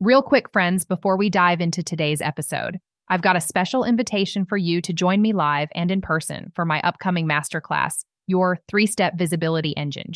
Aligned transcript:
Real 0.00 0.22
quick, 0.22 0.52
friends, 0.52 0.84
before 0.84 1.16
we 1.16 1.28
dive 1.28 1.60
into 1.60 1.82
today's 1.82 2.22
episode, 2.22 2.78
I've 3.08 3.20
got 3.20 3.34
a 3.34 3.40
special 3.40 3.82
invitation 3.82 4.44
for 4.44 4.56
you 4.56 4.80
to 4.82 4.92
join 4.92 5.20
me 5.20 5.32
live 5.32 5.70
and 5.74 5.90
in 5.90 6.00
person 6.02 6.52
for 6.54 6.64
my 6.64 6.80
upcoming 6.82 7.26
masterclass, 7.26 8.04
Your 8.28 8.60
Three 8.68 8.86
Step 8.86 9.18
Visibility 9.18 9.76
Engine. 9.76 10.12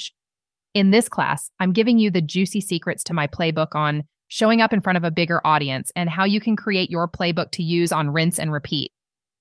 In 0.73 0.93
this 0.93 1.09
class, 1.09 1.51
I'm 1.59 1.73
giving 1.73 1.99
you 1.99 2.13
the 2.13 2.21
juicy 2.21 2.61
secrets 2.61 3.03
to 3.05 3.13
my 3.13 3.27
playbook 3.27 3.75
on 3.75 4.05
showing 4.29 4.61
up 4.61 4.73
in 4.73 4.83
front 4.83 4.99
of 4.99 5.05
a 5.05 5.11
bigger 5.11 5.45
audience 5.45 5.91
and 5.97 6.09
how 6.09 6.25
you 6.27 6.41
can 6.41 6.55
create 6.55 6.89
your 6.89 7.09
playbook 7.09 7.51
to 7.51 7.65
use 7.65 7.91
on 7.91 8.11
rinse 8.11 8.39
and 8.39 8.53
repeat. 8.53 8.93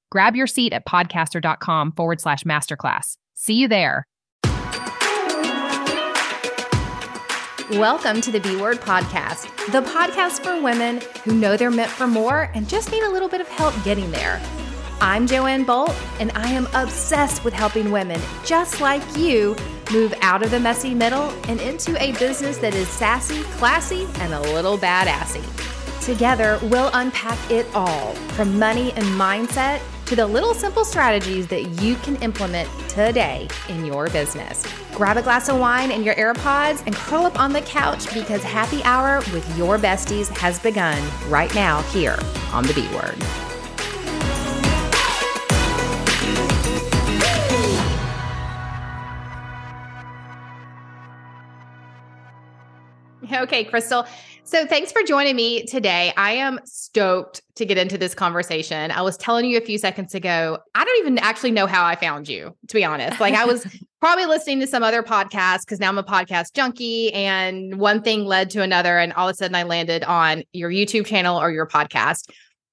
Grab 0.09 0.35
your 0.35 0.47
seat 0.47 0.73
at 0.73 0.87
podcasther.com 0.87 1.91
forward 1.91 2.19
slash 2.19 2.45
masterclass. 2.45 3.15
See 3.35 3.53
you 3.53 3.67
there. 3.67 4.07
Welcome 7.77 8.19
to 8.21 8.31
the 8.31 8.41
B 8.41 8.57
Word 8.57 8.81
Podcast, 8.81 9.43
the 9.71 9.81
podcast 9.81 10.43
for 10.43 10.61
women 10.61 10.99
who 11.23 11.33
know 11.33 11.55
they're 11.55 11.71
meant 11.71 11.89
for 11.89 12.05
more 12.05 12.51
and 12.53 12.67
just 12.67 12.91
need 12.91 13.01
a 13.01 13.09
little 13.09 13.29
bit 13.29 13.39
of 13.39 13.47
help 13.47 13.73
getting 13.85 14.11
there. 14.11 14.41
I'm 14.99 15.25
Joanne 15.25 15.63
Bolt, 15.63 15.95
and 16.19 16.33
I 16.35 16.49
am 16.49 16.67
obsessed 16.73 17.45
with 17.45 17.53
helping 17.53 17.89
women 17.89 18.19
just 18.43 18.81
like 18.81 19.01
you 19.15 19.55
move 19.89 20.13
out 20.19 20.43
of 20.43 20.51
the 20.51 20.59
messy 20.59 20.93
middle 20.93 21.29
and 21.47 21.61
into 21.61 21.97
a 22.03 22.11
business 22.19 22.57
that 22.57 22.75
is 22.75 22.89
sassy, 22.89 23.41
classy, 23.53 24.05
and 24.15 24.33
a 24.33 24.41
little 24.53 24.77
badassy. 24.77 25.41
Together, 26.05 26.59
we'll 26.63 26.91
unpack 26.93 27.39
it 27.49 27.65
all 27.73 28.13
from 28.35 28.59
money 28.59 28.91
and 28.97 29.05
mindset 29.17 29.79
to 30.11 30.17
the 30.17 30.27
little 30.27 30.53
simple 30.53 30.83
strategies 30.83 31.47
that 31.47 31.63
you 31.81 31.95
can 31.95 32.17
implement 32.17 32.69
today 32.89 33.47
in 33.69 33.85
your 33.85 34.09
business. 34.09 34.61
Grab 34.93 35.15
a 35.15 35.21
glass 35.21 35.47
of 35.47 35.57
wine 35.57 35.89
and 35.89 36.03
your 36.03 36.15
AirPods 36.15 36.83
and 36.85 36.93
curl 36.93 37.25
up 37.25 37.39
on 37.39 37.53
the 37.53 37.61
couch 37.61 38.13
because 38.13 38.43
happy 38.43 38.83
hour 38.83 39.19
with 39.33 39.57
your 39.57 39.77
besties 39.77 40.27
has 40.35 40.59
begun 40.59 41.01
right 41.29 41.55
now 41.55 41.81
here 41.83 42.19
on 42.51 42.65
the 42.67 42.73
B 42.73 42.81
Word. 42.93 43.15
Okay, 53.33 53.63
Krystal. 53.63 54.05
So 54.43 54.65
thanks 54.65 54.91
for 54.91 55.01
joining 55.03 55.35
me 55.35 55.63
today. 55.65 56.11
I 56.17 56.33
am 56.33 56.59
stoked 56.65 57.41
to 57.55 57.65
get 57.65 57.77
into 57.77 57.97
this 57.97 58.13
conversation. 58.13 58.91
I 58.91 59.01
was 59.01 59.15
telling 59.15 59.45
you 59.45 59.57
a 59.57 59.61
few 59.61 59.77
seconds 59.77 60.13
ago, 60.15 60.57
I 60.75 60.83
don't 60.83 60.99
even 60.99 61.19
actually 61.19 61.51
know 61.51 61.67
how 61.67 61.85
I 61.85 61.95
found 61.95 62.27
you, 62.27 62.55
to 62.67 62.75
be 62.75 62.83
honest. 62.83 63.19
Like 63.19 63.35
I 63.35 63.45
was 63.45 63.65
probably 64.01 64.25
listening 64.25 64.59
to 64.59 64.67
some 64.67 64.83
other 64.83 65.03
podcast 65.03 65.61
because 65.61 65.79
now 65.79 65.89
I'm 65.89 65.97
a 65.97 66.03
podcast 66.03 66.53
junkie 66.53 67.13
and 67.13 67.79
one 67.79 68.01
thing 68.01 68.25
led 68.25 68.49
to 68.51 68.61
another. 68.61 68.97
And 68.97 69.13
all 69.13 69.29
of 69.29 69.33
a 69.33 69.37
sudden 69.37 69.55
I 69.55 69.63
landed 69.63 70.03
on 70.03 70.43
your 70.51 70.71
YouTube 70.71 71.05
channel 71.05 71.39
or 71.39 71.51
your 71.51 71.67
podcast 71.67 72.29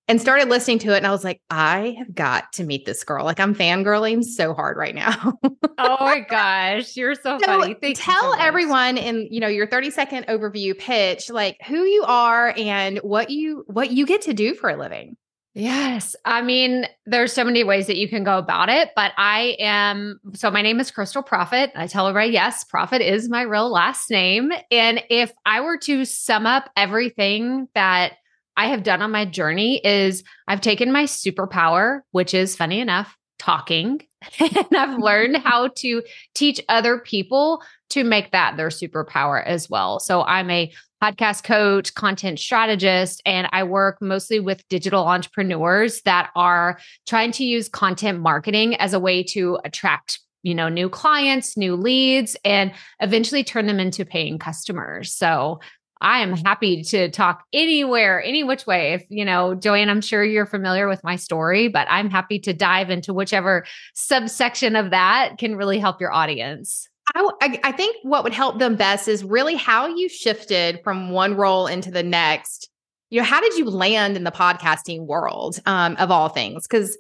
and 0.09 0.21
started 0.21 0.49
listening 0.49 0.79
to 0.81 0.95
it. 0.95 0.97
And 0.97 1.07
I 1.07 1.11
was 1.11 1.23
like, 1.23 1.43
I 1.51 1.95
have 1.99 2.15
got 2.15 2.53
to 2.55 2.65
meet 2.65 2.87
this 2.87 3.05
girl. 3.05 3.25
Like 3.25 3.39
I'm 3.39 3.55
fangirling 3.55 4.25
so 4.25 4.55
hard 4.55 4.79
right 4.79 4.95
now. 4.95 5.35
oh 5.79 5.97
my 6.01 6.21
gosh. 6.21 6.97
You're 6.97 7.15
so, 7.15 7.39
so 7.39 7.47
funny. 7.47 7.75
Thank 7.75 7.99
tell 7.99 8.33
so 8.33 8.41
everyone 8.41 8.97
in, 8.97 9.29
you 9.31 9.39
know, 9.39 9.49
your 9.49 9.67
30 9.67 9.91
second 9.91 10.27
overview 10.27 10.77
pitch, 10.77 11.29
like 11.29 11.59
who 11.67 11.85
you 11.85 12.05
are 12.07 12.55
and 12.57 12.99
what 12.99 13.29
you, 13.29 13.65
what 13.67 13.91
you 13.91 14.07
get 14.07 14.23
to 14.23 14.33
do 14.33 14.55
for 14.55 14.71
a 14.71 14.77
living. 14.77 15.17
Yes. 15.55 16.15
I 16.25 16.41
mean, 16.41 16.87
there's 17.05 17.33
so 17.33 17.43
many 17.43 17.65
ways 17.65 17.89
that 17.89 17.97
you 17.97 18.09
can 18.09 18.23
go 18.23 18.39
about 18.39 18.69
it, 18.69 18.91
but 18.95 19.13
I 19.17 19.57
am 19.59 20.21
so 20.35 20.53
my 20.53 20.63
name 20.63 20.79
is 20.79 20.93
Krystal 20.93 21.27
Proffitt. 21.27 21.73
I 21.75 21.89
tell 21.89 22.07
everybody, 22.07 22.33
yes, 22.33 22.65
Proffitt 22.65 23.01
is 23.01 23.29
my 23.29 23.43
real 23.43 23.69
last 23.69 24.09
name. 24.09 24.53
And 24.71 25.03
if 25.11 25.33
I 25.45 25.61
were 25.61 25.77
to 25.79 26.05
sum 26.05 26.47
up 26.47 26.71
everything 26.77 27.67
that 27.75 28.13
I 28.59 28.67
have 28.67 28.83
done 28.83 29.03
on 29.03 29.13
my 29.13 29.25
journey 29.25 29.81
is 29.85 30.25
I've 30.49 30.61
taken 30.61 30.91
my 30.91 31.05
superpower, 31.05 32.01
which 32.11 32.35
is 32.35 32.57
funny 32.57 32.81
enough, 32.81 33.17
talking, 33.39 34.03
and 34.41 34.51
I've 34.51 34.67
mm-hmm. 34.67 35.03
learned 35.03 35.37
how 35.37 35.69
to 35.77 36.03
teach 36.35 36.61
other 36.69 36.99
people 36.99 37.63
to 37.91 38.03
make 38.03 38.33
that 38.33 38.57
their 38.57 38.69
superpower 38.69 39.43
as 39.47 39.71
well. 39.71 40.01
So 40.01 40.23
I'm 40.25 40.51
a 40.51 40.73
podcast 41.01 41.45
coach, 41.45 41.95
content 41.95 42.41
strategist, 42.41 43.23
and 43.25 43.49
I 43.53 43.63
work 43.63 43.99
mostly 44.01 44.41
with 44.41 44.67
digital 44.69 45.07
entrepreneurs 45.07 46.03
that 46.03 46.31
are 46.35 46.81
trying 47.07 47.31
to 47.33 47.45
use 47.45 47.69
content 47.69 48.19
marketing 48.19 48.75
as 48.75 48.93
a 48.93 49.01
way 49.01 49.23
to 49.23 49.61
attract 49.65 50.19
you 50.45 50.55
know 50.55 50.69
new 50.69 50.89
clients 50.89 51.57
new 51.57 51.75
leads 51.75 52.37
and 52.45 52.73
eventually 53.01 53.43
turn 53.43 53.67
them 53.67 53.81
into 53.81 54.05
paying 54.05 54.39
customers. 54.39 55.15
So 55.15 55.61
I 56.01 56.21
am 56.21 56.33
happy 56.33 56.83
to 56.85 57.11
talk 57.11 57.45
anywhere, 57.53 58.23
any 58.23 58.45
which 58.45 58.67
way. 58.67 58.93
If, 58.93 59.05
you 59.09 59.25
know, 59.25 59.55
Joanne, 59.55 59.89
I'm 59.89 60.01
sure 60.01 60.25
you're 60.25 60.47
familiar 60.47 60.89
with 60.89 61.03
my 61.03 61.17
story, 61.17 61.69
but 61.69 61.87
I'm 61.91 62.11
happy 62.11 62.39
to 62.41 62.53
dive 62.53 62.91
into 62.91 63.13
whichever 63.13 63.65
subsection 63.95 64.77
of 64.77 64.91
that 64.91 65.39
can 65.39 65.57
really 65.57 65.79
help 65.79 66.01
your 66.01 66.13
audience. 66.13 66.89
I, 67.15 67.61
I 67.65 67.73
think 67.73 67.97
what 68.03 68.23
would 68.25 68.35
help 68.35 68.59
them 68.59 68.77
best 68.77 69.09
is 69.09 69.25
really 69.25 69.55
how 69.55 69.87
you 69.87 70.09
shifted 70.09 70.81
from 70.85 71.11
one 71.11 71.35
role 71.35 71.67
into 71.67 71.91
the 71.91 72.03
next. 72.03 72.69
You 73.11 73.21
know, 73.21 73.27
how 73.27 73.41
did 73.41 73.55
you 73.57 73.65
land 73.65 74.17
in 74.17 74.25
the 74.25 74.31
podcasting 74.31 75.07
world 75.07 75.59
um, 75.65 75.97
of 75.97 76.11
all 76.11 76.29
things? 76.29 76.67
Because 76.67 76.99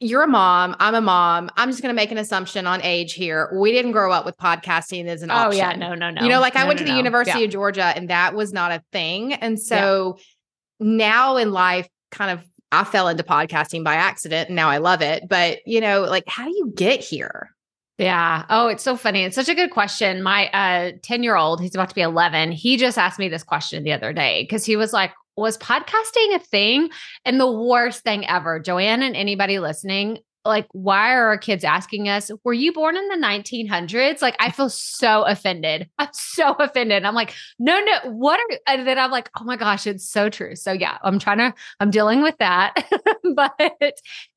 you're 0.00 0.22
a 0.22 0.28
mom. 0.28 0.74
I'm 0.80 0.94
a 0.94 1.00
mom. 1.00 1.50
I'm 1.56 1.68
just 1.70 1.82
going 1.82 1.94
to 1.94 1.96
make 1.96 2.10
an 2.10 2.16
assumption 2.16 2.66
on 2.66 2.80
age 2.82 3.12
here. 3.12 3.54
We 3.54 3.70
didn't 3.70 3.92
grow 3.92 4.10
up 4.10 4.24
with 4.24 4.36
podcasting 4.38 5.06
as 5.06 5.22
an 5.22 5.30
option. 5.30 5.52
oh, 5.52 5.68
yeah. 5.68 5.76
No, 5.76 5.94
no, 5.94 6.10
no. 6.10 6.22
You 6.22 6.30
know, 6.30 6.40
like 6.40 6.54
no, 6.54 6.62
I 6.62 6.64
went 6.64 6.80
no, 6.80 6.86
to 6.86 6.90
the 6.90 6.92
no. 6.92 6.96
University 6.96 7.40
yeah. 7.40 7.44
of 7.44 7.50
Georgia 7.50 7.84
and 7.84 8.08
that 8.08 8.34
was 8.34 8.52
not 8.52 8.72
a 8.72 8.82
thing. 8.92 9.34
And 9.34 9.60
so 9.60 10.16
yeah. 10.18 10.86
now 10.96 11.36
in 11.36 11.52
life, 11.52 11.86
kind 12.10 12.30
of, 12.30 12.44
I 12.72 12.84
fell 12.84 13.08
into 13.08 13.22
podcasting 13.22 13.84
by 13.84 13.94
accident 13.94 14.48
and 14.48 14.56
now 14.56 14.70
I 14.70 14.78
love 14.78 15.02
it. 15.02 15.28
But, 15.28 15.58
you 15.66 15.82
know, 15.82 16.02
like, 16.02 16.24
how 16.26 16.44
do 16.44 16.50
you 16.50 16.72
get 16.74 17.00
here? 17.00 17.50
Yeah. 17.98 18.46
Oh, 18.48 18.68
it's 18.68 18.82
so 18.82 18.96
funny. 18.96 19.24
It's 19.24 19.36
such 19.36 19.50
a 19.50 19.54
good 19.54 19.70
question. 19.70 20.22
My 20.22 20.48
uh 20.48 20.92
10 21.02 21.22
year 21.22 21.36
old, 21.36 21.60
he's 21.60 21.74
about 21.74 21.90
to 21.90 21.94
be 21.94 22.00
11. 22.00 22.52
He 22.52 22.78
just 22.78 22.96
asked 22.96 23.18
me 23.18 23.28
this 23.28 23.42
question 23.42 23.82
the 23.82 23.92
other 23.92 24.14
day 24.14 24.44
because 24.44 24.64
he 24.64 24.76
was 24.76 24.94
like, 24.94 25.12
was 25.40 25.58
podcasting 25.58 26.34
a 26.34 26.38
thing? 26.38 26.90
And 27.24 27.40
the 27.40 27.50
worst 27.50 28.02
thing 28.02 28.26
ever, 28.26 28.60
Joanne 28.60 29.02
and 29.02 29.16
anybody 29.16 29.58
listening, 29.58 30.18
like 30.44 30.66
why 30.72 31.12
are 31.14 31.26
our 31.26 31.38
kids 31.38 31.64
asking 31.64 32.08
us 32.08 32.30
were 32.44 32.52
you 32.52 32.72
born 32.72 32.96
in 32.96 33.08
the 33.08 33.16
1900s 33.16 34.22
like 34.22 34.36
i 34.40 34.50
feel 34.50 34.70
so 34.70 35.22
offended. 35.22 35.88
I'm 35.98 36.08
so 36.12 36.52
offended. 36.54 37.04
I'm 37.04 37.14
like 37.14 37.34
no 37.58 37.78
no 37.80 38.10
what 38.12 38.40
are 38.40 38.58
and 38.66 38.86
then 38.86 38.98
i'm 38.98 39.10
like 39.10 39.28
oh 39.38 39.44
my 39.44 39.56
gosh 39.56 39.86
it's 39.86 40.08
so 40.08 40.30
true. 40.30 40.56
So 40.56 40.72
yeah 40.72 40.98
i'm 41.02 41.18
trying 41.18 41.38
to 41.38 41.54
i'm 41.78 41.90
dealing 41.90 42.22
with 42.22 42.36
that. 42.38 42.74
But 43.32 43.52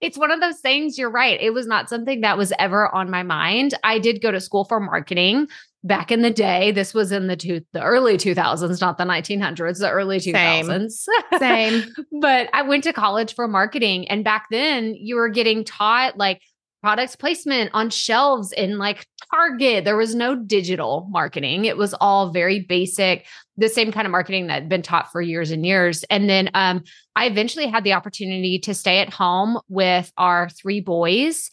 it's 0.01 0.17
one 0.19 0.29
of 0.29 0.39
those 0.39 0.59
things 0.59 0.97
you're 0.97 1.09
right 1.09 1.39
it 1.41 1.51
was 1.51 1.65
not 1.65 1.89
something 1.89 2.21
that 2.21 2.37
was 2.37 2.53
ever 2.59 2.93
on 2.93 3.09
my 3.09 3.23
mind. 3.23 3.73
I 3.83 3.97
did 3.97 4.21
go 4.21 4.31
to 4.31 4.39
school 4.39 4.65
for 4.65 4.79
marketing 4.79 5.47
back 5.83 6.11
in 6.11 6.21
the 6.21 6.31
day 6.31 6.71
this 6.71 6.93
was 6.93 7.11
in 7.11 7.27
the 7.27 7.35
two 7.35 7.61
the 7.73 7.83
early 7.83 8.17
2000s 8.17 8.81
not 8.81 8.97
the 8.97 9.03
1900s 9.03 9.79
the 9.79 9.89
early 9.89 10.17
2000s 10.17 10.91
same, 10.91 11.39
same. 11.39 11.93
but 12.21 12.49
i 12.53 12.61
went 12.61 12.83
to 12.83 12.93
college 12.93 13.35
for 13.35 13.47
marketing 13.47 14.07
and 14.07 14.23
back 14.23 14.47
then 14.49 14.95
you 14.95 15.15
were 15.15 15.29
getting 15.29 15.63
taught 15.63 16.17
like 16.17 16.41
product 16.83 17.17
placement 17.17 17.71
on 17.73 17.89
shelves 17.89 18.51
in 18.51 18.77
like 18.77 19.07
target. 19.31 19.85
There 19.85 19.95
was 19.95 20.13
no 20.13 20.35
digital 20.35 21.07
marketing. 21.09 21.63
It 21.63 21.77
was 21.77 21.93
all 21.93 22.31
very 22.31 22.59
basic 22.59 23.25
the 23.55 23.69
same 23.69 23.91
kind 23.91 24.05
of 24.05 24.11
marketing 24.11 24.47
that 24.47 24.53
had 24.53 24.69
been 24.69 24.81
taught 24.81 25.09
for 25.11 25.21
years 25.21 25.49
and 25.49 25.65
years. 25.65 26.03
And 26.09 26.29
then 26.29 26.49
um, 26.53 26.83
i 27.15 27.25
eventually 27.25 27.67
had 27.67 27.83
the 27.83 27.93
opportunity 27.93 28.59
to 28.59 28.73
stay 28.73 28.99
at 28.99 29.13
home 29.13 29.59
with 29.69 30.11
our 30.17 30.49
three 30.49 30.81
boys 30.81 31.49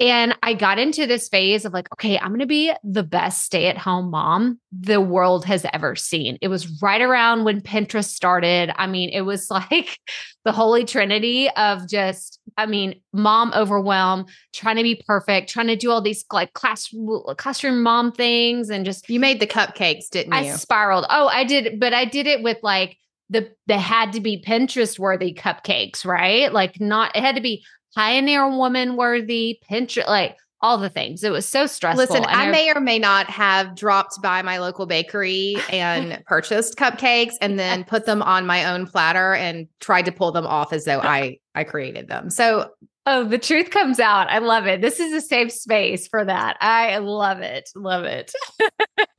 and 0.00 0.36
I 0.42 0.54
got 0.54 0.80
into 0.80 1.06
this 1.06 1.28
phase 1.28 1.64
of 1.64 1.72
like, 1.72 1.86
okay, 1.94 2.18
I'm 2.18 2.28
going 2.28 2.40
to 2.40 2.46
be 2.46 2.72
the 2.82 3.04
best 3.04 3.44
stay 3.44 3.66
at 3.66 3.78
home 3.78 4.10
mom 4.10 4.58
the 4.72 5.00
world 5.00 5.44
has 5.44 5.64
ever 5.72 5.94
seen. 5.94 6.36
It 6.40 6.48
was 6.48 6.82
right 6.82 7.00
around 7.00 7.44
when 7.44 7.60
Pinterest 7.60 8.08
started. 8.08 8.72
I 8.76 8.88
mean, 8.88 9.10
it 9.10 9.20
was 9.20 9.48
like 9.50 9.98
the 10.44 10.50
holy 10.50 10.84
trinity 10.84 11.48
of 11.50 11.88
just, 11.88 12.40
I 12.56 12.66
mean, 12.66 13.00
mom 13.12 13.52
overwhelm, 13.54 14.26
trying 14.52 14.76
to 14.76 14.82
be 14.82 15.00
perfect, 15.06 15.48
trying 15.48 15.68
to 15.68 15.76
do 15.76 15.92
all 15.92 16.02
these 16.02 16.24
like 16.32 16.52
class 16.54 16.92
classroom 17.36 17.82
mom 17.82 18.10
things 18.10 18.70
and 18.70 18.84
just 18.84 19.08
You 19.08 19.20
made 19.20 19.38
the 19.38 19.46
cupcakes, 19.46 20.08
didn't 20.10 20.32
you? 20.32 20.50
I 20.50 20.56
spiraled. 20.56 21.06
Oh, 21.08 21.28
I 21.28 21.44
did, 21.44 21.78
but 21.78 21.94
I 21.94 22.04
did 22.04 22.26
it 22.26 22.42
with 22.42 22.58
like 22.64 22.96
the 23.30 23.50
they 23.66 23.78
had 23.78 24.12
to 24.12 24.20
be 24.20 24.42
Pinterest 24.46 24.98
worthy 24.98 25.32
cupcakes, 25.32 26.04
right? 26.04 26.52
Like 26.52 26.80
not 26.80 27.16
it 27.16 27.22
had 27.22 27.36
to 27.36 27.40
be 27.40 27.64
pioneer 27.94 28.48
woman 28.48 28.96
worthy, 28.96 29.60
Pinterest, 29.70 30.06
like 30.06 30.36
all 30.60 30.78
the 30.78 30.88
things. 30.88 31.22
It 31.22 31.30
was 31.30 31.46
so 31.46 31.66
stressful. 31.66 32.06
Listen, 32.06 32.24
I, 32.24 32.46
I 32.46 32.50
may 32.50 32.70
or 32.74 32.80
may 32.80 32.98
not 32.98 33.28
have 33.28 33.76
dropped 33.76 34.22
by 34.22 34.40
my 34.40 34.58
local 34.58 34.86
bakery 34.86 35.56
and 35.70 36.22
purchased 36.26 36.76
cupcakes 36.76 37.34
and 37.42 37.58
then 37.58 37.84
put 37.84 38.06
them 38.06 38.22
on 38.22 38.46
my 38.46 38.64
own 38.72 38.86
platter 38.86 39.34
and 39.34 39.68
tried 39.80 40.06
to 40.06 40.12
pull 40.12 40.32
them 40.32 40.46
off 40.46 40.72
as 40.72 40.84
though 40.84 41.00
I 41.00 41.38
I 41.54 41.64
created 41.64 42.08
them. 42.08 42.30
So 42.30 42.70
Oh, 43.06 43.24
the 43.24 43.38
truth 43.38 43.70
comes 43.70 44.00
out. 44.00 44.30
I 44.30 44.38
love 44.38 44.66
it. 44.66 44.80
This 44.80 44.98
is 44.98 45.12
a 45.12 45.20
safe 45.20 45.52
space 45.52 46.08
for 46.08 46.24
that. 46.24 46.56
I 46.60 46.96
love 46.98 47.40
it. 47.40 47.68
Love 47.76 48.04
it. 48.04 48.32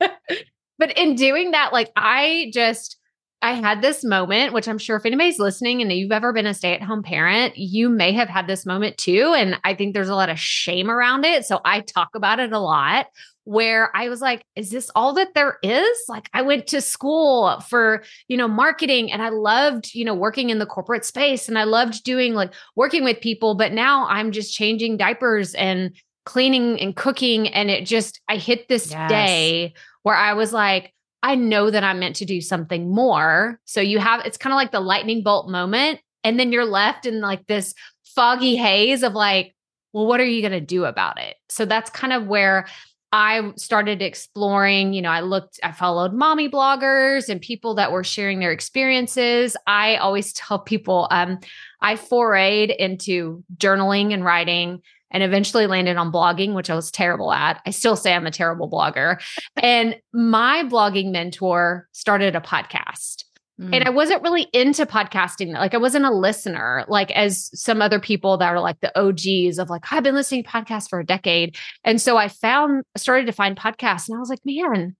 but 0.78 0.98
in 0.98 1.14
doing 1.14 1.52
that, 1.52 1.72
like 1.72 1.92
I 1.94 2.50
just 2.52 2.96
I 3.42 3.52
had 3.52 3.82
this 3.82 4.02
moment, 4.02 4.52
which 4.52 4.66
I'm 4.66 4.78
sure 4.78 4.96
if 4.96 5.06
anybody's 5.06 5.38
listening 5.38 5.82
and 5.82 5.92
you've 5.92 6.10
ever 6.10 6.32
been 6.32 6.46
a 6.46 6.54
stay 6.54 6.74
at 6.74 6.82
home 6.82 7.02
parent, 7.02 7.56
you 7.56 7.88
may 7.88 8.12
have 8.12 8.28
had 8.28 8.46
this 8.46 8.64
moment 8.64 8.96
too. 8.96 9.34
And 9.36 9.60
I 9.62 9.74
think 9.74 9.94
there's 9.94 10.08
a 10.08 10.14
lot 10.14 10.30
of 10.30 10.38
shame 10.38 10.90
around 10.90 11.24
it. 11.24 11.44
So 11.44 11.60
I 11.64 11.80
talk 11.80 12.10
about 12.14 12.40
it 12.40 12.52
a 12.52 12.58
lot 12.58 13.06
where 13.44 13.94
I 13.96 14.08
was 14.08 14.20
like, 14.20 14.42
is 14.56 14.70
this 14.70 14.90
all 14.96 15.12
that 15.14 15.34
there 15.34 15.58
is? 15.62 15.98
Like, 16.08 16.28
I 16.34 16.42
went 16.42 16.66
to 16.68 16.80
school 16.80 17.60
for, 17.60 18.02
you 18.26 18.36
know, 18.36 18.48
marketing 18.48 19.12
and 19.12 19.22
I 19.22 19.28
loved, 19.28 19.94
you 19.94 20.04
know, 20.04 20.14
working 20.14 20.50
in 20.50 20.58
the 20.58 20.66
corporate 20.66 21.04
space 21.04 21.48
and 21.48 21.56
I 21.56 21.62
loved 21.62 22.02
doing 22.02 22.34
like 22.34 22.52
working 22.74 23.04
with 23.04 23.20
people. 23.20 23.54
But 23.54 23.72
now 23.72 24.08
I'm 24.08 24.32
just 24.32 24.52
changing 24.52 24.96
diapers 24.96 25.54
and 25.54 25.94
cleaning 26.24 26.80
and 26.80 26.96
cooking. 26.96 27.46
And 27.46 27.70
it 27.70 27.86
just, 27.86 28.20
I 28.28 28.36
hit 28.36 28.68
this 28.68 28.90
yes. 28.90 29.08
day 29.08 29.74
where 30.02 30.16
I 30.16 30.32
was 30.32 30.52
like, 30.52 30.92
I 31.22 31.34
know 31.34 31.70
that 31.70 31.84
I'm 31.84 31.98
meant 31.98 32.16
to 32.16 32.24
do 32.24 32.40
something 32.40 32.88
more. 32.94 33.60
So 33.64 33.80
you 33.80 33.98
have, 33.98 34.24
it's 34.24 34.36
kind 34.36 34.52
of 34.52 34.56
like 34.56 34.72
the 34.72 34.80
lightning 34.80 35.22
bolt 35.22 35.48
moment. 35.48 36.00
And 36.22 36.38
then 36.38 36.52
you're 36.52 36.64
left 36.64 37.06
in 37.06 37.20
like 37.20 37.46
this 37.46 37.74
foggy 38.04 38.56
haze 38.56 39.02
of 39.02 39.14
like, 39.14 39.54
well, 39.92 40.06
what 40.06 40.20
are 40.20 40.26
you 40.26 40.40
going 40.42 40.52
to 40.52 40.60
do 40.60 40.84
about 40.84 41.18
it? 41.18 41.36
So 41.48 41.64
that's 41.64 41.90
kind 41.90 42.12
of 42.12 42.26
where 42.26 42.66
I 43.12 43.52
started 43.56 44.02
exploring, 44.02 44.92
you 44.92 45.00
know, 45.00 45.10
I 45.10 45.20
looked, 45.20 45.60
I 45.62 45.72
followed 45.72 46.12
mommy 46.12 46.50
bloggers 46.50 47.28
and 47.28 47.40
people 47.40 47.76
that 47.76 47.92
were 47.92 48.04
sharing 48.04 48.40
their 48.40 48.52
experiences. 48.52 49.56
I 49.66 49.96
always 49.96 50.32
tell 50.32 50.58
people, 50.58 51.08
um, 51.10 51.38
I 51.80 51.94
forayed 51.94 52.74
into 52.76 53.44
journaling 53.56 54.12
and 54.12 54.24
writing 54.24 54.82
and 55.10 55.22
eventually 55.22 55.66
landed 55.66 55.96
on 55.96 56.12
blogging, 56.12 56.54
which 56.54 56.70
I 56.70 56.74
was 56.74 56.90
terrible 56.90 57.32
at. 57.32 57.60
I 57.66 57.70
still 57.70 57.96
say 57.96 58.14
I'm 58.14 58.26
a 58.26 58.30
terrible 58.30 58.70
blogger. 58.70 59.20
and 59.56 59.96
my 60.12 60.64
blogging 60.64 61.12
mentor 61.12 61.88
started 61.92 62.36
a 62.36 62.40
podcast. 62.40 63.24
Mm. 63.60 63.74
And 63.74 63.84
I 63.84 63.90
wasn't 63.90 64.22
really 64.22 64.48
into 64.52 64.84
podcasting. 64.84 65.54
Like 65.54 65.72
I 65.72 65.78
wasn't 65.78 66.04
a 66.04 66.10
listener, 66.10 66.84
like 66.88 67.10
as 67.12 67.50
some 67.58 67.80
other 67.80 67.98
people 67.98 68.36
that 68.36 68.50
are 68.50 68.60
like 68.60 68.80
the 68.80 68.98
OGs 68.98 69.58
of 69.58 69.70
like, 69.70 69.90
I've 69.90 70.02
been 70.02 70.14
listening 70.14 70.44
to 70.44 70.50
podcasts 70.50 70.90
for 70.90 71.00
a 71.00 71.06
decade. 71.06 71.56
And 71.82 72.00
so 72.00 72.18
I 72.18 72.28
found 72.28 72.82
started 72.96 73.26
to 73.26 73.32
find 73.32 73.56
podcasts 73.56 74.08
and 74.08 74.16
I 74.16 74.20
was 74.20 74.28
like, 74.28 74.44
man, 74.44 74.94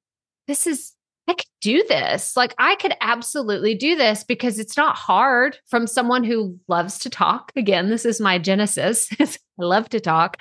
this 0.46 0.66
is 0.66 0.92
I 1.28 1.34
could 1.34 1.46
do 1.60 1.84
this. 1.88 2.36
Like 2.36 2.54
I 2.58 2.76
could 2.76 2.94
absolutely 3.00 3.74
do 3.74 3.96
this 3.96 4.24
because 4.24 4.58
it's 4.58 4.76
not 4.76 4.96
hard 4.96 5.58
from 5.66 5.86
someone 5.86 6.24
who 6.24 6.58
loves 6.68 6.98
to 7.00 7.10
talk. 7.10 7.52
Again, 7.56 7.90
this 7.90 8.04
is 8.04 8.20
my 8.20 8.38
genesis. 8.38 9.08
I 9.20 9.28
love 9.58 9.88
to 9.90 10.00
talk. 10.00 10.38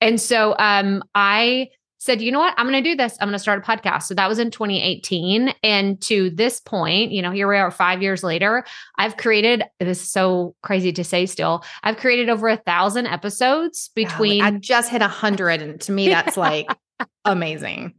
And 0.00 0.20
so 0.20 0.54
um 0.58 1.02
I 1.14 1.68
said, 1.98 2.22
you 2.22 2.30
know 2.30 2.38
what? 2.38 2.54
I'm 2.56 2.66
going 2.66 2.82
to 2.82 2.88
do 2.88 2.96
this. 2.96 3.16
I'm 3.20 3.26
going 3.26 3.32
to 3.32 3.38
start 3.38 3.58
a 3.58 3.62
podcast. 3.62 4.04
So 4.04 4.14
that 4.14 4.28
was 4.28 4.38
in 4.38 4.50
2018. 4.50 5.52
And 5.62 6.00
to 6.02 6.30
this 6.30 6.60
point, 6.60 7.10
you 7.10 7.20
know, 7.20 7.32
here 7.32 7.48
we 7.48 7.56
are 7.56 7.70
five 7.70 8.00
years 8.00 8.22
later. 8.22 8.64
I've 8.96 9.16
created 9.16 9.64
this 9.80 10.02
is 10.02 10.10
so 10.10 10.54
crazy 10.62 10.92
to 10.92 11.02
say 11.02 11.26
still. 11.26 11.64
I've 11.82 11.96
created 11.96 12.28
over 12.28 12.48
a 12.48 12.56
thousand 12.58 13.06
episodes 13.06 13.90
between. 13.94 14.42
I 14.42 14.52
just 14.52 14.90
hit 14.90 15.02
a 15.02 15.08
hundred. 15.08 15.60
And 15.60 15.80
to 15.82 15.92
me, 15.92 16.08
that's 16.08 16.36
like 16.36 16.68
amazing 17.24 17.94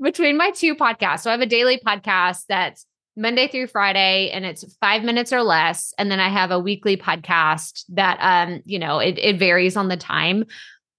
between 0.00 0.36
my 0.36 0.50
two 0.50 0.74
podcasts. 0.74 1.20
So 1.20 1.30
I 1.30 1.32
have 1.32 1.40
a 1.40 1.46
daily 1.46 1.78
podcast 1.84 2.44
that's 2.48 2.86
Monday 3.16 3.48
through 3.48 3.68
Friday 3.68 4.30
and 4.30 4.44
it's 4.44 4.64
five 4.80 5.02
minutes 5.02 5.32
or 5.32 5.42
less. 5.42 5.92
And 5.98 6.10
then 6.10 6.20
I 6.20 6.28
have 6.28 6.50
a 6.50 6.58
weekly 6.58 6.96
podcast 6.96 7.84
that, 7.90 8.18
um, 8.20 8.62
you 8.64 8.78
know, 8.78 8.98
it, 8.98 9.18
it 9.18 9.38
varies 9.38 9.76
on 9.76 9.88
the 9.88 9.96
time. 9.96 10.44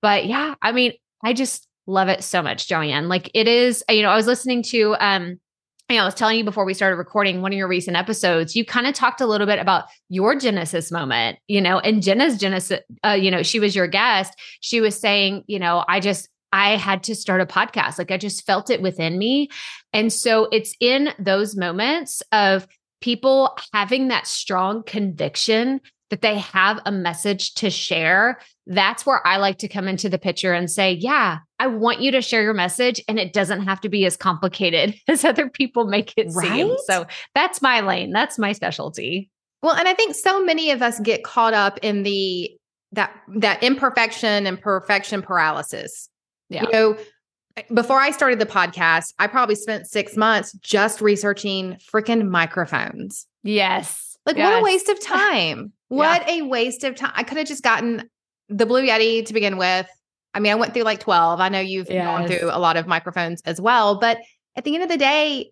But 0.02 0.26
yeah, 0.26 0.56
I 0.62 0.72
mean, 0.72 0.94
I 1.24 1.34
just 1.34 1.68
love 1.86 2.08
it 2.10 2.24
so 2.24 2.42
much, 2.42 2.68
Joanne. 2.68 3.08
Like 3.08 3.30
it 3.34 3.48
is, 3.48 3.84
you 3.90 4.02
know, 4.02 4.10
I 4.10 4.16
was 4.16 4.28
listening 4.28 4.64
to, 4.64 4.96
um, 5.00 5.40
you 5.90 5.96
know, 5.96 6.02
I 6.02 6.06
was 6.06 6.16
telling 6.16 6.38
you 6.38 6.44
before 6.44 6.66
we 6.66 6.74
started 6.74 6.98
recording 6.98 7.42
one 7.42 7.54
of 7.54 7.58
your 7.58 7.68
recent 7.68 7.96
episodes, 7.96 8.56
you 8.56 8.66
kind 8.66 8.88
of 8.88 8.94
talked 8.94 9.22
a 9.22 9.26
little 9.26 9.48
bit 9.48 9.60
about 9.60 9.86
your 10.10 10.36
Genesis 10.36 10.92
moment, 10.92 11.40
you 11.48 11.62
know, 11.62 11.80
and 11.80 12.04
Jenna's 12.04 12.38
Genesis, 12.38 12.82
uh, 13.06 13.12
you 13.12 13.32
know, 13.32 13.42
she 13.42 13.60
was 13.60 13.76
your 13.76 13.88
guest. 13.88 14.34
She 14.60 14.82
was 14.82 15.00
saying, 15.00 15.44
you 15.48 15.60
know, 15.60 15.86
I 15.88 16.02
just, 16.02 16.28
I 16.52 16.78
had 16.78 17.04
to 17.04 17.16
start 17.16 17.42
a 17.42 17.46
podcast. 17.46 17.98
Like 17.98 18.12
I 18.12 18.18
just 18.18 18.46
felt 18.46 18.70
it 18.70 18.82
within 18.82 19.18
me. 19.18 19.50
And 19.94 20.12
so 20.12 20.48
it's 20.52 20.76
in 20.80 21.10
those 21.20 21.56
moments 21.56 22.22
of 22.32 22.68
people 23.02 23.58
having 23.74 24.08
that 24.08 24.28
strong 24.28 24.84
conviction 24.84 25.82
that 26.10 26.22
they 26.22 26.38
have 26.38 26.80
a 26.86 26.92
message 26.92 27.54
to 27.56 27.70
share. 27.70 28.40
That's 28.66 29.06
where 29.06 29.26
I 29.26 29.38
like 29.38 29.58
to 29.60 29.68
come 29.68 29.88
into 29.88 30.10
the 30.10 30.18
picture 30.18 30.54
and 30.54 30.72
say, 30.72 30.94
yeah, 30.94 31.40
I 31.60 31.68
want 31.68 32.00
you 32.00 32.12
to 32.12 32.22
share 32.22 32.44
your 32.44 32.54
message 32.54 33.02
and 33.08 33.20
it 33.20 33.34
doesn't 33.34 33.64
have 33.64 33.82
to 33.82 33.90
be 33.90 34.06
as 34.06 34.16
complicated 34.16 34.96
as 35.08 35.26
other 35.26 35.50
people 35.50 35.86
make 35.86 36.14
it 36.18 36.28
right? 36.34 36.48
seem. 36.48 36.76
So 36.86 37.06
that's 37.36 37.62
my 37.62 37.82
lane. 37.82 38.12
That's 38.12 38.40
my 38.40 38.54
specialty. 38.54 39.30
Well, 39.62 39.76
and 39.76 39.88
I 39.88 39.94
think 39.94 40.16
so 40.16 40.44
many 40.44 40.72
of 40.72 40.82
us 40.82 41.00
get 41.00 41.24
caught 41.24 41.54
up 41.54 41.80
in 41.82 42.04
the 42.04 42.52
that 42.94 43.12
that 43.36 43.64
imperfection 43.64 44.48
and 44.48 44.60
perfection 44.62 45.22
paralysis. 45.22 46.10
Yeah. 46.50 46.64
You 46.64 46.72
know, 46.72 46.98
before 47.74 48.00
I 48.00 48.12
started 48.12 48.40
the 48.40 48.46
podcast, 48.46 49.14
I 49.20 49.28
probably 49.28 49.56
spent 49.56 49.88
six 49.88 50.16
months 50.16 50.54
just 50.62 51.02
researching 51.02 51.78
freaking 51.92 52.30
microphones. 52.30 53.26
Yes. 53.44 54.18
Like, 54.26 54.38
yes. 54.38 54.52
what 54.52 54.60
a 54.60 54.64
waste 54.64 54.90
of 54.90 55.00
time. 55.02 55.74
What 55.88 56.28
yeah. 56.28 56.36
a 56.36 56.42
waste 56.44 56.84
of 56.84 56.96
time. 56.96 57.12
I 57.16 57.24
could 57.24 57.38
have 57.38 57.48
just 57.48 57.64
gotten 57.64 58.10
the 58.50 58.66
Blue 58.66 58.82
Yeti 58.82 59.26
to 59.26 59.34
begin 59.34 59.58
with. 59.58 59.88
I 60.34 60.40
mean, 60.40 60.52
I 60.52 60.56
went 60.56 60.74
through 60.74 60.84
like 60.84 61.00
12. 61.00 61.40
I 61.40 61.50
know 61.50 61.60
you've 61.60 61.90
yes. 61.90 62.06
gone 62.06 62.28
through 62.28 62.50
a 62.52 62.60
lot 62.60 62.78
of 62.78 62.86
microphones 62.86 63.42
as 63.46 63.60
well, 63.60 64.00
but 64.00 64.20
at 64.56 64.64
the 64.64 64.74
end 64.74 64.84
of 64.84 64.90
the 64.90 64.98
day, 64.98 65.52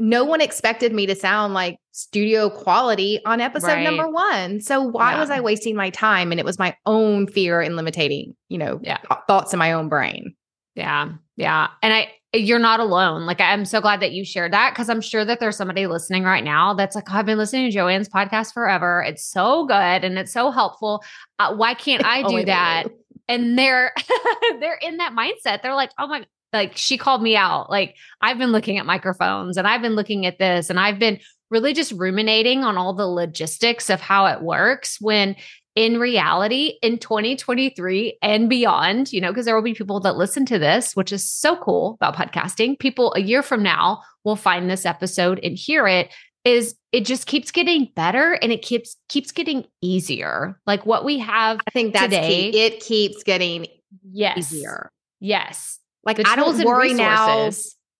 no 0.00 0.24
one 0.24 0.40
expected 0.40 0.92
me 0.92 1.06
to 1.06 1.14
sound 1.14 1.54
like 1.54 1.78
studio 1.92 2.50
quality 2.50 3.20
on 3.26 3.40
episode 3.40 3.68
right. 3.68 3.84
number 3.84 4.08
1. 4.08 4.60
So 4.60 4.82
why 4.82 5.12
yeah. 5.12 5.20
was 5.20 5.30
I 5.30 5.40
wasting 5.40 5.76
my 5.76 5.90
time 5.90 6.30
and 6.32 6.40
it 6.40 6.46
was 6.46 6.58
my 6.58 6.74
own 6.86 7.26
fear 7.26 7.60
and 7.60 7.76
limiting, 7.76 8.34
you 8.48 8.58
know, 8.58 8.80
yeah. 8.82 8.98
thoughts 9.26 9.52
in 9.52 9.58
my 9.58 9.72
own 9.72 9.88
brain. 9.88 10.34
Yeah. 10.74 11.12
Yeah. 11.36 11.68
And 11.82 11.92
I 11.92 12.12
you're 12.32 12.60
not 12.60 12.78
alone. 12.78 13.26
Like 13.26 13.40
I'm 13.40 13.64
so 13.64 13.80
glad 13.80 14.00
that 14.00 14.12
you 14.12 14.24
shared 14.24 14.52
that 14.52 14.70
because 14.72 14.88
I'm 14.88 15.00
sure 15.00 15.24
that 15.24 15.40
there's 15.40 15.56
somebody 15.56 15.86
listening 15.86 16.22
right 16.22 16.44
now 16.44 16.74
that's 16.74 16.94
like, 16.94 17.10
oh, 17.10 17.16
I've 17.16 17.26
been 17.26 17.38
listening 17.38 17.66
to 17.66 17.74
Joanne's 17.74 18.08
podcast 18.08 18.52
forever. 18.52 19.02
It's 19.06 19.24
so 19.24 19.66
good 19.66 19.74
and 20.04 20.16
it's 20.16 20.32
so 20.32 20.50
helpful. 20.52 21.02
Uh, 21.38 21.54
why 21.56 21.74
can't 21.74 22.04
I 22.06 22.22
do 22.22 22.44
that? 22.44 22.84
And 23.26 23.58
they're 23.58 23.92
they're 24.60 24.78
in 24.80 24.98
that 24.98 25.12
mindset. 25.12 25.62
They're 25.62 25.74
like, 25.74 25.90
oh 25.98 26.06
my, 26.06 26.24
like 26.52 26.76
she 26.76 26.98
called 26.98 27.22
me 27.22 27.36
out. 27.36 27.70
Like 27.70 27.96
I've 28.20 28.38
been 28.38 28.52
looking 28.52 28.78
at 28.78 28.86
microphones 28.86 29.56
and 29.56 29.66
I've 29.66 29.82
been 29.82 29.94
looking 29.94 30.26
at 30.26 30.38
this 30.38 30.70
and 30.70 30.78
I've 30.78 30.98
been 30.98 31.20
really 31.50 31.72
just 31.72 31.92
ruminating 31.92 32.64
on 32.64 32.76
all 32.76 32.94
the 32.94 33.06
logistics 33.06 33.90
of 33.90 34.00
how 34.00 34.26
it 34.26 34.42
works 34.42 34.98
when 35.00 35.36
in 35.76 35.98
reality 35.98 36.78
in 36.82 36.98
2023 36.98 38.18
and 38.22 38.48
beyond, 38.48 39.12
you 39.12 39.20
know, 39.20 39.30
because 39.30 39.46
there 39.46 39.54
will 39.54 39.62
be 39.62 39.74
people 39.74 40.00
that 40.00 40.16
listen 40.16 40.44
to 40.46 40.58
this, 40.58 40.94
which 40.94 41.12
is 41.12 41.28
so 41.28 41.56
cool 41.56 41.96
about 42.00 42.16
podcasting. 42.16 42.78
People 42.78 43.12
a 43.14 43.20
year 43.20 43.42
from 43.42 43.62
now 43.62 44.02
will 44.24 44.36
find 44.36 44.68
this 44.68 44.84
episode 44.84 45.40
and 45.42 45.56
hear 45.56 45.86
it 45.86 46.10
is 46.44 46.74
it 46.92 47.04
just 47.04 47.26
keeps 47.26 47.50
getting 47.50 47.90
better 47.94 48.32
and 48.32 48.50
it 48.50 48.62
keeps 48.62 48.96
keeps 49.08 49.30
getting 49.30 49.64
easier. 49.82 50.58
Like 50.66 50.86
what 50.86 51.04
we 51.04 51.18
have 51.18 51.60
I 51.66 51.70
think 51.70 51.92
that's 51.92 52.04
today, 52.04 52.50
key. 52.50 52.60
It 52.60 52.80
keeps 52.80 53.22
getting 53.22 53.66
yes, 54.10 54.38
easier. 54.38 54.90
Yes. 55.20 55.79
Like 56.04 56.26
I 56.26 56.36
don't 56.36 56.64
worry 56.64 56.94
now 56.94 57.50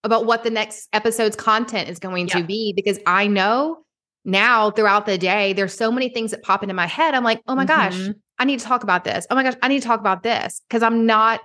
about 0.02 0.26
what 0.26 0.44
the 0.44 0.50
next 0.50 0.88
episode's 0.92 1.36
content 1.36 1.88
is 1.88 1.98
going 1.98 2.28
yep. 2.28 2.38
to 2.38 2.44
be 2.44 2.72
because 2.74 2.98
I 3.06 3.26
know 3.26 3.84
now 4.24 4.70
throughout 4.70 5.06
the 5.06 5.18
day, 5.18 5.52
there's 5.52 5.74
so 5.74 5.90
many 5.90 6.08
things 6.08 6.30
that 6.30 6.42
pop 6.42 6.62
into 6.62 6.74
my 6.74 6.86
head. 6.86 7.14
I'm 7.14 7.24
like, 7.24 7.42
oh 7.46 7.54
my 7.54 7.64
mm-hmm. 7.64 8.06
gosh, 8.06 8.14
I 8.38 8.44
need 8.44 8.60
to 8.60 8.64
talk 8.64 8.82
about 8.82 9.04
this. 9.04 9.26
Oh 9.30 9.34
my 9.34 9.42
gosh, 9.42 9.54
I 9.62 9.68
need 9.68 9.80
to 9.80 9.86
talk 9.86 10.00
about 10.00 10.22
this 10.22 10.62
because 10.68 10.82
I'm 10.82 11.06
not. 11.06 11.40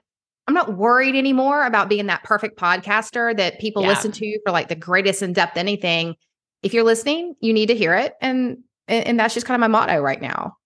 I'm 0.48 0.54
not 0.54 0.78
worried 0.78 1.16
anymore 1.16 1.66
about 1.66 1.90
being 1.90 2.06
that 2.06 2.24
perfect 2.24 2.60
podcaster 2.60 3.36
that 3.36 3.60
people 3.60 3.82
yeah. 3.82 3.88
listen 3.88 4.12
to 4.12 4.40
for 4.46 4.52
like 4.52 4.68
the 4.68 4.76
greatest 4.76 5.24
in 5.24 5.34
depth 5.34 5.58
anything. 5.58 6.14
If 6.62 6.72
you're 6.72 6.84
listening, 6.84 7.34
you 7.40 7.52
need 7.52 7.66
to 7.70 7.76
hear 7.76 7.96
it. 7.96 8.14
And 8.22 8.60
and 8.88 9.20
that's 9.20 9.34
just 9.34 9.48
kind 9.48 9.56
of 9.56 9.62
my 9.62 9.68
motto 9.68 10.00
right 10.00 10.22
now. 10.22 10.58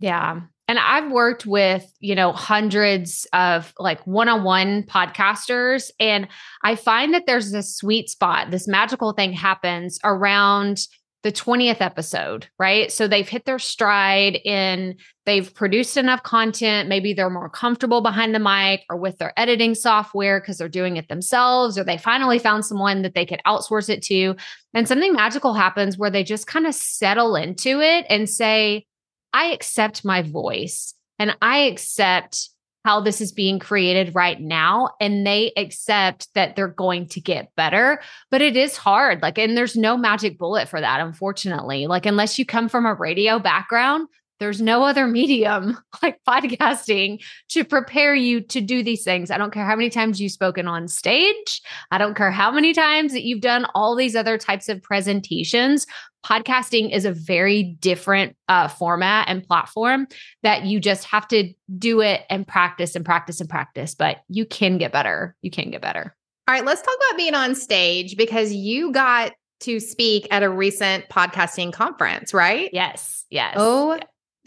Yeah. 0.00 0.42
And 0.68 0.78
I've 0.78 1.10
worked 1.10 1.44
with, 1.44 1.84
you 2.00 2.14
know, 2.14 2.32
hundreds 2.32 3.26
of 3.32 3.74
like 3.78 4.06
one 4.06 4.28
on 4.28 4.44
one 4.44 4.84
podcasters. 4.84 5.90
And 5.98 6.28
I 6.62 6.76
find 6.76 7.14
that 7.14 7.26
there's 7.26 7.50
this 7.50 7.76
sweet 7.76 8.08
spot, 8.08 8.50
this 8.50 8.68
magical 8.68 9.12
thing 9.12 9.32
happens 9.32 9.98
around 10.04 10.86
the 11.22 11.32
20th 11.32 11.80
episode, 11.80 12.48
right? 12.58 12.90
So 12.90 13.06
they've 13.06 13.28
hit 13.28 13.44
their 13.44 13.60
stride 13.60 14.36
in 14.44 14.96
they've 15.24 15.54
produced 15.54 15.96
enough 15.96 16.24
content. 16.24 16.88
Maybe 16.88 17.14
they're 17.14 17.30
more 17.30 17.48
comfortable 17.48 18.00
behind 18.00 18.34
the 18.34 18.40
mic 18.40 18.84
or 18.90 18.96
with 18.96 19.18
their 19.18 19.32
editing 19.38 19.76
software 19.76 20.40
because 20.40 20.58
they're 20.58 20.68
doing 20.68 20.96
it 20.96 21.08
themselves, 21.08 21.78
or 21.78 21.84
they 21.84 21.96
finally 21.96 22.40
found 22.40 22.64
someone 22.64 23.02
that 23.02 23.14
they 23.14 23.24
could 23.24 23.40
outsource 23.46 23.88
it 23.88 24.02
to. 24.04 24.34
And 24.74 24.88
something 24.88 25.12
magical 25.12 25.54
happens 25.54 25.96
where 25.96 26.10
they 26.10 26.24
just 26.24 26.48
kind 26.48 26.66
of 26.66 26.74
settle 26.74 27.36
into 27.36 27.80
it 27.80 28.04
and 28.08 28.28
say, 28.28 28.86
I 29.32 29.46
accept 29.46 30.04
my 30.04 30.22
voice 30.22 30.94
and 31.18 31.36
I 31.40 31.58
accept 31.58 32.50
how 32.84 33.00
this 33.00 33.20
is 33.20 33.32
being 33.32 33.58
created 33.58 34.14
right 34.14 34.40
now 34.40 34.90
and 35.00 35.26
they 35.26 35.52
accept 35.56 36.28
that 36.34 36.56
they're 36.56 36.66
going 36.66 37.06
to 37.06 37.20
get 37.20 37.54
better 37.56 38.00
but 38.30 38.42
it 38.42 38.56
is 38.56 38.76
hard 38.76 39.22
like 39.22 39.38
and 39.38 39.56
there's 39.56 39.76
no 39.76 39.96
magic 39.96 40.36
bullet 40.36 40.68
for 40.68 40.80
that 40.80 41.00
unfortunately 41.00 41.86
like 41.86 42.06
unless 42.06 42.38
you 42.38 42.44
come 42.44 42.68
from 42.68 42.84
a 42.84 42.94
radio 42.94 43.38
background 43.38 44.08
there's 44.42 44.60
no 44.60 44.82
other 44.82 45.06
medium 45.06 45.78
like 46.02 46.18
podcasting 46.28 47.22
to 47.48 47.64
prepare 47.64 48.12
you 48.12 48.40
to 48.40 48.60
do 48.60 48.82
these 48.82 49.04
things. 49.04 49.30
I 49.30 49.38
don't 49.38 49.52
care 49.52 49.64
how 49.64 49.76
many 49.76 49.88
times 49.88 50.20
you've 50.20 50.32
spoken 50.32 50.66
on 50.66 50.88
stage. 50.88 51.62
I 51.92 51.98
don't 51.98 52.16
care 52.16 52.32
how 52.32 52.50
many 52.50 52.72
times 52.72 53.12
that 53.12 53.22
you've 53.22 53.40
done 53.40 53.66
all 53.76 53.94
these 53.94 54.16
other 54.16 54.36
types 54.38 54.68
of 54.68 54.82
presentations. 54.82 55.86
Podcasting 56.26 56.92
is 56.92 57.04
a 57.04 57.12
very 57.12 57.62
different 57.62 58.36
uh, 58.48 58.66
format 58.66 59.28
and 59.28 59.44
platform 59.44 60.08
that 60.42 60.64
you 60.64 60.80
just 60.80 61.04
have 61.04 61.28
to 61.28 61.52
do 61.78 62.00
it 62.00 62.22
and 62.28 62.46
practice 62.46 62.96
and 62.96 63.04
practice 63.04 63.40
and 63.40 63.48
practice, 63.48 63.94
but 63.94 64.22
you 64.28 64.44
can 64.44 64.76
get 64.76 64.92
better. 64.92 65.36
You 65.42 65.52
can 65.52 65.70
get 65.70 65.82
better. 65.82 66.16
All 66.48 66.54
right, 66.54 66.64
let's 66.64 66.82
talk 66.82 66.96
about 67.08 67.16
being 67.16 67.34
on 67.34 67.54
stage 67.54 68.16
because 68.16 68.52
you 68.52 68.90
got 68.90 69.32
to 69.60 69.78
speak 69.78 70.26
at 70.32 70.42
a 70.42 70.50
recent 70.50 71.08
podcasting 71.08 71.72
conference, 71.72 72.34
right? 72.34 72.68
Yes. 72.72 73.24
Yes. 73.30 73.54
Oh, 73.56 73.98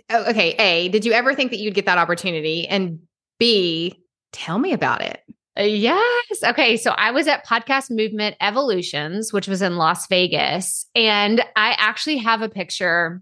oh, 0.10 0.30
okay. 0.30 0.52
A, 0.60 0.90
did 0.90 1.06
you 1.06 1.14
ever 1.14 1.34
think 1.34 1.52
that 1.52 1.58
you'd 1.58 1.74
get 1.74 1.86
that 1.86 1.98
opportunity? 1.98 2.68
And 2.68 3.00
B, 3.40 4.00
tell 4.32 4.60
me 4.60 4.74
about 4.74 5.02
it. 5.02 5.22
Uh, 5.58 5.64
yes. 5.64 6.44
Okay. 6.44 6.76
So 6.76 6.92
I 6.92 7.12
was 7.12 7.28
at 7.28 7.46
Podcast 7.46 7.90
Movement 7.90 8.36
Evolutions, 8.42 9.32
which 9.32 9.48
was 9.48 9.62
in 9.62 9.78
Las 9.78 10.08
Vegas. 10.08 10.86
And 10.96 11.42
I 11.56 11.76
actually 11.78 12.18
have 12.18 12.42
a 12.42 12.50
picture 12.50 13.22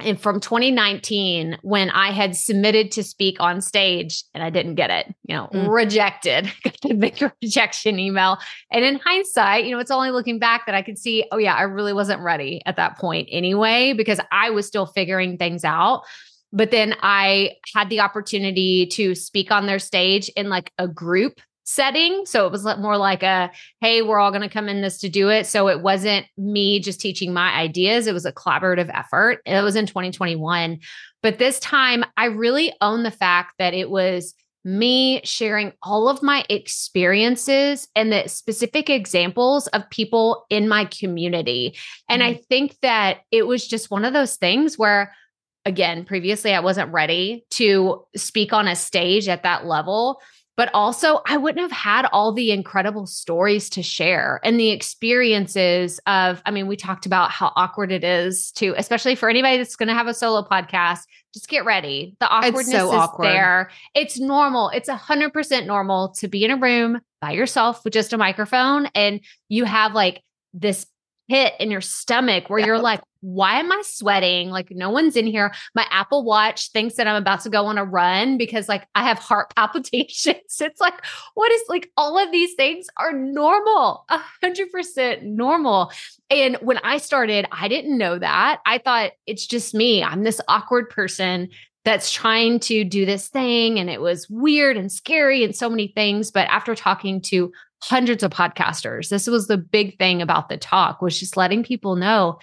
and 0.00 0.20
from 0.20 0.40
2019 0.40 1.58
when 1.62 1.90
I 1.90 2.10
had 2.10 2.36
submitted 2.36 2.90
to 2.92 3.04
speak 3.04 3.36
on 3.40 3.60
stage 3.60 4.24
and 4.34 4.42
I 4.42 4.50
didn't 4.50 4.74
get 4.74 4.90
it, 4.90 5.14
you 5.24 5.36
know, 5.36 5.48
mm. 5.52 5.68
rejected, 5.68 6.52
got 6.64 6.80
the 6.82 6.94
big 6.94 7.22
rejection 7.42 7.98
email. 7.98 8.38
And 8.72 8.84
in 8.84 8.96
hindsight, 8.96 9.64
you 9.64 9.70
know, 9.70 9.78
it's 9.78 9.92
only 9.92 10.10
looking 10.10 10.38
back 10.38 10.66
that 10.66 10.74
I 10.74 10.82
could 10.82 10.98
see, 10.98 11.24
oh, 11.30 11.38
yeah, 11.38 11.54
I 11.54 11.62
really 11.62 11.92
wasn't 11.92 12.22
ready 12.22 12.60
at 12.66 12.76
that 12.76 12.98
point 12.98 13.28
anyway, 13.30 13.92
because 13.92 14.20
I 14.32 14.50
was 14.50 14.66
still 14.66 14.86
figuring 14.86 15.38
things 15.38 15.64
out. 15.64 16.02
But 16.52 16.70
then 16.70 16.94
I 17.02 17.52
had 17.74 17.88
the 17.88 18.00
opportunity 18.00 18.86
to 18.86 19.14
speak 19.14 19.50
on 19.50 19.66
their 19.66 19.78
stage 19.78 20.28
in 20.30 20.48
like 20.48 20.72
a 20.78 20.86
group 20.86 21.40
setting. 21.64 22.24
So 22.26 22.46
it 22.46 22.52
was 22.52 22.64
more 22.78 22.96
like 22.96 23.22
a, 23.22 23.50
hey, 23.80 24.02
we're 24.02 24.18
all 24.18 24.30
going 24.30 24.42
to 24.42 24.48
come 24.48 24.68
in 24.68 24.82
this 24.82 24.98
to 24.98 25.08
do 25.08 25.30
it. 25.30 25.46
So 25.46 25.68
it 25.68 25.80
wasn't 25.80 26.26
me 26.36 26.78
just 26.78 27.00
teaching 27.00 27.32
my 27.32 27.52
ideas, 27.54 28.06
it 28.06 28.14
was 28.14 28.26
a 28.26 28.32
collaborative 28.32 28.90
effort. 28.92 29.40
It 29.44 29.62
was 29.62 29.76
in 29.76 29.86
2021. 29.86 30.78
But 31.22 31.38
this 31.38 31.58
time, 31.58 32.04
I 32.16 32.26
really 32.26 32.72
own 32.80 33.02
the 33.02 33.10
fact 33.10 33.54
that 33.58 33.72
it 33.72 33.88
was 33.88 34.34
me 34.66 35.20
sharing 35.24 35.72
all 35.82 36.08
of 36.08 36.22
my 36.22 36.44
experiences 36.48 37.86
and 37.94 38.12
the 38.12 38.28
specific 38.28 38.88
examples 38.88 39.66
of 39.68 39.88
people 39.90 40.46
in 40.48 40.68
my 40.68 40.86
community. 40.86 41.76
And 42.08 42.22
mm-hmm. 42.22 42.38
I 42.38 42.40
think 42.48 42.76
that 42.80 43.20
it 43.30 43.46
was 43.46 43.66
just 43.66 43.90
one 43.90 44.04
of 44.04 44.12
those 44.12 44.36
things 44.36 44.78
where 44.78 45.14
again, 45.66 46.04
previously 46.04 46.52
I 46.52 46.60
wasn't 46.60 46.92
ready 46.92 47.46
to 47.52 48.04
speak 48.16 48.52
on 48.52 48.68
a 48.68 48.76
stage 48.76 49.28
at 49.28 49.44
that 49.44 49.64
level 49.64 50.20
but 50.56 50.70
also 50.72 51.20
I 51.26 51.36
wouldn't 51.36 51.62
have 51.62 51.72
had 51.72 52.06
all 52.12 52.32
the 52.32 52.50
incredible 52.52 53.06
stories 53.06 53.68
to 53.70 53.82
share 53.82 54.40
and 54.44 54.58
the 54.58 54.70
experiences 54.70 56.00
of, 56.06 56.42
I 56.46 56.50
mean, 56.50 56.66
we 56.66 56.76
talked 56.76 57.06
about 57.06 57.30
how 57.30 57.52
awkward 57.56 57.90
it 57.90 58.04
is 58.04 58.52
to, 58.52 58.74
especially 58.76 59.14
for 59.14 59.28
anybody 59.28 59.58
that's 59.58 59.76
going 59.76 59.88
to 59.88 59.94
have 59.94 60.06
a 60.06 60.14
solo 60.14 60.42
podcast, 60.42 61.00
just 61.32 61.48
get 61.48 61.64
ready. 61.64 62.16
The 62.20 62.28
awkwardness 62.28 62.70
so 62.70 62.88
is 62.88 62.94
awkward. 62.94 63.26
there. 63.26 63.70
It's 63.94 64.20
normal. 64.20 64.68
It's 64.70 64.88
a 64.88 64.96
hundred 64.96 65.32
percent 65.32 65.66
normal 65.66 66.10
to 66.18 66.28
be 66.28 66.44
in 66.44 66.50
a 66.50 66.56
room 66.56 67.00
by 67.20 67.32
yourself 67.32 67.84
with 67.84 67.92
just 67.92 68.12
a 68.12 68.18
microphone 68.18 68.86
and 68.94 69.20
you 69.48 69.64
have 69.64 69.94
like 69.94 70.22
this 70.52 70.86
hit 71.28 71.54
in 71.58 71.70
your 71.70 71.80
stomach 71.80 72.50
where 72.50 72.58
you're 72.58 72.78
like, 72.78 73.00
why 73.20 73.58
am 73.58 73.72
I 73.72 73.82
sweating? 73.86 74.50
Like, 74.50 74.70
no 74.70 74.90
one's 74.90 75.16
in 75.16 75.26
here. 75.26 75.54
My 75.74 75.86
Apple 75.90 76.24
Watch 76.24 76.70
thinks 76.72 76.96
that 76.96 77.06
I'm 77.06 77.16
about 77.16 77.40
to 77.40 77.50
go 77.50 77.64
on 77.66 77.78
a 77.78 77.84
run 77.84 78.36
because, 78.36 78.68
like, 78.68 78.86
I 78.94 79.04
have 79.04 79.18
heart 79.18 79.52
palpitations. 79.56 80.60
It's 80.60 80.80
like, 80.80 80.94
what 81.34 81.50
is 81.50 81.62
like 81.68 81.90
all 81.96 82.18
of 82.18 82.30
these 82.30 82.54
things 82.54 82.86
are 82.98 83.12
normal, 83.12 84.04
a 84.10 84.20
hundred 84.42 84.70
percent 84.70 85.22
normal. 85.22 85.90
And 86.28 86.56
when 86.56 86.78
I 86.78 86.98
started, 86.98 87.46
I 87.50 87.68
didn't 87.68 87.96
know 87.96 88.18
that. 88.18 88.60
I 88.66 88.78
thought 88.78 89.12
it's 89.26 89.46
just 89.46 89.74
me. 89.74 90.02
I'm 90.02 90.24
this 90.24 90.40
awkward 90.48 90.90
person 90.90 91.48
that's 91.84 92.10
trying 92.10 92.58
to 92.58 92.82
do 92.82 93.04
this 93.04 93.28
thing. 93.28 93.78
And 93.78 93.90
it 93.90 94.00
was 94.00 94.28
weird 94.28 94.76
and 94.76 94.90
scary 94.90 95.44
and 95.44 95.54
so 95.54 95.68
many 95.68 95.88
things. 95.88 96.30
But 96.30 96.48
after 96.48 96.74
talking 96.74 97.20
to 97.22 97.52
hundreds 97.82 98.22
of 98.22 98.30
podcasters. 98.30 99.08
This 99.08 99.26
was 99.26 99.46
the 99.46 99.58
big 99.58 99.98
thing 99.98 100.22
about 100.22 100.48
the 100.48 100.56
talk 100.56 101.02
was 101.02 101.18
just 101.18 101.36
letting 101.36 101.62
people 101.62 101.96
know 101.96 102.38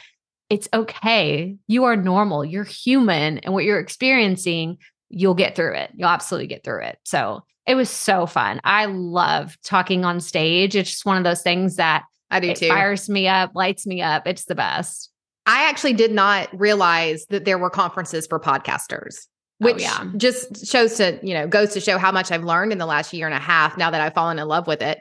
it's 0.49 0.67
okay. 0.73 1.55
You 1.67 1.85
are 1.85 1.95
normal. 1.95 2.43
You're 2.43 2.65
human 2.65 3.37
and 3.39 3.53
what 3.53 3.63
you're 3.63 3.79
experiencing, 3.79 4.77
you'll 5.09 5.33
get 5.33 5.55
through 5.55 5.75
it. 5.75 5.91
You'll 5.95 6.09
absolutely 6.09 6.47
get 6.47 6.63
through 6.63 6.83
it. 6.83 6.99
So, 7.03 7.43
it 7.67 7.75
was 7.75 7.89
so 7.89 8.25
fun. 8.25 8.59
I 8.63 8.85
love 8.85 9.55
talking 9.63 10.03
on 10.03 10.19
stage. 10.19 10.75
It's 10.75 10.89
just 10.89 11.05
one 11.05 11.17
of 11.17 11.23
those 11.23 11.43
things 11.43 11.75
that 11.75 12.03
I 12.31 12.39
do 12.39 12.53
too. 12.55 12.67
Fires 12.67 13.07
me 13.07 13.27
up, 13.27 13.51
lights 13.53 13.85
me 13.85 14.01
up. 14.01 14.25
It's 14.25 14.45
the 14.45 14.55
best. 14.55 15.11
I 15.45 15.69
actually 15.69 15.93
did 15.93 16.11
not 16.11 16.49
realize 16.59 17.25
that 17.29 17.45
there 17.45 17.57
were 17.57 17.69
conferences 17.69 18.25
for 18.25 18.39
podcasters 18.39 19.27
oh, 19.61 19.65
which 19.65 19.77
oh, 19.77 19.79
yeah. 19.79 20.11
just 20.17 20.65
shows 20.65 20.95
to 20.95 21.19
you 21.21 21.33
know 21.33 21.47
goes 21.47 21.73
to 21.73 21.79
show 21.79 21.97
how 21.97 22.11
much 22.11 22.31
I've 22.31 22.43
learned 22.43 22.71
in 22.71 22.77
the 22.77 22.85
last 22.85 23.13
year 23.13 23.27
and 23.27 23.35
a 23.35 23.39
half. 23.39 23.77
Now 23.77 23.91
that 23.91 24.01
I've 24.01 24.13
fallen 24.13 24.39
in 24.39 24.47
love 24.47 24.67
with 24.67 24.81
it, 24.81 24.99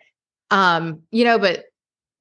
um, 0.50 1.02
you 1.10 1.24
know, 1.24 1.38
but 1.38 1.64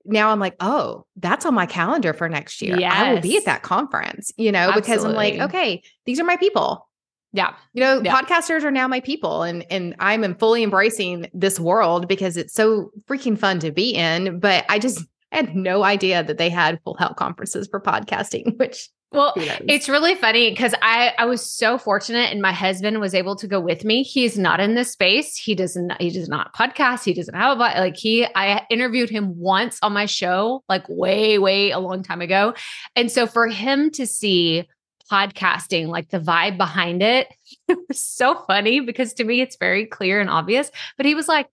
now 0.05 0.29
I'm 0.29 0.39
like, 0.39 0.55
oh, 0.59 1.05
that's 1.17 1.45
on 1.45 1.53
my 1.53 1.65
calendar 1.65 2.13
for 2.13 2.29
next 2.29 2.61
year. 2.61 2.79
Yes. 2.79 2.93
I 2.93 3.13
will 3.13 3.21
be 3.21 3.37
at 3.37 3.45
that 3.45 3.61
conference, 3.63 4.31
you 4.37 4.51
know, 4.51 4.69
Absolutely. 4.69 4.81
because 4.81 5.05
I'm 5.05 5.13
like, 5.13 5.39
okay, 5.39 5.83
these 6.05 6.19
are 6.19 6.23
my 6.23 6.37
people. 6.37 6.87
Yeah. 7.31 7.53
You 7.73 7.81
know, 7.81 8.01
yeah. 8.03 8.19
podcasters 8.19 8.63
are 8.63 8.71
now 8.71 8.87
my 8.87 9.01
people 9.01 9.43
and 9.43 9.63
and 9.69 9.95
I'm 9.99 10.33
fully 10.35 10.63
embracing 10.63 11.29
this 11.33 11.59
world 11.59 12.07
because 12.07 12.37
it's 12.37 12.53
so 12.53 12.91
freaking 13.07 13.37
fun 13.37 13.59
to 13.59 13.71
be 13.71 13.91
in, 13.93 14.39
but 14.39 14.65
I 14.67 14.79
just 14.79 15.03
had 15.31 15.55
no 15.55 15.83
idea 15.83 16.23
that 16.23 16.37
they 16.37 16.49
had 16.49 16.79
full 16.83 16.95
health 16.95 17.15
conferences 17.15 17.67
for 17.69 17.79
podcasting, 17.79 18.57
which 18.59 18.89
well, 19.11 19.33
it's 19.35 19.89
really 19.89 20.13
funny 20.13 20.51
because 20.51 20.75
I 20.83 21.13
I 21.17 21.25
was 21.25 21.43
so 21.43 21.79
fortunate, 21.79 22.31
and 22.31 22.43
my 22.43 22.51
husband 22.51 22.99
was 22.99 23.15
able 23.15 23.35
to 23.37 23.47
go 23.47 23.59
with 23.59 23.83
me. 23.83 24.03
He's 24.03 24.37
not 24.37 24.59
in 24.59 24.75
this 24.75 24.91
space. 24.91 25.35
He 25.35 25.55
doesn't. 25.55 25.99
He 25.99 26.11
does 26.11 26.29
not 26.29 26.53
podcast. 26.53 27.05
He 27.05 27.15
doesn't 27.15 27.33
have 27.33 27.57
a 27.57 27.59
like. 27.59 27.97
He 27.97 28.27
I 28.35 28.67
interviewed 28.69 29.09
him 29.09 29.35
once 29.39 29.79
on 29.81 29.93
my 29.93 30.05
show, 30.05 30.63
like 30.69 30.87
way 30.87 31.39
way 31.39 31.71
a 31.71 31.79
long 31.79 32.03
time 32.03 32.21
ago, 32.21 32.53
and 32.95 33.11
so 33.11 33.25
for 33.25 33.47
him 33.47 33.89
to 33.91 34.05
see 34.05 34.67
podcasting, 35.11 35.87
like 35.87 36.09
the 36.09 36.19
vibe 36.19 36.57
behind 36.57 37.01
it, 37.01 37.33
it 37.67 37.79
was 37.87 37.99
so 37.99 38.43
funny 38.45 38.79
because 38.79 39.13
to 39.15 39.23
me 39.23 39.41
it's 39.41 39.57
very 39.57 39.87
clear 39.87 40.21
and 40.21 40.29
obvious. 40.29 40.69
But 40.97 41.07
he 41.07 41.15
was 41.15 41.27
like, 41.27 41.47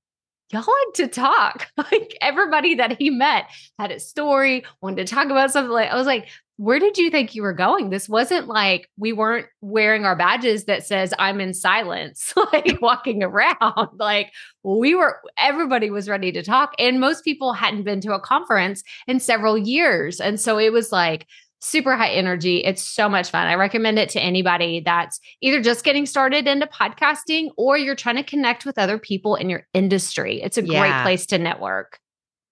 y'all 0.50 0.60
like 0.60 0.94
to 0.94 1.08
talk. 1.08 1.68
Like 1.76 2.16
everybody 2.20 2.74
that 2.76 2.98
he 2.98 3.10
met 3.10 3.48
had 3.78 3.92
a 3.92 4.00
story, 4.00 4.64
wanted 4.80 5.06
to 5.06 5.14
talk 5.14 5.26
about 5.26 5.52
something. 5.52 5.70
Like 5.70 5.90
I 5.90 5.96
was 5.96 6.06
like, 6.06 6.28
where 6.56 6.78
did 6.78 6.96
you 6.96 7.10
think 7.10 7.34
you 7.34 7.42
were 7.42 7.52
going? 7.52 7.90
This 7.90 8.08
wasn't 8.08 8.48
like 8.48 8.88
we 8.96 9.12
weren't 9.12 9.46
wearing 9.60 10.04
our 10.04 10.16
badges 10.16 10.64
that 10.64 10.86
says 10.86 11.12
I'm 11.18 11.40
in 11.40 11.52
silence, 11.52 12.32
like 12.52 12.80
walking 12.80 13.22
around. 13.22 13.90
Like 13.98 14.32
we 14.62 14.94
were, 14.94 15.20
everybody 15.38 15.90
was 15.90 16.08
ready 16.08 16.32
to 16.32 16.42
talk. 16.42 16.74
And 16.78 17.00
most 17.00 17.24
people 17.24 17.52
hadn't 17.52 17.84
been 17.84 18.00
to 18.02 18.14
a 18.14 18.20
conference 18.20 18.82
in 19.06 19.20
several 19.20 19.58
years. 19.58 20.20
And 20.20 20.40
so 20.40 20.58
it 20.58 20.72
was 20.72 20.92
like 20.92 21.26
super 21.66 21.96
high 21.96 22.10
energy. 22.10 22.58
It's 22.58 22.82
so 22.82 23.08
much 23.08 23.30
fun. 23.30 23.46
I 23.46 23.54
recommend 23.54 23.98
it 23.98 24.08
to 24.10 24.20
anybody 24.20 24.80
that's 24.84 25.20
either 25.40 25.60
just 25.60 25.84
getting 25.84 26.06
started 26.06 26.46
into 26.46 26.66
podcasting 26.66 27.50
or 27.56 27.76
you're 27.76 27.96
trying 27.96 28.16
to 28.16 28.22
connect 28.22 28.64
with 28.64 28.78
other 28.78 28.98
people 28.98 29.34
in 29.34 29.50
your 29.50 29.66
industry. 29.74 30.40
It's 30.42 30.56
a 30.56 30.64
yeah. 30.64 30.80
great 30.80 31.02
place 31.02 31.26
to 31.26 31.38
network. 31.38 31.98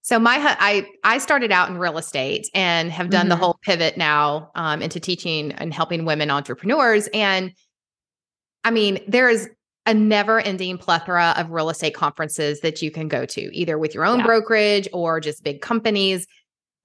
So 0.02 0.18
my 0.18 0.37
I 0.61 0.87
I 1.02 1.18
started 1.18 1.50
out 1.50 1.71
in 1.71 1.78
real 1.78 1.97
estate 1.97 2.47
and 2.54 2.90
have 2.90 3.09
done 3.09 3.23
mm-hmm. 3.23 3.30
the 3.30 3.37
whole 3.37 3.59
pivot 3.62 3.97
now 3.97 4.50
um, 4.54 4.83
into 4.83 5.00
teaching 5.00 5.52
and 5.52 5.73
helping 5.73 6.04
women 6.04 6.30
entrepreneurs. 6.30 7.09
And 7.14 7.52
I 8.64 8.71
mean, 8.71 8.99
there 9.09 9.30
is 9.30 9.49
a 9.87 9.94
never-ending 9.94 10.78
plethora 10.78 11.35
of 11.37 11.50
real 11.50 11.71
estate 11.71 11.94
conferences 11.94 12.61
that 12.61 12.83
you 12.83 12.90
can 12.90 13.06
go 13.06 13.26
to, 13.26 13.54
either 13.54 13.78
with 13.78 13.94
your 13.94 14.04
own 14.04 14.21
yeah. 14.21 14.26
brokerage 14.26 14.88
or 14.92 15.21
just 15.21 15.44
big 15.44 15.61
companies. 15.61 16.26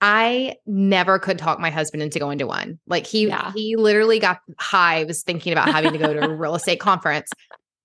I 0.02 0.56
never 0.66 1.20
could 1.20 1.38
talk 1.38 1.60
my 1.60 1.70
husband 1.70 2.02
into 2.02 2.20
going 2.20 2.38
to 2.38 2.46
one. 2.46 2.80
Like 2.88 3.06
he 3.06 3.28
yeah. 3.28 3.52
he 3.54 3.76
literally 3.76 4.20
got 4.20 4.40
hives 4.58 5.24
thinking 5.24 5.52
about 5.52 5.70
having 5.70 5.92
to 5.92 5.98
go 5.98 6.14
to 6.14 6.24
a 6.24 6.34
real 6.34 6.56
estate 6.56 6.80
conference 6.80 7.32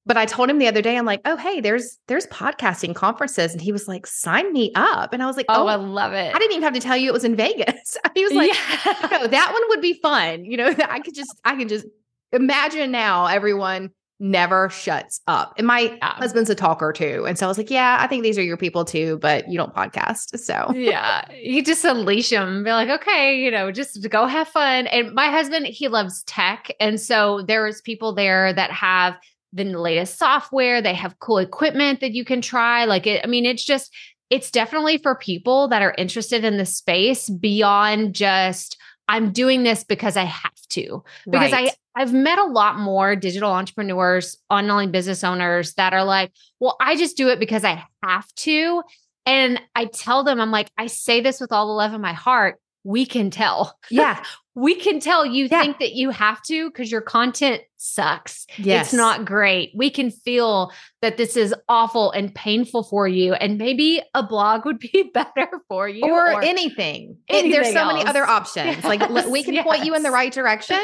but 0.06 0.16
I 0.16 0.26
told 0.26 0.50
him 0.50 0.59
the 0.59 0.68
other 0.68 0.83
day, 0.83 0.99
I'm 0.99 1.06
like, 1.06 1.23
oh, 1.25 1.37
hey, 1.37 1.61
there's 1.61 1.99
there's 2.09 2.26
podcasting 2.26 2.94
conferences. 2.94 3.52
And 3.52 3.61
he 3.61 3.73
was 3.73 3.88
like, 3.88 4.06
sign 4.06 4.52
me 4.52 4.71
up. 4.75 5.12
And 5.12 5.23
I 5.23 5.26
was 5.26 5.37
like, 5.37 5.47
oh, 5.49 5.64
oh 5.64 5.66
I 5.66 5.76
love 5.76 6.12
it. 6.12 6.35
I 6.35 6.38
didn't 6.38 6.52
even 6.52 6.62
have 6.62 6.75
to 6.75 6.80
tell 6.80 6.97
you 6.97 7.09
it 7.09 7.14
was 7.14 7.25
in 7.25 7.37
Vegas. 7.37 7.97
he 8.14 8.25
was 8.25 8.35
like, 8.35 8.52
yeah. 8.52 9.09
no, 9.11 9.26
that 9.26 9.52
one 9.52 9.62
would 9.68 9.80
be 9.80 9.94
fun. 9.94 10.44
You 10.44 10.59
know, 10.59 10.66
I 10.88 11.00
could 11.00 11.14
just, 11.14 11.35
I 11.44 11.56
can 11.56 11.68
just 11.68 11.87
imagine 12.33 12.90
now 12.90 13.26
everyone 13.26 13.90
never 14.21 14.68
shuts 14.71 15.21
up. 15.26 15.54
And 15.59 15.66
my 15.66 15.80
Yeah. 15.80 16.14
husband's 16.14 16.49
a 16.49 16.54
talker 16.54 16.92
too. 16.92 17.25
And 17.26 17.38
so 17.38 17.47
I 17.47 17.49
was 17.49 17.59
like, 17.59 17.71
yeah, 17.71 17.99
I 18.00 18.06
think 18.06 18.23
these 18.23 18.38
are 18.38 18.42
your 18.42 18.56
people 18.56 18.85
too, 18.85 19.18
but 19.18 19.50
you 19.50 19.59
don't 19.59 19.75
podcast. 19.75 20.38
So 20.38 20.73
yeah, 20.75 21.25
you 21.33 21.62
just 21.62 21.85
unleash 21.85 22.30
them, 22.30 22.62
be 22.62 22.71
like, 22.71 22.88
okay, 22.88 23.38
you 23.38 23.50
know, 23.50 23.73
just 23.73 24.09
go 24.09 24.26
have 24.26 24.49
fun. 24.49 24.87
And 24.87 25.12
my 25.14 25.28
husband, 25.28 25.66
he 25.66 25.88
loves 25.88 26.23
tech, 26.25 26.71
and 26.80 27.00
so 27.00 27.42
there's 27.42 27.80
people 27.80 28.14
there 28.14 28.52
that 28.52 28.71
have 28.71 29.16
the 29.52 29.64
latest 29.64 30.18
software. 30.18 30.80
They 30.80 30.94
have 30.94 31.18
cool 31.18 31.38
equipment 31.38 32.00
that 32.00 32.12
you 32.12 32.25
can 32.25 32.40
try. 32.40 32.85
Like 32.85 33.06
it, 33.06 33.21
I 33.25 33.26
mean, 33.26 33.44
it's 33.44 33.64
just, 33.64 33.94
it's 34.30 34.50
definitely 34.50 34.99
for 34.99 35.16
people 35.16 35.68
that 35.68 35.83
are 35.83 35.94
interested 35.99 36.44
in 36.44 36.56
the 36.56 36.66
space 36.66 37.28
beyond 37.28 38.14
just. 38.14 38.78
I'm 39.06 39.33
doing 39.33 39.64
this 39.64 39.85
because 39.85 40.16
I 40.16 40.25
have 40.25 40.52
to. 40.71 41.02
Because 41.26 41.52
Right. 41.52 41.71
I 41.71 42.00
I've 42.02 42.12
met 42.12 42.38
a 42.38 42.44
lot 42.44 42.76
more 42.76 43.14
digital 43.14 43.52
entrepreneurs, 43.52 44.37
online 44.50 44.90
business 44.90 45.23
owners 45.23 45.75
that 45.75 45.92
are 45.92 46.04
like, 46.04 46.33
well, 46.59 46.76
I 46.80 46.97
just 46.97 47.16
do 47.16 47.28
it 47.28 47.38
because 47.38 47.64
I 47.64 47.85
have 48.02 48.26
to. 48.37 48.83
And 49.26 49.61
I 49.76 49.85
tell 49.87 50.25
them, 50.25 50.40
I'm 50.40 50.50
like, 50.50 50.71
I 50.76 50.88
say 50.88 51.21
this 51.21 51.40
with 51.40 51.52
all 51.52 51.68
the 51.68 51.73
love 51.73 51.94
in 51.94 52.00
my 52.00 52.12
heart. 52.12 52.56
We 52.83 53.06
can 53.06 53.30
tell. 53.30 53.78
yeah. 53.90 54.23
We 54.56 54.76
can 54.76 55.00
tell 55.00 55.26
you 55.26 55.49
Yeah. 55.50 55.62
think 55.62 55.78
that 55.80 55.94
you 55.94 56.11
have 56.11 56.40
to 56.44 56.70
because 56.70 56.90
your 56.90 57.00
content 57.00 57.62
sucks. 57.76 58.46
Yes. 58.56 58.87
It's 58.87 58.94
not 58.94 59.25
great. 59.25 59.73
We 59.75 59.90
can 59.90 60.11
feel 60.12 60.73
that 61.02 61.16
this 61.16 61.37
is 61.37 61.52
awful 61.68 62.12
and 62.12 62.32
painful 62.34 62.84
for 62.84 63.08
you. 63.08 63.34
And 63.34 63.58
maybe 63.58 64.00
a 64.14 64.23
blog 64.23 64.64
would 64.64 64.78
be 64.78 65.11
better 65.14 65.49
for 65.68 65.88
you. 65.88 66.04
or, 66.04 66.40
anything. 66.42 67.16
It- 67.28 67.42
there's 67.50 67.66
anything 67.66 67.73
so 67.75 67.87
many 67.87 68.04
other 68.04 68.25
options. 68.25 68.84
like 68.84 69.00
l- 69.02 69.30
we 69.30 69.42
can 69.42 69.54
Yes, 69.54 69.66
point 69.66 69.84
you 69.84 69.94
in 69.96 70.02
the 70.04 70.11
right 70.12 70.32
direction. 70.32 70.78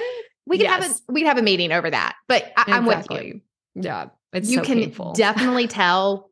We 0.46 0.58
can 0.58 0.66
have 0.66 0.84
a 0.90 1.12
we 1.12 1.20
can 1.20 1.28
have 1.28 1.38
a 1.38 1.42
meeting 1.42 1.70
over 1.70 1.88
that. 1.90 2.16
But 2.26 2.52
I, 2.56 2.64
I'm 2.68 2.86
with 2.86 3.06
you. 3.10 3.40
yeah. 3.76 4.06
It's 4.32 4.50
you 4.50 4.58
so 4.58 4.64
can 4.64 4.78
painful. 4.78 5.12
definitely 5.16 5.68
tell. 5.68 6.30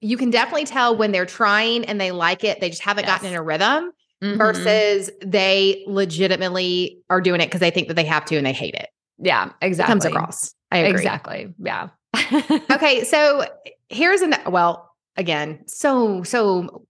You 0.00 0.16
can 0.16 0.30
definitely 0.30 0.64
tell 0.64 0.96
when 0.96 1.12
they're 1.12 1.26
trying 1.26 1.84
and 1.86 2.00
they 2.00 2.12
like 2.12 2.44
it. 2.44 2.60
They 2.60 2.70
just 2.70 2.82
haven't 2.82 3.04
gotten 3.06 3.26
in 3.28 3.34
a 3.34 3.42
rhythm 3.42 3.90
Mhm. 4.22 4.38
versus 4.38 5.10
they 5.24 5.84
legitimately 5.86 6.98
are 7.10 7.20
doing 7.20 7.40
it 7.40 7.46
because 7.46 7.60
they 7.60 7.70
think 7.70 7.88
that 7.88 7.94
they 7.94 8.04
have 8.04 8.24
to 8.26 8.36
and 8.36 8.46
they 8.46 8.52
hate 8.52 8.74
it. 8.74 8.88
yeah, 9.18 9.50
It 9.60 9.66
exactly. 9.66 9.92
comes 9.92 10.04
across. 10.04 10.54
I 10.70 10.78
agree. 10.78 10.90
Exactly. 11.00 11.54
Yeah. 11.58 11.88
okay, 12.72 13.04
so 13.04 13.44
here's 13.88 14.22
an 14.22 14.34
well, 14.46 14.90
again, 15.16 15.60
so 15.66 16.22
so 16.22 16.86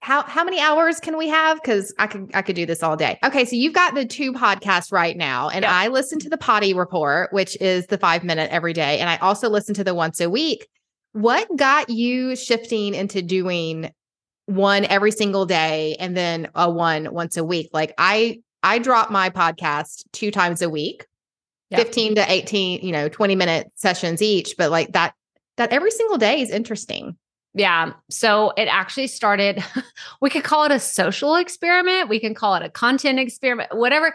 how 0.00 0.22
how 0.22 0.42
many 0.44 0.60
hours 0.60 0.98
can 1.00 1.16
we 1.16 1.28
have? 1.28 1.60
Because 1.62 1.94
I 1.98 2.06
could 2.06 2.30
I 2.34 2.42
could 2.42 2.56
do 2.56 2.66
this 2.66 2.82
all 2.82 2.96
day. 2.96 3.18
Okay, 3.24 3.44
so 3.44 3.54
you've 3.56 3.74
got 3.74 3.94
the 3.94 4.04
two 4.04 4.32
podcasts 4.32 4.90
right 4.92 5.16
now, 5.16 5.48
and. 5.48 5.64
I 5.64 5.88
listen 5.88 6.18
to 6.20 6.28
the 6.28 6.36
Potty 6.36 6.74
Report, 6.74 7.32
which 7.32 7.56
is 7.60 7.86
the 7.86 7.98
five 7.98 8.24
minute 8.24 8.50
every 8.50 8.72
day, 8.72 8.98
and 8.98 9.08
I 9.10 9.16
also 9.18 9.48
listen 9.48 9.74
to 9.74 9.84
the 9.84 9.94
once 9.94 10.20
a 10.20 10.28
week. 10.30 10.66
What 11.12 11.48
got 11.56 11.88
you 11.90 12.34
shifting 12.36 12.94
into 12.94 13.20
doing 13.22 13.90
one 14.54 14.84
every 14.86 15.10
single 15.10 15.46
day 15.46 15.96
and 15.98 16.16
then 16.16 16.48
a 16.54 16.70
one 16.70 17.12
once 17.12 17.36
a 17.36 17.44
week? 17.44 17.70
Like 17.72 17.94
I 17.98 18.40
I 18.62 18.78
drop 18.78 19.10
my 19.10 19.30
podcast 19.30 20.04
two 20.12 20.30
times 20.30 20.62
a 20.62 20.70
week. 20.70 21.06
Yeah. 21.70 21.78
15 21.78 22.16
to 22.16 22.30
18, 22.30 22.84
you 22.84 22.92
know, 22.92 23.08
20 23.08 23.34
minute 23.34 23.72
sessions 23.76 24.20
each, 24.20 24.56
but 24.58 24.70
like 24.70 24.92
that 24.92 25.14
that 25.56 25.72
every 25.72 25.90
single 25.90 26.18
day 26.18 26.40
is 26.40 26.50
interesting. 26.50 27.16
Yeah. 27.54 27.92
So 28.08 28.52
it 28.56 28.64
actually 28.64 29.08
started, 29.08 29.62
we 30.20 30.30
could 30.30 30.44
call 30.44 30.64
it 30.64 30.72
a 30.72 30.78
social 30.78 31.36
experiment. 31.36 32.08
We 32.08 32.18
can 32.18 32.34
call 32.34 32.54
it 32.54 32.62
a 32.62 32.70
content 32.70 33.18
experiment, 33.18 33.76
whatever. 33.76 34.14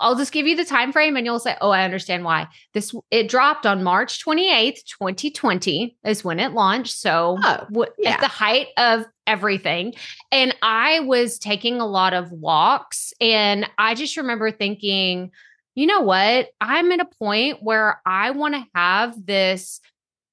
I'll 0.00 0.16
just 0.16 0.32
give 0.32 0.46
you 0.46 0.56
the 0.56 0.64
time 0.64 0.92
frame 0.92 1.16
and 1.16 1.24
you'll 1.24 1.38
say, 1.38 1.56
"Oh, 1.60 1.70
I 1.70 1.84
understand 1.84 2.24
why." 2.24 2.48
This 2.74 2.94
it 3.10 3.28
dropped 3.28 3.66
on 3.66 3.82
March 3.82 4.24
28th, 4.24 4.84
2020 4.98 5.96
is 6.04 6.24
when 6.24 6.40
it 6.40 6.52
launched. 6.52 6.96
So 6.96 7.38
Oh, 7.42 7.66
w- 7.72 7.92
yeah. 7.98 8.10
at 8.14 8.20
the 8.20 8.28
height 8.28 8.68
of 8.76 9.04
everything. 9.26 9.94
And 10.32 10.54
I 10.62 11.00
was 11.00 11.38
taking 11.38 11.80
a 11.80 11.86
lot 11.86 12.14
of 12.14 12.30
walks 12.32 13.12
and 13.20 13.68
I 13.78 13.94
just 13.94 14.16
remember 14.16 14.50
thinking, 14.50 15.30
you 15.74 15.86
know 15.86 16.00
what? 16.00 16.48
I'm 16.60 16.90
at 16.92 17.00
a 17.00 17.08
point 17.18 17.58
where 17.62 18.00
I 18.06 18.30
want 18.30 18.54
to 18.54 18.64
have 18.74 19.14
this 19.26 19.80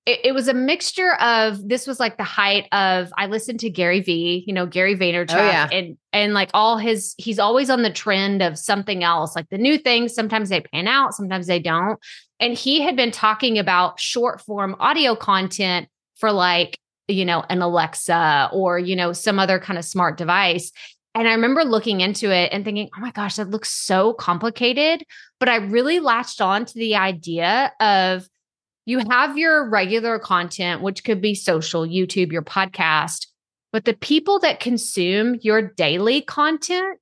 it, 0.05 0.19
it 0.25 0.31
was 0.33 0.47
a 0.47 0.53
mixture 0.53 1.13
of 1.15 1.67
this 1.67 1.87
was 1.87 1.99
like 1.99 2.17
the 2.17 2.23
height 2.23 2.67
of 2.71 3.11
I 3.17 3.27
listened 3.27 3.59
to 3.61 3.69
Gary 3.69 4.01
V, 4.01 4.43
you 4.45 4.53
know, 4.53 4.65
Gary 4.65 4.95
Vaynerchuk 4.95 5.35
Oh, 5.35 5.45
yeah. 5.45 5.69
and 5.71 5.97
and 6.11 6.33
like 6.33 6.49
all 6.53 6.77
his 6.77 7.15
he's 7.17 7.39
always 7.39 7.69
on 7.69 7.83
the 7.83 7.89
trend 7.89 8.41
of 8.41 8.57
something 8.57 9.03
else, 9.03 9.35
like 9.35 9.49
the 9.49 9.57
new 9.57 9.77
things, 9.77 10.13
sometimes 10.13 10.49
they 10.49 10.61
pan 10.61 10.87
out, 10.87 11.13
sometimes 11.13 11.47
they 11.47 11.59
don't. 11.59 11.99
And 12.39 12.53
he 12.53 12.81
had 12.81 12.95
been 12.95 13.11
talking 13.11 13.57
about 13.57 13.99
short 13.99 14.41
form 14.41 14.75
audio 14.79 15.15
content 15.15 15.87
for 16.17 16.31
like, 16.31 16.77
you 17.07 17.23
know, 17.25 17.43
an 17.49 17.61
Alexa 17.61 18.49
or, 18.51 18.79
you 18.79 18.95
know, 18.95 19.13
some 19.13 19.39
other 19.39 19.59
kind 19.59 19.79
of 19.79 19.85
smart 19.85 20.17
device. 20.17 20.71
And 21.15 21.27
I 21.27 21.31
remember 21.31 21.63
looking 21.63 22.01
into 22.01 22.31
it 22.31 22.51
and 22.51 22.65
thinking, 22.65 22.89
oh 22.97 22.99
my 22.99 23.11
gosh, 23.11 23.35
that 23.35 23.49
looks 23.49 23.69
so 23.71 24.13
complicated. 24.13 25.05
But 25.39 25.47
I 25.47 25.57
really 25.57 25.99
latched 25.99 26.41
on 26.41 26.65
to 26.65 26.73
the 26.73 26.95
idea 26.95 27.71
of 27.79 28.27
you 28.85 28.99
have 29.09 29.37
your 29.37 29.69
regular 29.69 30.19
content, 30.19 30.81
which 30.81 31.03
could 31.03 31.21
be 31.21 31.35
social, 31.35 31.85
YouTube, 31.85 32.31
your 32.31 32.41
podcast, 32.41 33.27
but 33.71 33.85
the 33.85 33.93
people 33.93 34.39
that 34.39 34.59
consume 34.59 35.37
your 35.41 35.61
daily 35.61 36.21
content, 36.21 36.99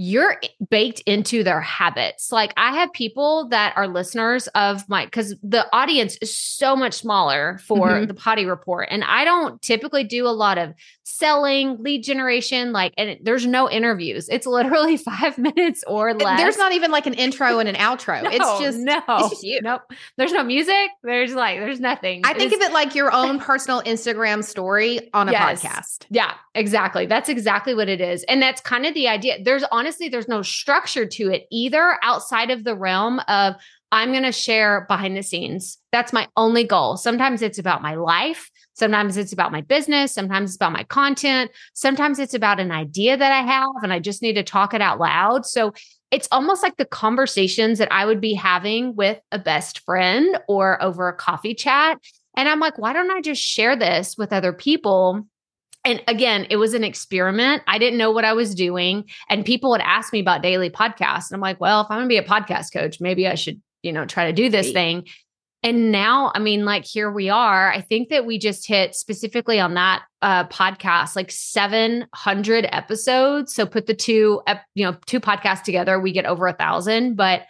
you're 0.00 0.36
baked 0.70 1.00
into 1.00 1.42
their 1.42 1.60
habits. 1.60 2.30
Like 2.30 2.54
I 2.56 2.72
have 2.76 2.92
people 2.92 3.48
that 3.48 3.76
are 3.76 3.88
listeners 3.88 4.46
of 4.54 4.88
my 4.88 5.04
because 5.06 5.34
the 5.42 5.66
audience 5.74 6.16
is 6.22 6.38
so 6.38 6.76
much 6.76 6.94
smaller 6.94 7.58
for 7.66 7.88
Mhm. 7.88 8.06
the 8.06 8.14
potty 8.14 8.46
report. 8.46 8.86
And 8.92 9.02
I 9.02 9.24
don't 9.24 9.60
typically 9.60 10.04
do 10.04 10.28
a 10.28 10.30
lot 10.30 10.56
of 10.56 10.72
selling, 11.02 11.82
lead 11.82 12.04
generation, 12.04 12.70
like 12.72 12.94
and 12.96 13.10
it, 13.10 13.24
there's 13.24 13.44
no 13.44 13.68
interviews. 13.68 14.28
It's 14.28 14.46
literally 14.46 14.96
five 15.10 15.36
minutes 15.36 15.82
or 15.88 16.14
less. 16.14 16.38
There's 16.38 16.58
not 16.58 16.70
even 16.72 16.92
like 16.92 17.06
an 17.06 17.14
intro 17.14 17.58
and 17.58 17.68
an 17.68 17.74
outro. 17.88 18.22
it's 18.24 18.60
just 18.60 18.78
no, 18.78 19.02
it's 19.08 19.30
just 19.30 19.42
you. 19.42 19.60
Nope. 19.62 19.82
There's 20.16 20.32
no 20.32 20.44
music. 20.44 20.90
There's 21.02 21.34
like 21.34 21.58
there's 21.58 21.80
nothing. 21.80 22.22
I 22.24 22.34
think 22.34 22.52
It's- 22.52 22.66
of 22.66 22.70
it 22.70 22.72
like 22.72 22.94
your 22.94 23.12
own 23.12 23.40
personal 23.40 23.82
Instagram 23.82 24.44
story 24.44 25.10
on 25.12 25.28
a 25.28 25.32
Yes. 25.32 25.64
podcast. 25.64 26.06
Yeah, 26.10 26.34
exactly. 26.54 27.06
That's 27.06 27.28
exactly 27.28 27.74
what 27.74 27.88
it 27.88 28.00
is. 28.00 28.22
And 28.24 28.40
that's 28.40 28.60
kind 28.60 28.86
of 28.86 28.94
the 28.94 29.08
idea. 29.08 29.38
There's 29.42 29.64
honestly 29.88 30.10
there's 30.10 30.28
no 30.28 30.42
structure 30.42 31.06
to 31.06 31.30
it 31.30 31.46
either 31.50 31.96
outside 32.02 32.50
of 32.50 32.62
the 32.62 32.76
realm 32.76 33.22
of 33.26 33.54
I'm 33.90 34.10
going 34.10 34.24
to 34.24 34.32
share 34.32 34.84
behind 34.86 35.16
the 35.16 35.22
scenes. 35.22 35.78
That's 35.92 36.12
my 36.12 36.28
only 36.36 36.62
goal. 36.62 36.98
Sometimes 36.98 37.40
it's 37.40 37.58
about 37.58 37.80
my 37.80 37.94
life, 37.94 38.50
sometimes 38.74 39.16
it's 39.16 39.32
about 39.32 39.50
my 39.50 39.62
business, 39.62 40.12
sometimes 40.12 40.50
it's 40.50 40.56
about 40.56 40.72
my 40.72 40.84
content, 40.84 41.52
sometimes 41.72 42.18
it's 42.18 42.34
about 42.34 42.60
an 42.60 42.70
idea 42.70 43.16
that 43.16 43.32
I 43.32 43.40
have 43.40 43.70
and 43.82 43.90
I 43.90 43.98
just 43.98 44.20
need 44.20 44.34
to 44.34 44.42
talk 44.42 44.74
it 44.74 44.82
out 44.82 44.98
loud. 44.98 45.46
So 45.46 45.72
it's 46.10 46.28
almost 46.30 46.62
like 46.62 46.76
the 46.76 46.84
conversations 46.84 47.78
that 47.78 47.90
I 47.90 48.04
would 48.04 48.20
be 48.20 48.34
having 48.34 48.94
with 48.94 49.18
a 49.32 49.38
best 49.38 49.80
friend 49.86 50.38
or 50.48 50.82
over 50.82 51.08
a 51.08 51.16
coffee 51.16 51.54
chat. 51.54 51.96
And 52.36 52.46
I'm 52.46 52.60
like, 52.60 52.76
why 52.76 52.92
don't 52.92 53.10
I 53.10 53.22
just 53.22 53.42
share 53.42 53.74
this 53.74 54.18
with 54.18 54.34
other 54.34 54.52
people? 54.52 55.26
And 55.84 56.02
again, 56.06 56.46
it 56.50 56.56
was 56.56 56.74
an 56.74 56.84
experiment. 56.84 57.62
I 57.66 57.78
didn't 57.78 57.98
know 57.98 58.10
what 58.10 58.24
I 58.24 58.32
was 58.32 58.54
doing. 58.54 59.04
And 59.28 59.44
people 59.44 59.70
would 59.70 59.80
ask 59.80 60.12
me 60.12 60.20
about 60.20 60.42
daily 60.42 60.70
podcasts. 60.70 61.30
And 61.30 61.36
I'm 61.36 61.40
like, 61.40 61.60
well, 61.60 61.80
if 61.80 61.86
I'm 61.90 61.98
going 61.98 62.08
to 62.08 62.12
be 62.12 62.18
a 62.18 62.22
podcast 62.22 62.72
coach, 62.72 63.00
maybe 63.00 63.26
I 63.26 63.36
should, 63.36 63.60
you 63.82 63.92
know, 63.92 64.04
try 64.04 64.26
to 64.26 64.32
do 64.32 64.50
this 64.50 64.72
thing. 64.72 65.06
And 65.62 65.90
now, 65.90 66.30
I 66.34 66.38
mean, 66.38 66.64
like 66.64 66.84
here 66.84 67.10
we 67.10 67.30
are. 67.30 67.72
I 67.72 67.80
think 67.80 68.10
that 68.10 68.26
we 68.26 68.38
just 68.38 68.66
hit 68.66 68.94
specifically 68.94 69.58
on 69.58 69.74
that 69.74 70.02
uh, 70.22 70.46
podcast 70.48 71.16
like 71.16 71.32
700 71.32 72.68
episodes. 72.70 73.54
So 73.54 73.66
put 73.66 73.86
the 73.86 73.94
two, 73.94 74.40
you 74.74 74.84
know, 74.84 74.96
two 75.06 75.20
podcasts 75.20 75.64
together, 75.64 75.98
we 75.98 76.12
get 76.12 76.26
over 76.26 76.46
a 76.46 76.52
thousand. 76.52 77.16
But 77.16 77.42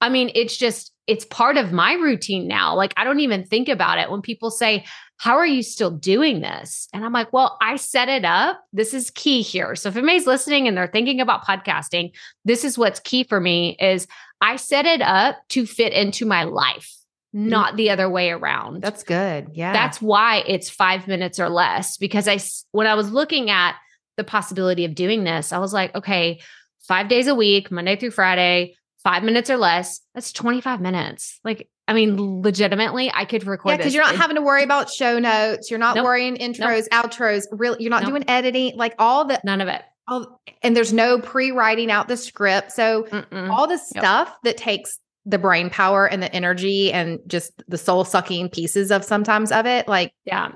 I 0.00 0.08
mean, 0.08 0.32
it's 0.34 0.56
just, 0.56 0.93
it's 1.06 1.24
part 1.24 1.56
of 1.56 1.72
my 1.72 1.94
routine 1.94 2.48
now. 2.48 2.74
Like, 2.74 2.94
I 2.96 3.04
don't 3.04 3.20
even 3.20 3.44
think 3.44 3.68
about 3.68 3.98
it 3.98 4.10
when 4.10 4.22
people 4.22 4.50
say, 4.50 4.84
How 5.18 5.36
are 5.36 5.46
you 5.46 5.62
still 5.62 5.90
doing 5.90 6.40
this? 6.40 6.88
And 6.92 7.04
I'm 7.04 7.12
like, 7.12 7.32
Well, 7.32 7.56
I 7.60 7.76
set 7.76 8.08
it 8.08 8.24
up. 8.24 8.62
This 8.72 8.94
is 8.94 9.10
key 9.10 9.42
here. 9.42 9.76
So 9.76 9.88
if 9.88 9.96
anybody's 9.96 10.26
listening 10.26 10.66
and 10.66 10.76
they're 10.76 10.86
thinking 10.86 11.20
about 11.20 11.44
podcasting, 11.44 12.12
this 12.44 12.64
is 12.64 12.78
what's 12.78 13.00
key 13.00 13.24
for 13.24 13.40
me 13.40 13.76
is 13.78 14.06
I 14.40 14.56
set 14.56 14.86
it 14.86 15.02
up 15.02 15.36
to 15.50 15.66
fit 15.66 15.92
into 15.92 16.26
my 16.26 16.44
life, 16.44 16.94
mm-hmm. 17.34 17.48
not 17.48 17.76
the 17.76 17.90
other 17.90 18.08
way 18.08 18.30
around. 18.30 18.82
That's 18.82 19.02
good. 19.02 19.48
Yeah. 19.52 19.72
That's 19.72 20.00
why 20.00 20.42
it's 20.46 20.70
five 20.70 21.06
minutes 21.06 21.38
or 21.38 21.48
less. 21.48 21.96
Because 21.96 22.28
I 22.28 22.38
when 22.72 22.86
I 22.86 22.94
was 22.94 23.10
looking 23.10 23.50
at 23.50 23.76
the 24.16 24.24
possibility 24.24 24.84
of 24.84 24.94
doing 24.94 25.24
this, 25.24 25.52
I 25.52 25.58
was 25.58 25.72
like, 25.72 25.94
okay, 25.94 26.40
five 26.80 27.08
days 27.08 27.26
a 27.26 27.34
week, 27.34 27.70
Monday 27.70 27.96
through 27.96 28.10
Friday, 28.12 28.76
five 29.04 29.22
minutes 29.22 29.50
or 29.50 29.56
less. 29.56 30.00
That's 30.14 30.32
25 30.32 30.80
minutes. 30.80 31.38
Like, 31.44 31.68
I 31.86 31.92
mean, 31.92 32.40
legitimately, 32.42 33.12
I 33.14 33.26
could 33.26 33.46
record 33.46 33.70
yeah, 33.72 33.76
because 33.76 33.94
you're 33.94 34.02
not 34.02 34.14
in- 34.14 34.20
having 34.20 34.36
to 34.36 34.42
worry 34.42 34.62
about 34.64 34.90
show 34.90 35.18
notes. 35.18 35.70
You're 35.70 35.78
not 35.78 35.94
Nope. 35.96 36.04
worrying 36.06 36.36
intros, 36.36 36.88
outros. 36.88 37.44
Really, 37.52 37.76
you're 37.80 37.90
not 37.90 38.02
Nope. 38.02 38.10
doing 38.12 38.24
editing. 38.28 38.76
Like 38.76 38.94
all 38.98 39.26
the 39.26 39.40
none 39.44 39.60
of 39.60 39.68
it. 39.68 39.82
all, 40.08 40.40
and 40.62 40.76
there's 40.76 40.92
no 40.92 41.18
pre-writing 41.20 41.90
out 41.90 42.08
the 42.08 42.16
script. 42.16 42.72
So 42.72 43.04
Mm-mm. 43.04 43.50
all 43.50 43.66
the 43.66 43.78
stuff 43.78 44.34
that 44.44 44.56
takes 44.56 44.98
the 45.26 45.38
brain 45.38 45.70
power 45.70 46.06
and 46.06 46.22
the 46.22 46.34
energy 46.34 46.92
and 46.92 47.18
just 47.26 47.62
the 47.68 47.78
soul 47.78 48.04
sucking 48.04 48.50
pieces 48.50 48.90
of 48.90 49.02
sometimes 49.04 49.50
of 49.52 49.64
it, 49.66 49.88
like 49.88 50.12
Yeah. 50.26 50.52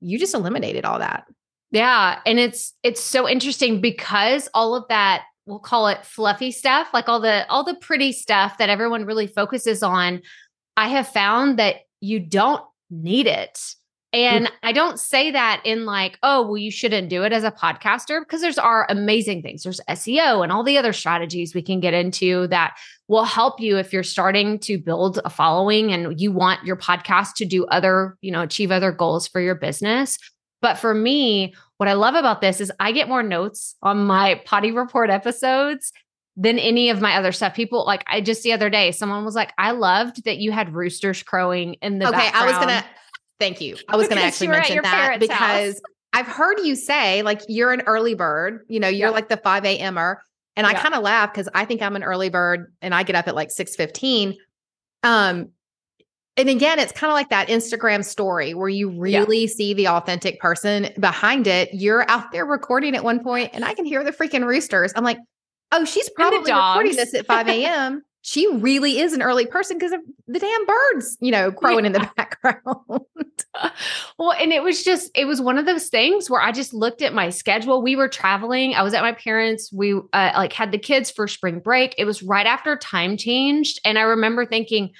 you 0.00 0.18
just 0.18 0.34
eliminated 0.34 0.84
all 0.84 0.98
that. 1.00 1.24
Yeah, 1.72 2.20
and 2.24 2.38
it's 2.38 2.72
it's 2.84 3.00
so 3.00 3.28
interesting 3.28 3.80
because 3.80 4.48
all 4.54 4.76
of 4.76 4.84
that 4.88 5.24
we'll 5.46 5.58
call 5.58 5.88
it 5.88 6.04
fluffy 6.04 6.50
stuff, 6.50 6.88
like 6.92 7.08
all 7.08 7.20
the 7.20 7.46
all 7.48 7.64
the 7.64 7.74
pretty 7.74 8.12
stuff 8.12 8.58
that 8.58 8.70
everyone 8.70 9.04
really 9.04 9.26
focuses 9.26 9.82
on, 9.82 10.22
I 10.76 10.88
have 10.88 11.08
found 11.08 11.58
that 11.58 11.76
you 12.00 12.20
don't 12.20 12.62
need 12.90 13.26
it. 13.26 13.58
Mm. 14.14 14.18
And 14.18 14.52
I 14.62 14.72
don't 14.72 14.98
say 14.98 15.30
that 15.32 15.60
in 15.64 15.84
like, 15.86 16.18
oh, 16.22 16.42
well, 16.42 16.56
you 16.56 16.70
shouldn't 16.70 17.08
do 17.08 17.24
it 17.24 17.32
as 17.32 17.44
a 17.44 17.50
podcaster 17.50 18.20
because 18.20 18.40
there's 18.40 18.58
are 18.58 18.86
amazing 18.88 19.42
things. 19.42 19.62
There's 19.64 19.80
SEO 19.88 20.42
and 20.42 20.52
all 20.52 20.62
the 20.62 20.78
other 20.78 20.92
strategies 20.92 21.54
we 21.54 21.62
can 21.62 21.80
get 21.80 21.94
into 21.94 22.46
that 22.48 22.76
will 23.08 23.24
help 23.24 23.60
you 23.60 23.76
if 23.76 23.92
you're 23.92 24.02
starting 24.02 24.58
to 24.60 24.78
build 24.78 25.20
a 25.24 25.30
following 25.30 25.92
and 25.92 26.20
you 26.20 26.32
want 26.32 26.64
your 26.64 26.76
podcast 26.76 27.34
to 27.34 27.44
do 27.44 27.66
other, 27.66 28.16
you 28.20 28.30
know, 28.30 28.42
achieve 28.42 28.70
other 28.70 28.92
goals 28.92 29.28
for 29.28 29.40
your 29.40 29.54
business. 29.54 30.18
But 30.64 30.78
for 30.78 30.94
me, 30.94 31.54
what 31.76 31.90
I 31.90 31.92
love 31.92 32.14
about 32.14 32.40
this 32.40 32.58
is 32.58 32.72
I 32.80 32.92
get 32.92 33.06
more 33.06 33.22
notes 33.22 33.76
on 33.82 34.06
my 34.06 34.40
potty 34.46 34.70
report 34.70 35.10
episodes 35.10 35.92
than 36.38 36.58
any 36.58 36.88
of 36.88 37.02
my 37.02 37.16
other 37.18 37.32
stuff. 37.32 37.54
People 37.54 37.84
like 37.84 38.02
I 38.06 38.22
just 38.22 38.42
the 38.42 38.54
other 38.54 38.70
day, 38.70 38.90
someone 38.90 39.26
was 39.26 39.34
like, 39.34 39.52
I 39.58 39.72
loved 39.72 40.24
that 40.24 40.38
you 40.38 40.52
had 40.52 40.74
roosters 40.74 41.22
crowing 41.22 41.74
in 41.82 41.98
the 41.98 42.08
okay, 42.08 42.16
background. 42.16 42.48
I 42.48 42.48
was 42.48 42.58
gonna 42.64 42.84
thank 43.38 43.60
you. 43.60 43.76
I 43.90 43.96
was 43.96 44.08
gonna 44.08 44.20
actually 44.22 44.46
you 44.46 44.52
were 44.52 44.56
at 44.56 44.68
mention 44.70 44.82
that 44.84 45.20
because 45.20 45.74
house. 45.74 45.80
I've 46.14 46.28
heard 46.28 46.60
you 46.60 46.76
say 46.76 47.20
like 47.20 47.42
you're 47.46 47.74
an 47.74 47.82
early 47.82 48.14
bird, 48.14 48.64
you 48.66 48.80
know, 48.80 48.88
you're 48.88 49.10
like 49.10 49.28
the 49.28 49.36
5 49.36 49.66
a.m.er. 49.66 50.22
And 50.56 50.66
I 50.66 50.72
kind 50.72 50.94
of 50.94 51.02
laugh 51.02 51.30
because 51.30 51.50
I 51.54 51.66
think 51.66 51.82
I'm 51.82 51.94
an 51.94 52.04
early 52.04 52.30
bird 52.30 52.72
and 52.80 52.94
I 52.94 53.02
get 53.02 53.16
up 53.16 53.28
at 53.28 53.34
like 53.34 53.50
6 53.50 53.76
15. 53.76 54.34
Um, 55.02 55.50
and 56.36 56.48
again, 56.48 56.78
it's 56.78 56.92
kind 56.92 57.10
of 57.10 57.14
like 57.14 57.28
that 57.30 57.48
Instagram 57.48 58.04
story 58.04 58.54
where 58.54 58.68
you 58.68 58.90
Yeah. 59.04 59.20
really 59.20 59.46
see 59.46 59.74
the 59.74 59.88
authentic 59.88 60.40
person 60.40 60.88
behind 60.98 61.46
it. 61.46 61.70
You're 61.72 62.08
out 62.10 62.32
there 62.32 62.44
recording 62.44 62.94
at 62.96 63.04
one 63.04 63.22
point, 63.22 63.50
and 63.52 63.64
I 63.64 63.74
can 63.74 63.84
hear 63.84 64.02
the 64.02 64.12
freaking 64.12 64.44
roosters. 64.44 64.92
I'm 64.96 65.04
like, 65.04 65.18
oh, 65.72 65.84
she's 65.84 66.08
probably 66.10 66.52
recording 66.52 66.96
this 66.96 67.14
at 67.14 67.26
5 67.26 67.48
a.m. 67.48 68.02
she 68.22 68.46
really 68.56 68.98
is 68.98 69.12
an 69.12 69.22
early 69.22 69.46
person 69.46 69.76
because 69.76 69.92
of 69.92 70.00
the 70.26 70.38
damn 70.38 70.66
birds, 70.66 71.16
you 71.20 71.30
know, 71.30 71.52
crowing 71.52 71.84
in 71.84 71.92
the 71.92 72.08
background. 72.16 72.60
well, 74.18 74.32
and 74.32 74.52
it 74.52 74.62
was 74.62 74.82
just, 74.82 75.10
it 75.16 75.26
was 75.26 75.40
one 75.40 75.58
of 75.58 75.66
those 75.66 75.88
things 75.88 76.30
where 76.30 76.40
I 76.40 76.52
just 76.52 76.72
looked 76.74 77.02
at 77.02 77.12
my 77.14 77.30
schedule. 77.30 77.82
We 77.82 77.96
were 77.96 78.08
traveling. 78.08 78.74
I 78.74 78.82
was 78.82 78.94
at 78.94 79.02
my 79.02 79.12
parents. 79.12 79.70
We 79.72 79.94
uh, 79.94 80.32
like 80.34 80.52
had 80.52 80.72
the 80.72 80.78
kids 80.78 81.10
for 81.10 81.28
spring 81.28 81.60
break. 81.60 81.94
It 81.98 82.04
was 82.04 82.22
right 82.22 82.46
after 82.46 82.76
time 82.76 83.16
changed. 83.16 83.80
And 83.84 83.98
I 83.98 84.02
remember 84.02 84.46
thinking, 84.46 84.90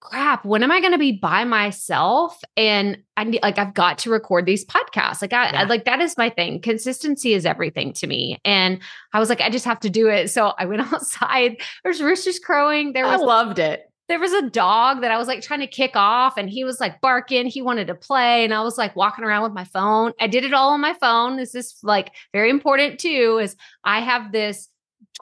crap, 0.00 0.44
when 0.44 0.62
am 0.62 0.70
I 0.70 0.80
going 0.80 0.92
to 0.92 0.98
be 0.98 1.12
by 1.12 1.44
myself? 1.44 2.40
And 2.56 2.98
I 3.16 3.24
need, 3.24 3.42
like, 3.42 3.58
I've 3.58 3.74
got 3.74 3.98
to 3.98 4.10
record 4.10 4.46
these 4.46 4.64
podcasts. 4.64 5.20
Like, 5.20 5.32
I, 5.32 5.48
I 5.48 5.64
like, 5.64 5.84
that 5.84 6.00
is 6.00 6.16
my 6.16 6.30
thing. 6.30 6.60
Consistency 6.60 7.34
is 7.34 7.44
everything 7.44 7.92
to 7.94 8.06
me. 8.06 8.38
And 8.44 8.80
I 9.12 9.18
was 9.18 9.28
like, 9.28 9.40
I 9.40 9.50
just 9.50 9.64
have 9.64 9.80
to 9.80 9.90
do 9.90 10.08
it. 10.08 10.30
So 10.30 10.52
I 10.58 10.66
went 10.66 10.82
outside. 10.92 11.60
There's 11.84 12.02
roosters 12.02 12.38
crowing. 12.38 12.92
There 12.92 13.06
I 13.06 13.16
was 13.16 13.26
loved 13.26 13.58
it. 13.58 13.82
there 14.08 14.18
was 14.18 14.32
a 14.32 14.48
dog 14.48 15.02
that 15.02 15.10
I 15.10 15.18
was 15.18 15.28
like 15.28 15.42
trying 15.42 15.60
to 15.60 15.66
kick 15.66 15.92
off 15.94 16.38
and 16.38 16.48
he 16.48 16.64
was 16.64 16.80
like 16.80 17.00
barking. 17.00 17.46
He 17.46 17.60
wanted 17.60 17.88
to 17.88 17.94
play. 17.94 18.44
And 18.44 18.54
I 18.54 18.62
was 18.62 18.78
like 18.78 18.96
walking 18.96 19.24
around 19.24 19.42
with 19.42 19.52
my 19.52 19.64
phone. 19.64 20.12
I 20.20 20.28
did 20.28 20.44
it 20.44 20.54
all 20.54 20.70
on 20.70 20.80
my 20.80 20.94
phone. 20.94 21.36
This 21.36 21.54
is 21.54 21.76
like 21.82 22.12
very 22.32 22.50
important 22.50 22.98
too, 23.00 23.38
is 23.42 23.54
I 23.84 24.00
have 24.00 24.32
this 24.32 24.68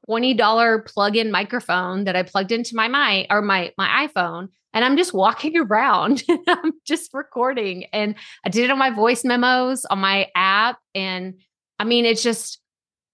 $20 0.08 0.86
plug-in 0.86 1.30
microphone 1.30 2.04
that 2.04 2.16
I 2.16 2.22
plugged 2.22 2.52
into 2.52 2.76
my 2.76 3.26
or 3.30 3.42
my 3.42 3.72
my 3.76 4.08
iPhone. 4.08 4.48
And 4.72 4.84
I'm 4.84 4.96
just 4.96 5.14
walking 5.14 5.56
around 5.58 6.22
I'm 6.48 6.72
just 6.86 7.12
recording. 7.14 7.84
And 7.92 8.14
I 8.44 8.50
did 8.50 8.64
it 8.64 8.70
on 8.70 8.78
my 8.78 8.90
voice 8.90 9.24
memos 9.24 9.84
on 9.86 9.98
my 9.98 10.28
app. 10.34 10.78
And 10.94 11.34
I 11.78 11.84
mean, 11.84 12.04
it's 12.04 12.22
just 12.22 12.60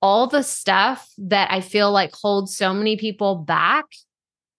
all 0.00 0.26
the 0.26 0.42
stuff 0.42 1.08
that 1.18 1.52
I 1.52 1.60
feel 1.60 1.92
like 1.92 2.14
holds 2.14 2.56
so 2.56 2.74
many 2.74 2.96
people 2.96 3.36
back 3.36 3.86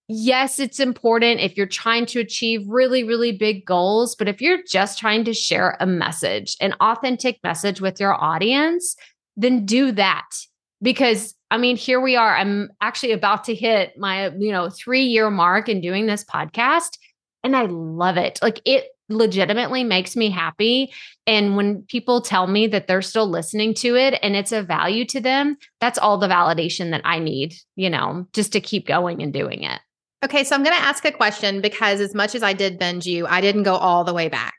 yes, 0.08 0.60
it's 0.60 0.80
important 0.80 1.40
if 1.40 1.58
you're 1.58 1.66
trying 1.66 2.06
to 2.08 2.20
achieve 2.20 2.68
really, 2.68 3.04
really 3.04 3.32
big 3.32 3.66
goals. 3.66 4.16
But 4.16 4.28
if 4.28 4.42
you're 4.42 4.62
just 4.68 5.00
trying 5.00 5.24
to 5.26 5.34
share 5.34 5.78
a 5.80 5.86
message, 5.86 6.56
an 6.62 6.74
authentic 6.80 7.40
message 7.44 7.82
with 7.82 8.00
your 8.00 8.14
audience, 8.14 8.96
then 9.36 9.66
do 9.66 9.92
that. 9.94 10.30
Because 10.84 11.34
I 11.50 11.58
mean, 11.58 11.76
here 11.76 12.02
we 12.02 12.16
are. 12.16 12.36
I'm 12.36 12.72
actually 12.82 13.12
about 13.12 13.44
to 13.46 13.56
hit 13.56 13.98
my, 13.98 14.30
you 14.38 14.52
know, 14.52 14.70
three 14.70 15.06
year 15.06 15.30
mark 15.30 15.70
in 15.70 15.82
doing 15.82 16.06
this 16.08 16.24
podcast. 16.24 16.98
And 17.44 17.56
I 17.56 17.66
love 17.66 18.18
it. 18.18 18.40
Like 18.42 18.62
it 18.66 18.86
legitimately 19.10 19.84
makes 19.84 20.16
me 20.16 20.30
happy. 20.30 20.92
And 21.28 21.56
when 21.56 21.84
people 21.84 22.22
tell 22.22 22.48
me 22.48 22.68
that 22.68 22.88
they're 22.88 23.02
still 23.02 23.28
listening 23.28 23.74
to 23.76 23.96
it 23.96 24.20
and 24.24 24.36
it's 24.36 24.52
a 24.52 24.64
value 24.64 25.06
to 25.06 25.22
them, 25.22 25.58
that's 25.80 26.00
all 26.00 26.18
the 26.18 26.28
validation 26.28 26.92
that 26.92 27.02
I 27.04 27.20
need, 27.20 27.54
you 27.76 27.90
know, 27.90 28.28
just 28.34 28.52
to 28.54 28.62
keep 28.62 28.88
going 28.88 29.22
and 29.22 29.32
doing 29.32 29.64
it. 29.64 29.80
Okay, 30.24 30.44
so 30.44 30.56
I'm 30.56 30.64
going 30.64 30.76
to 30.76 30.82
ask 30.82 31.04
a 31.06 31.12
question 31.12 31.62
because 31.62 32.00
as 32.00 32.16
much 32.16 32.34
as 32.34 32.44
I 32.44 32.54
did 32.54 32.80
bend 32.80 33.06
you, 33.06 33.28
I 33.28 33.42
didn't 33.42 33.64
go 33.64 33.76
all 33.76 34.06
the 34.06 34.14
way 34.14 34.30
back. 34.30 34.56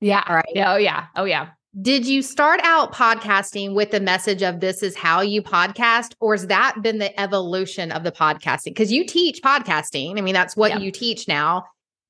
Yeah. 0.00 0.22
All 0.28 0.36
right. 0.36 0.44
Yeah. 0.54 0.72
Oh, 0.72 0.76
yeah. 0.76 1.06
Oh, 1.16 1.24
yeah. 1.24 1.48
Did 1.80 2.06
you 2.06 2.22
start 2.22 2.60
out 2.64 2.94
podcasting 2.94 3.74
with 3.74 3.90
the 3.90 4.00
message 4.00 4.42
of 4.42 4.60
this 4.60 4.82
is 4.82 4.96
how 4.96 5.20
you 5.20 5.42
podcast, 5.42 6.14
or 6.18 6.32
has 6.32 6.46
that 6.46 6.76
been 6.82 6.98
the 6.98 7.18
evolution 7.20 7.92
of 7.92 8.04
the 8.04 8.10
podcasting? 8.12 8.66
Because 8.70 8.90
you 8.90 9.04
teach 9.04 9.42
podcasting. 9.42 10.16
I 10.18 10.22
mean, 10.22 10.32
that's 10.32 10.56
what 10.56 10.70
Yeah. 10.72 10.78
you 10.78 10.90
teach 10.90 11.28
now. 11.28 11.64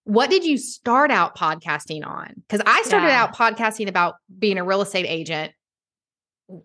What 0.05 0.31
did 0.31 0.45
you 0.45 0.57
start 0.59 1.11
out 1.11 1.37
podcasting 1.37 2.07
on? 2.07 2.35
Because 2.49 2.63
I 2.67 2.83
started 2.83 3.09
Yeah. 3.09 3.25
out 3.25 3.35
podcasting 3.37 3.89
about 3.89 4.15
being 4.39 4.59
a 4.59 4.65
real 4.65 4.81
estate 4.81 5.07
agent, 5.07 5.53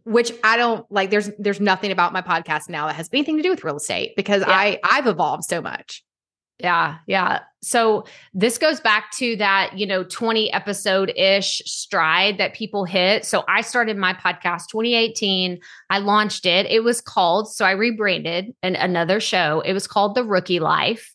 which 0.05 0.31
I 0.43 0.55
don't 0.55 0.89
like. 0.91 1.09
There's 1.09 1.31
there's 1.39 1.59
nothing 1.59 1.91
about 1.91 2.13
my 2.13 2.21
podcast 2.21 2.69
now 2.69 2.85
that 2.87 2.95
has 2.95 3.09
anything 3.11 3.37
to 3.37 3.43
do 3.43 3.49
with 3.49 3.63
real 3.63 3.77
estate 3.77 4.13
because 4.15 4.43
Yeah. 4.47 4.53
I 4.53 4.79
I've 4.83 5.07
evolved 5.07 5.45
so 5.45 5.61
much. 5.61 6.03
Yeah. 6.59 6.97
Yeah. 7.07 7.39
So 7.61 8.05
this 8.33 8.57
goes 8.57 8.79
back 8.79 9.11
to 9.13 9.35
that, 9.37 9.77
you 9.77 9.85
know, 9.85 10.03
20 10.03 10.51
episode 10.53 11.11
ish 11.15 11.61
stride 11.65 12.37
that 12.37 12.53
people 12.53 12.85
hit. 12.85 13.25
So 13.25 13.43
I 13.47 13.61
started 13.61 13.97
my 13.97 14.13
podcast 14.13 14.67
2018. 14.71 15.59
I 15.89 15.97
launched 15.99 16.45
it. 16.45 16.65
It 16.67 16.83
was 16.83 17.01
called, 17.01 17.51
so 17.51 17.65
I 17.65 17.71
rebranded 17.71 18.53
an, 18.61 18.75
another 18.75 19.19
show. 19.19 19.61
It 19.61 19.73
was 19.73 19.87
called 19.87 20.15
The 20.15 20.23
Rookie 20.23 20.59
Life. 20.59 21.13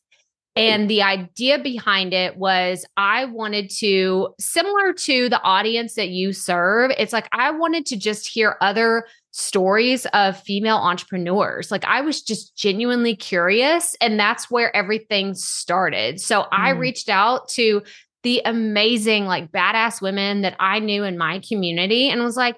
And 0.56 0.90
the 0.90 1.02
idea 1.02 1.60
behind 1.60 2.12
it 2.12 2.36
was 2.36 2.84
I 2.96 3.26
wanted 3.26 3.70
to, 3.78 4.34
similar 4.40 4.92
to 4.92 5.28
the 5.28 5.40
audience 5.42 5.94
that 5.94 6.08
you 6.08 6.32
serve, 6.32 6.90
it's 6.98 7.12
like 7.12 7.28
I 7.30 7.52
wanted 7.52 7.86
to 7.86 7.96
just 7.96 8.26
hear 8.26 8.56
other 8.60 9.06
stories 9.38 10.04
of 10.06 10.38
female 10.40 10.78
entrepreneurs. 10.78 11.70
Like 11.70 11.84
I 11.84 12.00
was 12.00 12.20
just 12.22 12.56
genuinely 12.56 13.14
curious, 13.14 13.94
and 14.00 14.18
that's 14.18 14.50
where 14.50 14.74
everything 14.74 15.34
started. 15.34 16.20
So 16.20 16.46
I 16.50 16.72
Mm. 16.72 16.78
reached 16.80 17.08
out 17.08 17.48
to 17.50 17.82
the 18.24 18.42
amazing, 18.44 19.26
like 19.26 19.52
badass 19.52 20.02
women 20.02 20.42
that 20.42 20.56
I 20.58 20.80
knew 20.80 21.04
in 21.04 21.16
my 21.16 21.40
community 21.48 22.08
and 22.10 22.22
was 22.24 22.36
like, 22.36 22.56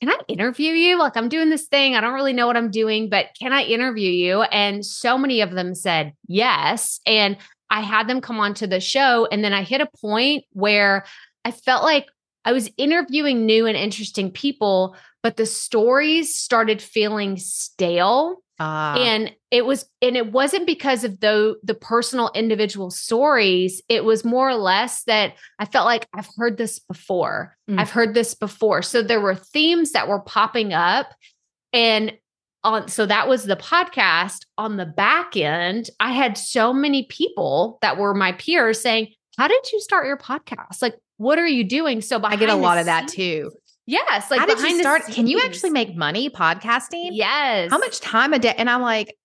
can 0.00 0.10
I 0.10 0.18
interview 0.26 0.72
you? 0.72 0.98
Like, 0.98 1.16
I'm 1.16 1.28
doing 1.28 1.50
this 1.50 1.68
thing. 1.68 1.94
I 1.94 2.00
don't 2.00 2.14
really 2.14 2.32
know 2.32 2.46
what 2.46 2.56
I'm 2.56 2.70
doing, 2.70 3.08
but 3.08 3.26
can 3.38 3.52
I 3.52 3.62
interview 3.62 4.10
you? 4.10 4.42
And 4.42 4.84
so 4.84 5.16
many 5.18 5.42
of 5.42 5.52
them 5.52 5.74
said 5.74 6.14
yes. 6.26 6.98
And 7.06 7.36
I 7.70 7.82
had 7.82 8.08
them 8.08 8.20
come 8.20 8.40
onto 8.40 8.66
the 8.66 8.80
show. 8.80 9.28
And 9.30 9.44
then 9.44 9.52
I 9.52 9.62
hit 9.62 9.80
a 9.80 9.88
point 10.00 10.44
where 10.52 11.04
I 11.44 11.52
felt 11.52 11.84
like 11.84 12.06
I 12.44 12.52
was 12.52 12.68
interviewing 12.76 13.46
new 13.46 13.66
and 13.66 13.76
interesting 13.76 14.30
people, 14.32 14.96
but 15.22 15.36
the 15.36 15.46
stories 15.46 16.36
started 16.36 16.82
feeling 16.82 17.36
stale. 17.36 18.42
Uh, 18.58 18.94
and 18.98 19.34
it 19.50 19.66
was 19.66 19.86
and 20.00 20.16
it 20.16 20.30
wasn't 20.30 20.66
because 20.66 21.04
of 21.04 21.18
the 21.20 21.56
the 21.62 21.74
personal 21.74 22.30
individual 22.34 22.90
stories. 22.90 23.82
It 23.88 24.04
was 24.04 24.24
more 24.24 24.48
or 24.48 24.54
less 24.54 25.02
that 25.04 25.34
i 25.58 25.64
felt 25.64 25.86
like 25.86 26.06
i've 26.14 26.28
heard 26.36 26.58
this 26.58 26.78
before. 26.78 27.56
Mm. 27.68 27.80
i've 27.80 27.90
heard 27.90 28.14
this 28.14 28.34
before. 28.34 28.82
So 28.82 29.02
there 29.02 29.20
were 29.20 29.34
themes 29.34 29.92
that 29.92 30.08
were 30.08 30.20
popping 30.20 30.72
up. 30.72 31.12
And 31.72 32.12
on 32.62 32.86
so 32.86 33.06
that 33.06 33.26
was 33.26 33.44
the 33.44 33.56
podcast. 33.56 34.44
On 34.58 34.76
the 34.76 34.86
back 34.86 35.36
end 35.36 35.90
i 35.98 36.12
had 36.12 36.38
so 36.38 36.72
many 36.72 37.04
people 37.06 37.78
that 37.82 37.96
were 37.96 38.14
my 38.14 38.32
peers 38.32 38.80
saying 38.80 39.08
how 39.38 39.48
did 39.48 39.72
you 39.72 39.80
start 39.80 40.06
your 40.06 40.18
podcast? 40.18 40.82
Like 40.82 40.94
what 41.16 41.38
are 41.38 41.46
you 41.46 41.64
doing? 41.64 42.00
So 42.00 42.20
I 42.22 42.36
get 42.36 42.48
a 42.48 42.54
lot 42.54 42.78
of 42.78 42.86
that 42.86 43.08
too. 43.08 43.52
Yes 43.86 44.30
like 44.30 44.40
How 44.40 44.46
did 44.46 44.58
you 44.60 44.78
start? 44.80 45.02
Can 45.06 45.26
you 45.26 45.40
actually 45.44 45.70
make 45.70 45.96
money 45.96 46.30
podcasting? 46.30 47.08
yes 47.12 47.70
How 47.70 47.78
much 47.78 48.00
time 48.00 48.32
a 48.32 48.38
day? 48.38 48.54
And 48.56 48.70
I'm 48.70 48.82
like, 48.82 49.16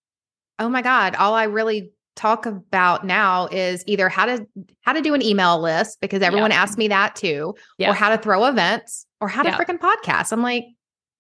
oh 0.60 0.70
my 0.70 0.82
God, 0.82 1.16
all 1.16 1.34
I 1.36 1.44
really 1.44 1.92
talk 2.16 2.48
about 2.48 3.06
now 3.06 3.46
is 3.52 3.84
either 3.86 4.10
how 4.10 4.26
to 4.26 4.48
how 4.82 4.94
to 4.94 5.02
do 5.02 5.14
an 5.14 5.22
email 5.22 5.62
list 5.62 6.00
because 6.02 6.24
everyone 6.24 6.52
asks 6.52 6.76
me 6.76 6.88
that 6.88 7.16
too, 7.16 7.54
Yeah. 7.78 7.92
or 7.92 7.94
how 7.94 8.10
to 8.10 8.18
throw 8.18 8.46
events 8.46 9.06
or 9.22 9.28
how 9.28 9.44
to 9.44 9.50
Yeah. 9.50 9.58
freaking 9.58 9.78
podcast. 9.78 10.34
I'm 10.34 10.42
like, 10.42 10.66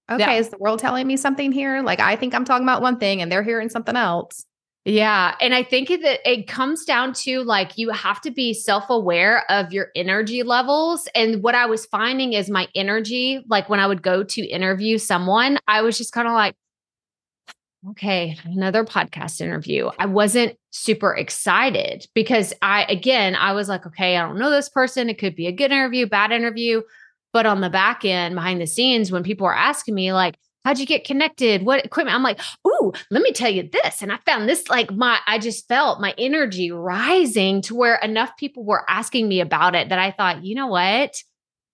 okay, 0.09 0.23
Yeah. 0.23 0.39
is 0.39 0.49
the 0.49 0.57
world 0.57 0.79
telling 0.79 1.05
me 1.05 1.15
something 1.15 1.51
here? 1.51 1.83
Like 1.83 1.99
I 1.99 2.15
think 2.15 2.33
I'm 2.33 2.45
talking 2.45 2.65
about 2.65 2.81
one 2.81 2.97
thing 2.97 3.21
and 3.21 3.31
they're 3.31 3.43
hearing 3.43 3.69
something 3.69 3.95
else. 3.95 4.46
Yeah. 4.87 5.35
And 5.41 5.53
I 5.53 5.63
think 5.63 5.89
that 5.89 6.21
it 6.23 6.47
comes 6.47 6.85
down 6.85 7.11
to 7.15 7.43
like 7.43 7.77
you 7.77 7.89
have 7.89 8.21
to 8.21 8.31
be 8.31 8.53
self 8.53 8.89
aware 8.89 9.43
of 9.51 9.73
your 9.73 9.89
energy 9.97 10.43
levels. 10.43 11.09
And 11.13 11.43
what 11.43 11.55
I 11.55 11.65
was 11.65 11.85
finding 11.87 12.31
is 12.31 12.49
my 12.49 12.69
energy, 12.73 13.43
like 13.49 13.67
when 13.67 13.81
I 13.81 13.87
would 13.87 14.01
go 14.01 14.23
to 14.23 14.45
interview 14.45 14.97
someone, 14.97 15.57
I 15.67 15.81
was 15.81 15.97
just 15.97 16.13
kind 16.13 16.25
of 16.25 16.33
like, 16.33 16.55
okay, 17.89 18.37
another 18.45 18.85
podcast 18.85 19.41
interview. 19.41 19.89
I 19.99 20.05
wasn't 20.05 20.55
super 20.69 21.13
excited 21.13 22.07
because 22.15 22.53
I, 22.61 22.85
again, 22.85 23.35
I 23.35 23.51
was 23.51 23.67
like, 23.67 23.85
okay, 23.87 24.15
I 24.15 24.25
don't 24.25 24.39
know 24.39 24.51
this 24.51 24.69
person. 24.69 25.09
It 25.09 25.17
could 25.17 25.35
be 25.35 25.47
a 25.47 25.51
good 25.51 25.73
interview, 25.73 26.07
bad 26.07 26.31
interview. 26.31 26.81
But 27.33 27.45
on 27.45 27.59
the 27.59 27.69
back 27.69 28.05
end, 28.05 28.35
behind 28.35 28.61
the 28.61 28.67
scenes, 28.67 29.11
when 29.11 29.23
people 29.23 29.47
are 29.47 29.53
asking 29.53 29.95
me, 29.95 30.13
like, 30.13 30.37
how'd 30.67 30.79
you 30.79 30.85
get 30.85 31.05
connected? 31.05 31.65
What 31.65 31.85
equipment? 31.85 32.13
I'm 32.13 32.23
like, 32.23 32.41
ooh, 32.67 32.91
let 33.09 33.23
me 33.23 33.31
tell 33.31 33.49
you 33.49 33.69
this. 33.71 34.01
And 34.01 34.11
I 34.11 34.17
found 34.25 34.49
this 34.49 34.67
like 34.67 34.91
my, 34.91 35.17
I 35.25 35.39
just 35.39 35.65
felt 35.69 36.01
my 36.01 36.13
energy 36.17 36.71
rising 36.71 37.61
to 37.63 37.75
where 37.75 37.95
enough 37.95 38.35
people 38.35 38.65
were 38.65 38.83
asking 38.89 39.29
me 39.29 39.39
about 39.39 39.75
it 39.75 39.87
that 39.87 39.97
I 39.97 40.11
thought, 40.11 40.43
you 40.43 40.55
know 40.55 40.67
what? 40.67 41.15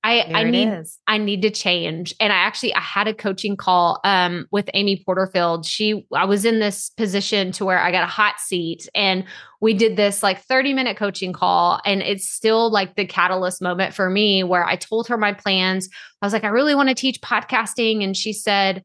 I, 0.06 0.30
I 0.34 0.44
need 0.44 0.68
is. 0.68 1.00
I 1.08 1.18
need 1.18 1.44
to 1.44 1.50
change. 1.50 2.14
And 2.20 2.34
I 2.34 2.36
actually 2.36 2.76
I 2.76 2.82
had 2.82 3.08
a 3.08 3.14
coaching 3.14 3.56
call 3.56 4.02
um 4.04 4.48
with 4.52 4.70
Amy 4.74 5.02
Porterfield. 5.06 5.66
She 5.66 6.06
I 6.14 6.26
was 6.26 6.44
in 6.44 6.60
this 6.60 6.90
position 6.90 7.54
to 7.54 7.66
where 7.66 7.80
I 7.80 7.92
got 7.92 8.04
a 8.04 8.08
hot 8.08 8.40
seat 8.40 8.90
and 8.94 9.24
we 9.62 9.74
did 9.74 9.96
this 9.96 10.22
like 10.22 10.42
30 10.42 10.74
minute 10.74 10.98
coaching 10.98 11.32
call 11.32 11.80
and 11.86 12.02
it's 12.02 12.30
still 12.30 12.70
like 12.70 12.96
the 12.96 13.06
catalyst 13.06 13.62
moment 13.62 13.94
for 13.94 14.10
me 14.10 14.44
where 14.44 14.66
I 14.66 14.76
told 14.76 15.08
her 15.08 15.18
my 15.18 15.32
plans. 15.32 15.88
I 16.22 16.26
was 16.26 16.34
like 16.34 16.44
I 16.44 16.50
really 16.50 16.76
want 16.76 16.90
to 16.90 16.96
teach 16.96 17.22
podcasting 17.22 18.04
and 18.04 18.16
she 18.16 18.34
said 18.34 18.84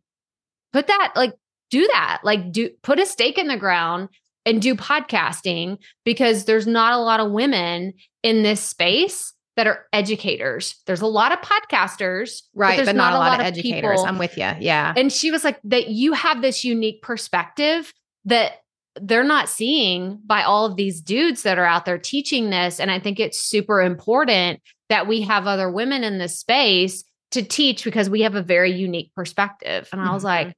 put 0.73 0.87
that 0.87 1.13
like 1.17 1.33
do 1.71 1.87
that. 1.89 2.21
Like 2.23 2.53
do 2.53 2.71
put 2.83 3.01
a 3.01 3.07
stake 3.07 3.39
in 3.39 3.49
the 3.49 3.57
ground 3.57 4.09
and 4.47 4.63
do 4.63 4.77
podcasting 4.77 5.79
because 6.05 6.45
there's 6.45 6.67
not 6.67 6.95
a 6.95 7.03
lot 7.03 7.19
of 7.19 7.33
women 7.33 7.95
in 8.23 8.45
this 8.45 8.61
space 8.61 9.35
that 9.59 9.67
are 9.67 9.87
educators. 9.93 10.77
There's 10.87 11.01
a 11.01 11.07
lot 11.07 11.33
of 11.33 11.41
podcasters, 11.41 12.43
right? 12.55 12.79
But, 12.79 12.87
but 12.87 12.95
not, 12.95 13.11
not, 13.11 13.13
a 13.15 13.19
lot, 13.19 13.31
lot 13.33 13.41
of, 13.41 13.47
educators. 13.47 13.97
People. 13.97 14.07
I'm 14.07 14.17
with 14.17 14.39
you. 14.39 14.49
Yeah. 14.61 14.95
And 14.97 15.13
she 15.13 15.33
was 15.33 15.43
like, 15.43 15.59
that 15.65 15.89
you 15.89 16.13
have 16.13 16.43
this 16.43 16.63
unique 16.63 17.03
perspective 17.03 17.93
that 18.25 18.53
they're 19.01 19.25
not 19.25 19.49
seeing 19.49 20.21
by 20.25 20.45
all 20.45 20.65
of 20.65 20.77
these 20.77 21.01
dudes 21.01 21.43
that 21.43 21.59
are 21.59 21.65
out 21.65 21.87
there 21.87 21.99
teaching 21.99 22.51
this. 22.51 22.79
And 22.79 22.89
I 22.89 23.01
think 23.01 23.19
it's 23.19 23.41
super 23.41 23.83
important 23.83 24.61
that 24.91 25.09
we 25.09 25.23
have 25.23 25.49
other 25.49 25.69
women 25.69 26.05
in 26.05 26.19
this 26.19 26.39
space 26.39 27.03
to 27.33 27.43
teach 27.43 27.83
because 27.83 28.09
we 28.09 28.21
have 28.21 28.37
a 28.37 28.43
very 28.43 28.71
unique 28.71 29.13
perspective. 29.17 29.89
And 29.91 30.01
I 30.01 30.15
was 30.15 30.23
mm-hmm. 30.23 30.47
like, 30.47 30.55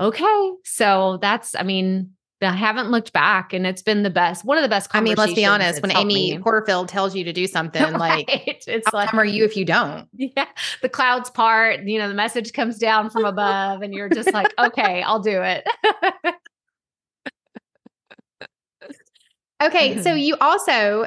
okay. 0.00 0.50
So 0.64 1.18
that's, 1.20 1.54
I 1.54 1.64
mean, 1.64 2.12
I 2.44 2.52
haven't 2.52 2.90
looked 2.90 3.12
back 3.12 3.52
and 3.52 3.66
it's 3.66 3.82
been 3.82 4.02
the 4.02 4.10
best. 4.10 4.44
One 4.44 4.58
of 4.58 4.62
the 4.62 4.68
best 4.68 4.90
I 4.92 5.00
mean, 5.00 5.14
let's 5.16 5.34
be 5.34 5.44
honest, 5.44 5.82
when 5.82 5.90
Amy 5.96 6.32
me. 6.32 6.38
Porterfield 6.38 6.88
tells 6.88 7.14
you 7.14 7.24
to 7.24 7.32
do 7.32 7.46
something, 7.48 7.82
right. 7.82 7.98
like 7.98 8.26
it's 8.28 8.66
like 8.66 8.84
how 8.84 8.98
like, 8.98 9.14
are 9.14 9.24
you 9.24 9.44
if 9.44 9.56
you 9.56 9.64
don't? 9.64 10.08
Yeah. 10.34 10.46
The 10.82 10.88
clouds 10.88 11.30
part, 11.30 11.82
you 11.82 11.98
know, 11.98 12.08
the 12.08 12.14
message 12.14 12.52
comes 12.52 12.78
down 12.78 13.10
from 13.10 13.24
above 13.24 13.82
and 13.82 13.92
you're 13.92 14.08
just 14.08 14.32
like, 14.32 14.52
okay, 14.58 15.02
I'll 15.02 15.20
do 15.20 15.42
it. 15.42 15.66
okay. 19.62 20.00
So 20.00 20.14
you 20.14 20.36
also 20.40 21.06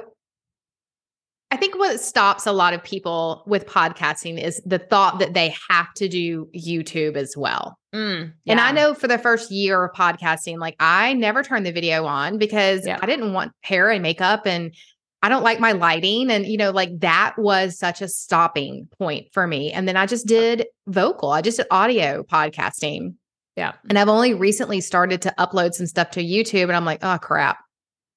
I 1.55 1.57
think 1.57 1.79
what 1.79 2.01
stops 2.01 2.45
a 2.45 2.51
lot 2.51 2.73
of 2.73 2.83
people 2.83 3.41
with 3.47 3.65
podcasting 3.65 4.37
is 4.37 4.61
the 4.65 4.77
thought 4.77 5.19
that 5.19 5.33
they 5.33 5.55
have 5.69 5.93
to 5.93 6.09
do 6.09 6.49
YouTube 6.53 7.15
as 7.15 7.37
well. 7.37 7.79
Mm, 7.93 8.33
yeah. 8.43 8.51
And 8.51 8.59
I 8.59 8.73
know 8.73 8.93
for 8.93 9.07
the 9.07 9.17
first 9.17 9.51
year 9.51 9.85
of 9.85 9.95
podcasting, 9.95 10.57
like 10.57 10.75
I 10.81 11.13
never 11.13 11.43
turned 11.43 11.65
the 11.65 11.71
video 11.71 12.07
on 12.07 12.37
because 12.37 12.85
yeah. 12.85 12.99
I 13.01 13.05
didn't 13.05 13.31
want 13.31 13.53
hair 13.61 13.89
and 13.89 14.03
makeup 14.03 14.45
and 14.45 14.75
I 15.21 15.29
don't 15.29 15.43
like 15.43 15.61
my 15.61 15.71
lighting. 15.71 16.29
And, 16.29 16.45
you 16.45 16.57
know, 16.57 16.71
like 16.71 16.89
that 16.99 17.35
was 17.37 17.79
such 17.79 18.01
a 18.01 18.09
stopping 18.09 18.89
point 18.97 19.27
for 19.31 19.47
me. 19.47 19.71
And 19.71 19.87
then 19.87 19.95
I 19.95 20.07
just 20.07 20.27
did 20.27 20.65
vocal, 20.87 21.29
I 21.31 21.41
just 21.41 21.55
did 21.55 21.67
audio 21.71 22.23
podcasting. 22.23 23.15
Yeah. 23.55 23.75
And 23.87 23.97
I've 23.97 24.09
only 24.09 24.33
recently 24.33 24.81
started 24.81 25.21
to 25.21 25.33
upload 25.39 25.71
some 25.71 25.87
stuff 25.87 26.11
to 26.11 26.21
YouTube. 26.21 26.63
And 26.63 26.75
I'm 26.75 26.83
like, 26.83 26.99
oh, 27.01 27.17
crap. 27.17 27.59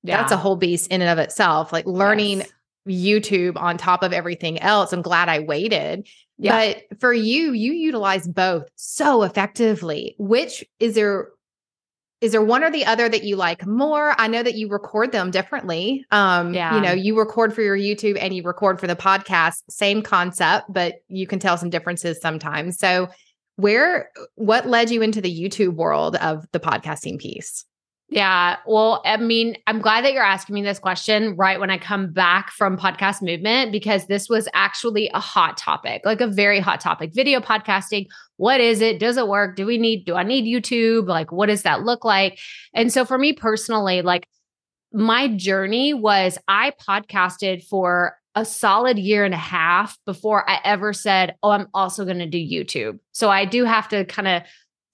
Yeah. 0.02 0.16
That's 0.16 0.32
a 0.32 0.36
whole 0.36 0.56
beast 0.56 0.88
in 0.88 1.02
and 1.02 1.10
of 1.10 1.18
itself. 1.18 1.72
Like 1.72 1.86
learning 1.86 2.38
yes. 2.38 2.52
YouTube 2.88 3.56
on 3.56 3.76
top 3.76 4.02
of 4.02 4.12
everything 4.12 4.58
else. 4.60 4.92
I'm 4.92 5.02
glad 5.02 5.28
I 5.28 5.40
waited. 5.40 6.08
Yeah. 6.38 6.74
But 6.88 7.00
for 7.00 7.12
you, 7.12 7.52
you 7.52 7.72
utilize 7.72 8.26
both 8.26 8.64
so 8.76 9.22
effectively. 9.22 10.14
Which 10.18 10.64
is 10.80 10.94
there 10.94 11.28
is 12.20 12.32
there 12.32 12.42
one 12.42 12.64
or 12.64 12.70
the 12.70 12.84
other 12.84 13.08
that 13.08 13.22
you 13.22 13.36
like 13.36 13.64
more? 13.64 14.14
I 14.18 14.26
know 14.26 14.42
that 14.42 14.56
you 14.56 14.68
record 14.68 15.12
them 15.12 15.30
differently. 15.30 16.04
Um, 16.10 16.52
yeah. 16.52 16.74
you 16.74 16.80
know, 16.80 16.92
you 16.92 17.16
record 17.16 17.54
for 17.54 17.62
your 17.62 17.76
YouTube 17.76 18.18
and 18.20 18.34
you 18.34 18.42
record 18.42 18.80
for 18.80 18.88
the 18.88 18.96
podcast, 18.96 19.62
same 19.68 20.02
concept, 20.02 20.66
but 20.68 20.96
you 21.06 21.28
can 21.28 21.38
tell 21.38 21.56
some 21.56 21.70
differences 21.70 22.20
sometimes. 22.20 22.76
So 22.78 23.08
where 23.54 24.10
what 24.34 24.66
led 24.66 24.90
you 24.90 25.00
into 25.02 25.20
the 25.20 25.32
YouTube 25.32 25.74
world 25.74 26.16
of 26.16 26.44
the 26.52 26.60
podcasting 26.60 27.18
piece? 27.18 27.64
Yeah. 28.10 28.56
Well, 28.66 29.02
I 29.04 29.18
mean, 29.18 29.56
I'm 29.66 29.80
glad 29.82 30.02
that 30.04 30.14
you're 30.14 30.24
asking 30.24 30.54
me 30.54 30.62
this 30.62 30.78
question 30.78 31.36
right 31.36 31.60
when 31.60 31.70
I 31.70 31.76
come 31.76 32.10
back 32.10 32.50
from 32.50 32.78
podcast 32.78 33.20
movement 33.20 33.70
because 33.70 34.06
this 34.06 34.30
was 34.30 34.48
actually 34.54 35.10
a 35.12 35.20
hot 35.20 35.58
topic, 35.58 36.02
like 36.06 36.22
a 36.22 36.26
very 36.26 36.58
hot 36.58 36.80
topic. 36.80 37.12
Video 37.14 37.38
podcasting. 37.40 38.06
What 38.38 38.62
is 38.62 38.80
it? 38.80 38.98
Does 38.98 39.18
it 39.18 39.28
work? 39.28 39.56
Do 39.56 39.66
we 39.66 39.76
need, 39.76 40.06
do 40.06 40.14
I 40.14 40.22
need 40.22 40.46
YouTube? 40.46 41.06
Like, 41.06 41.32
what 41.32 41.46
does 41.46 41.64
that 41.64 41.82
look 41.82 42.02
like? 42.02 42.38
And 42.72 42.90
so 42.90 43.04
for 43.04 43.18
me 43.18 43.34
personally, 43.34 44.00
like 44.00 44.26
my 44.90 45.28
journey 45.28 45.92
was 45.92 46.38
I 46.48 46.72
podcasted 46.88 47.62
for 47.64 48.16
a 48.34 48.44
solid 48.44 48.98
year 48.98 49.26
and 49.26 49.34
a 49.34 49.38
half 49.38 49.98
before 50.06 50.48
I 50.48 50.60
ever 50.64 50.94
said, 50.94 51.34
Oh, 51.42 51.50
I'm 51.50 51.68
also 51.74 52.06
going 52.06 52.20
to 52.20 52.26
do 52.26 52.38
YouTube. 52.38 53.00
So 53.12 53.28
I 53.28 53.44
do 53.44 53.64
have 53.64 53.88
to 53.88 54.06
kind 54.06 54.28
of 54.28 54.42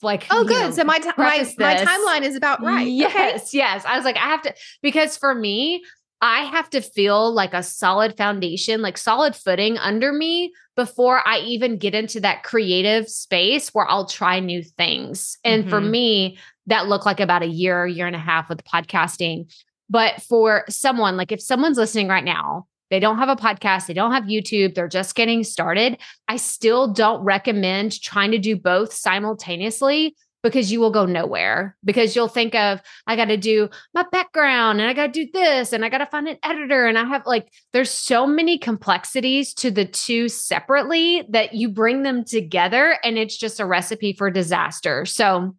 like 0.04 0.26
oh 0.30 0.44
good. 0.44 0.60
know, 0.60 0.70
so 0.70 0.84
my, 0.84 0.98
t- 0.98 1.10
my, 1.16 1.46
my 1.58 1.74
timeline 1.74 2.22
is 2.22 2.36
about 2.36 2.62
right. 2.62 2.86
Yes 2.86 3.14
okay. 3.14 3.58
yes 3.58 3.84
i 3.86 3.96
was 3.96 4.04
like 4.04 4.16
i 4.16 4.20
have 4.20 4.42
to 4.42 4.54
because 4.82 5.16
for 5.16 5.34
me 5.34 5.82
i 6.20 6.42
have 6.42 6.70
to 6.70 6.80
feel 6.80 7.32
like 7.32 7.54
a 7.54 7.62
solid 7.62 8.16
foundation 8.16 8.82
like 8.82 8.96
solid 8.98 9.34
footing 9.34 9.78
under 9.78 10.12
me 10.12 10.52
before 10.76 11.26
i 11.26 11.38
even 11.40 11.78
get 11.78 11.94
into 11.94 12.20
that 12.20 12.42
creative 12.42 13.08
space 13.08 13.70
where 13.70 13.88
i'll 13.88 14.06
try 14.06 14.40
new 14.40 14.62
things. 14.62 15.38
And 15.44 15.62
mm-hmm. 15.62 15.70
for 15.70 15.80
me 15.80 16.38
that 16.66 16.86
looked 16.88 17.06
like 17.06 17.20
about 17.20 17.42
a 17.42 17.46
year 17.46 17.86
year 17.86 18.06
and 18.06 18.16
a 18.16 18.20
half 18.20 18.48
with 18.48 18.64
podcasting. 18.64 19.52
But 19.90 20.22
for 20.22 20.64
someone 20.68 21.16
like 21.16 21.32
if 21.32 21.40
someone's 21.40 21.76
listening 21.76 22.08
right 22.08 22.24
now 22.24 22.66
they 22.90 23.00
don't 23.00 23.18
have 23.18 23.28
a 23.28 23.36
podcast, 23.36 23.86
they 23.86 23.94
don't 23.94 24.12
have 24.12 24.24
YouTube, 24.24 24.74
they're 24.74 24.88
just 24.88 25.14
getting 25.14 25.44
started. 25.44 25.98
I 26.28 26.36
still 26.36 26.92
don't 26.92 27.22
recommend 27.22 28.00
trying 28.00 28.30
to 28.32 28.38
do 28.38 28.56
both 28.56 28.92
simultaneously 28.92 30.16
because 30.44 30.70
you 30.70 30.78
will 30.78 30.90
go 30.90 31.06
nowhere 31.06 31.74
because 31.84 32.14
you'll 32.14 32.28
think 32.28 32.54
of 32.54 32.80
I 33.06 33.16
got 33.16 33.24
to 33.26 33.36
do 33.36 33.70
my 33.94 34.04
background 34.12 34.78
and 34.78 34.88
I 34.88 34.92
got 34.92 35.12
to 35.12 35.24
do 35.24 35.30
this 35.32 35.72
and 35.72 35.84
I 35.84 35.88
got 35.88 35.98
to 35.98 36.06
find 36.06 36.28
an 36.28 36.36
editor 36.44 36.86
and 36.86 36.98
I 36.98 37.04
have 37.04 37.26
like 37.26 37.48
there's 37.72 37.90
so 37.90 38.26
many 38.26 38.58
complexities 38.58 39.54
to 39.54 39.70
the 39.70 39.86
two 39.86 40.28
separately 40.28 41.24
that 41.30 41.54
you 41.54 41.70
bring 41.70 42.02
them 42.02 42.24
together 42.24 42.98
and 43.02 43.18
it's 43.18 43.36
just 43.36 43.58
a 43.58 43.66
recipe 43.66 44.12
for 44.12 44.30
disaster. 44.30 45.06
So 45.06 45.56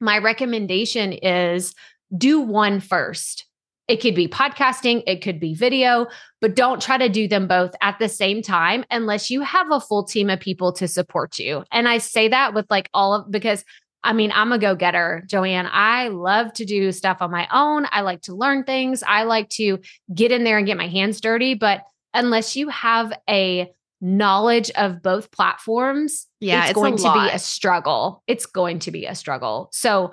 my 0.00 0.18
recommendation 0.18 1.14
is 1.14 1.74
do 2.16 2.40
one 2.40 2.80
first. 2.80 3.46
It 3.88 4.00
could 4.00 4.14
be 4.14 4.26
podcasting, 4.26 5.02
it 5.06 5.22
could 5.22 5.38
be 5.38 5.54
video, 5.54 6.06
but 6.40 6.56
don't 6.56 6.82
try 6.82 6.98
to 6.98 7.08
do 7.08 7.28
them 7.28 7.46
both 7.46 7.74
at 7.80 7.98
the 7.98 8.08
same 8.08 8.42
time 8.42 8.84
unless 8.90 9.30
you 9.30 9.42
have 9.42 9.70
a 9.70 9.80
full 9.80 10.04
team 10.04 10.28
of 10.28 10.40
people 10.40 10.72
to 10.74 10.88
support 10.88 11.38
you. 11.38 11.64
And 11.70 11.88
I 11.88 11.98
say 11.98 12.28
that 12.28 12.52
with 12.52 12.66
like 12.68 12.90
all 12.92 13.14
of 13.14 13.30
because 13.30 13.64
I 14.06 14.12
mean, 14.12 14.30
I'm 14.32 14.52
a 14.52 14.58
go 14.58 14.76
getter, 14.76 15.24
Joanne. 15.26 15.68
I 15.70 16.08
love 16.08 16.52
to 16.54 16.64
do 16.64 16.92
stuff 16.92 17.18
on 17.20 17.32
my 17.32 17.48
own. 17.52 17.86
I 17.90 18.02
like 18.02 18.22
to 18.22 18.34
learn 18.34 18.62
things. 18.62 19.02
I 19.02 19.24
like 19.24 19.48
to 19.50 19.80
get 20.14 20.30
in 20.30 20.44
there 20.44 20.58
and 20.58 20.66
get 20.66 20.76
my 20.76 20.86
hands 20.86 21.20
dirty. 21.20 21.54
But 21.54 21.82
unless 22.14 22.54
you 22.54 22.68
have 22.68 23.12
a 23.28 23.68
knowledge 24.00 24.70
of 24.76 25.02
both 25.02 25.32
platforms, 25.32 26.28
yeah, 26.38 26.60
it's, 26.60 26.70
it's 26.70 26.74
going 26.74 26.96
to 26.98 27.12
be 27.14 27.34
a 27.34 27.38
struggle. 27.40 28.22
It's 28.28 28.46
going 28.46 28.78
to 28.80 28.92
be 28.92 29.06
a 29.06 29.14
struggle. 29.16 29.70
So 29.72 30.12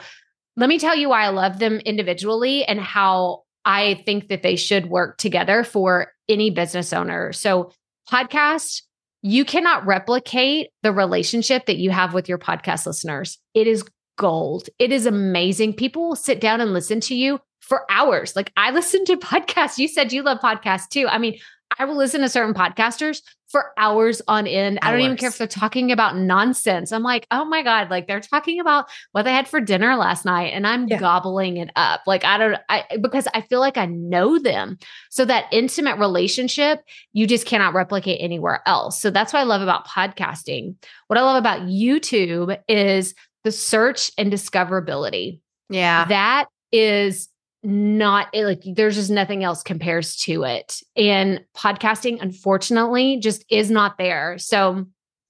let 0.55 0.69
me 0.69 0.79
tell 0.79 0.95
you 0.95 1.09
why 1.09 1.25
I 1.25 1.29
love 1.29 1.59
them 1.59 1.77
individually 1.79 2.65
and 2.65 2.79
how 2.79 3.42
I 3.65 4.02
think 4.06 4.30
that 4.30 4.43
they 4.43 4.56
should 4.56 4.88
work 4.88 5.17
together 5.17 5.63
for 5.63 6.12
any 6.28 6.49
business 6.49 6.93
owner. 6.93 7.32
So, 7.34 7.71
podcast, 8.10 8.82
you 9.21 9.45
cannot 9.45 9.86
replicate 9.86 10.69
the 10.84 10.91
relationship 10.91 11.65
that 11.65 11.78
you 11.78 11.91
have 11.91 12.13
with 12.13 12.28
your 12.28 12.38
podcast 12.38 12.86
listeners. 12.86 13.39
It 13.54 13.67
is 13.67 13.84
gold. 14.17 14.69
It 14.80 14.91
is 14.91 15.06
amazing. 15.06 15.73
People 15.73 16.10
will 16.10 16.15
sit 16.15 16.41
down 16.41 16.62
and 16.62 16.73
listen 16.73 16.99
to 17.02 17.15
you 17.15 17.39
for 17.62 17.89
hours. 17.89 18.36
Like 18.36 18.52
I 18.58 18.71
listen 18.71 19.06
to 19.06 19.17
podcasts. 19.17 19.78
You 19.78 19.88
said 19.88 20.12
you 20.12 20.23
love 20.23 20.39
podcasts 20.39 20.89
too. 20.89 21.08
I 21.08 21.17
mean, 21.17 21.38
I 21.80 21.86
will 21.86 21.97
listen 21.97 22.21
to 22.21 22.30
certain 22.30 22.54
podcasters 22.54 23.21
for 23.54 23.72
hours 23.78 24.20
on 24.28 24.48
end. 24.48 24.80
Hours. 24.82 24.89
I 24.89 24.92
don't 24.92 25.02
even 25.06 25.16
care 25.18 25.30
if 25.30 25.38
they're 25.38 25.48
talking 25.48 25.92
about 25.92 26.18
nonsense. 26.18 26.92
I'm 26.92 27.04
like, 27.04 27.28
oh 27.32 27.46
my 27.46 27.62
God, 27.62 27.89
like 27.92 28.08
they're 28.08 28.20
talking 28.20 28.60
about 28.60 28.86
what 29.13 29.22
they 29.24 29.32
had 29.32 29.48
for 29.48 29.62
dinner 29.62 29.96
last 29.96 30.26
night 30.26 30.48
and 30.54 30.66
I'm 30.68 30.88
Yeah. 30.88 30.98
gobbling 31.00 31.58
it 31.58 31.70
up. 31.78 32.02
Like 32.08 32.26
I 32.26 32.38
don't 32.39 32.58
I 32.68 32.84
because 33.00 33.28
I 33.34 33.42
feel 33.42 33.60
like 33.62 33.78
I 33.78 33.86
know 33.86 34.39
them. 34.39 34.80
So 35.12 35.24
that 35.26 35.46
intimate 35.52 36.00
relationship, 36.00 36.80
you 37.13 37.28
just 37.28 37.46
cannot 37.46 37.76
replicate 37.76 38.18
anywhere 38.20 38.62
else. 38.66 39.00
So 39.00 39.12
that's 39.12 39.32
what 39.32 39.39
I 39.39 39.44
love 39.44 39.62
about 39.62 39.88
podcasting. 39.88 40.76
What 41.08 41.20
I 41.20 41.22
love 41.22 41.38
about 41.38 41.62
YouTube 41.62 42.58
is 42.68 43.13
the 43.44 43.52
search 43.52 44.12
and 44.18 44.34
discoverability 44.34 45.39
Yeah. 45.70 46.06
that 46.06 46.46
is 46.72 47.30
not 47.63 48.28
eh, 48.34 48.43
like 48.45 48.62
there's 48.76 48.95
just 48.95 49.10
nothing 49.10 49.43
else 49.43 49.63
compares 49.63 50.17
to 50.17 50.43
it 50.43 50.82
and 50.97 51.43
podcasting 51.56 52.21
unfortunately 52.21 53.17
just 53.19 53.45
is 53.49 53.71
not 53.71 53.97
there 53.97 54.38
so 54.38 54.86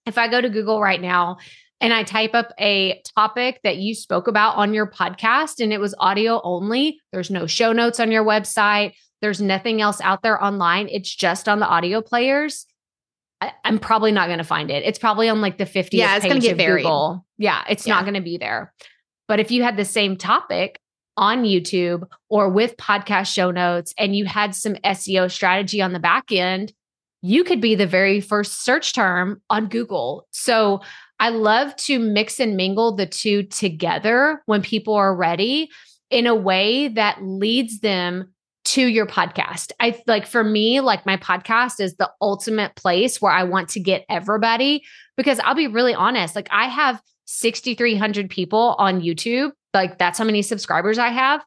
if 0.08 0.18
i 0.18 0.28
go 0.28 0.42
to 0.42 0.50
google 0.50 0.82
right 0.82 1.00
now 1.02 1.38
and 1.80 1.94
i 1.94 2.02
type 2.04 2.34
up 2.34 2.52
a 2.60 3.00
topic 3.16 3.60
that 3.64 3.78
you 3.78 3.94
spoke 3.94 4.28
about 4.28 4.56
on 4.56 4.74
your 4.74 4.88
podcast 4.90 5.60
and 5.62 5.72
it 5.72 5.80
was 5.80 5.94
audio 6.00 6.42
only 6.44 7.00
there's 7.12 7.30
no 7.30 7.46
show 7.46 7.72
notes 7.72 8.00
on 8.00 8.12
your 8.12 8.26
website 8.26 8.94
there's 9.22 9.40
nothing 9.42 9.80
else 9.80 10.02
out 10.02 10.24
there 10.24 10.44
online 10.44 10.88
it's 10.90 11.14
just 11.14 11.48
on 11.48 11.60
the 11.60 11.68
audio 11.68 12.02
players 12.02 12.66
I, 13.42 13.52
am 13.66 13.78
probably 13.78 14.12
not 14.14 14.28
going 14.28 14.40
to 14.40 14.44
find 14.44 14.72
it 14.72 14.84
it's 14.84 14.98
probably 15.00 15.30
on 15.30 15.40
like 15.42 15.58
the 15.60 15.66
50th 15.66 15.90
Yeah, 15.92 16.16
it's 16.16 16.26
gonna 16.26 16.40
get 16.40 16.54
of 16.54 16.58
buried. 16.58 16.82
Google. 16.84 17.26
yeah 17.38 17.64
it's 17.70 17.86
Yeah. 17.86 17.94
not 17.96 18.06
going 18.06 18.16
to 18.16 18.22
be 18.22 18.38
there 18.38 18.74
but 19.28 19.40
if 19.40 19.52
you 19.52 19.62
had 19.64 19.78
the 19.78 19.86
same 19.86 20.18
topic 20.18 20.80
on 21.18 21.44
YouTube 21.44 22.04
or 22.30 22.50
with 22.50 22.78
podcast 22.78 23.34
show 23.34 23.52
notes 23.52 23.94
and 23.98 24.16
you 24.16 24.26
had 24.26 24.56
some 24.56 24.76
SEO 24.76 25.30
strategy 25.30 25.82
on 25.82 25.94
the 25.94 26.00
back 26.00 26.32
end, 26.32 26.74
you 27.22 27.44
could 27.44 27.62
be 27.62 27.76
the 27.76 27.88
very 27.88 28.20
first 28.20 28.64
search 28.66 28.94
term 28.94 29.42
on 29.50 29.68
Google. 29.68 30.28
So 30.32 30.82
I 31.20 31.30
love 31.30 31.76
to 31.78 32.00
mix 32.00 32.40
and 32.40 32.58
mingle 32.58 32.96
the 32.96 33.06
two 33.06 33.44
together 33.44 34.42
when 34.46 34.62
people 34.62 34.94
are 34.96 35.16
ready 35.16 35.70
in 36.10 36.28
a 36.28 36.36
way 36.36 36.90
that 36.90 37.24
leads 37.24 37.80
them 37.80 38.34
to 38.66 38.86
your 38.86 39.06
podcast. 39.06 39.72
I 39.80 40.02
like 40.08 40.26
for 40.26 40.44
me, 40.44 40.80
like 40.80 41.06
my 41.06 41.18
podcast 41.18 41.80
is 41.80 41.96
the 41.96 42.10
ultimate 42.22 42.76
place 42.76 43.22
where 43.22 43.32
I 43.32 43.44
want 43.44 43.70
to 43.70 43.80
get 43.80 44.06
everybody 44.10 44.84
because 45.18 45.40
I'll 45.40 45.56
be 45.56 45.68
really 45.68 45.94
honest, 45.94 46.36
like 46.36 46.48
I 46.52 46.68
have 46.68 47.02
6,300 47.26 48.30
people 48.30 48.76
on 48.78 49.02
YouTube. 49.02 49.52
Like 49.74 49.98
that's 49.98 50.20
how 50.20 50.26
many 50.26 50.42
subscribers 50.42 50.98
I 50.98 51.10
have. 51.10 51.44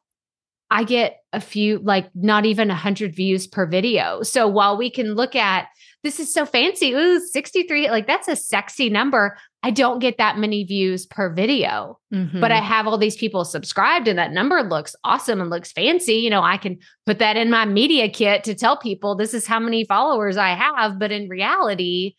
I 0.69 0.83
get 0.83 1.19
a 1.31 1.39
few, 1.39 1.79
like 1.79 2.09
not 2.13 2.45
even 2.45 2.67
100 2.67 3.15
views 3.15 3.47
per 3.47 3.65
video. 3.65 4.21
So 4.21 4.47
while 4.49 4.77
we 4.77 4.89
can 4.89 5.13
look 5.15 5.33
at 5.33 5.67
this 6.03 6.19
is 6.19 6.33
so 6.33 6.45
fancy, 6.45 6.93
ooh, 6.93 7.19
63, 7.21 7.89
like 7.89 8.05
that's 8.05 8.27
a 8.27 8.35
sexy 8.35 8.89
number. 8.89 9.37
I 9.63 9.71
don't 9.71 9.99
get 9.99 10.17
that 10.17 10.37
many 10.37 10.63
views 10.65 11.05
per 11.05 11.33
video, 11.33 11.99
Mhm. 12.13 12.39
but 12.41 12.51
I 12.51 12.59
have 12.59 12.85
all 12.85 12.97
these 12.97 13.15
people 13.15 13.45
subscribed 13.45 14.07
and 14.09 14.19
that 14.19 14.31
number 14.31 14.61
looks 14.61 14.93
awesome 15.05 15.39
and 15.41 15.49
looks 15.49 15.71
fancy. 15.71 16.15
You 16.15 16.29
know, 16.29 16.43
I 16.43 16.57
can 16.57 16.77
put 17.05 17.19
that 17.19 17.37
in 17.37 17.49
my 17.49 17.65
media 17.65 18.09
kit 18.09 18.43
to 18.43 18.53
tell 18.53 18.77
people 18.77 19.15
this 19.15 19.33
is 19.33 19.47
how 19.47 19.59
many 19.59 19.85
followers 19.85 20.35
I 20.37 20.49
have. 20.49 20.99
But 20.99 21.11
in 21.13 21.29
reality, 21.29 22.15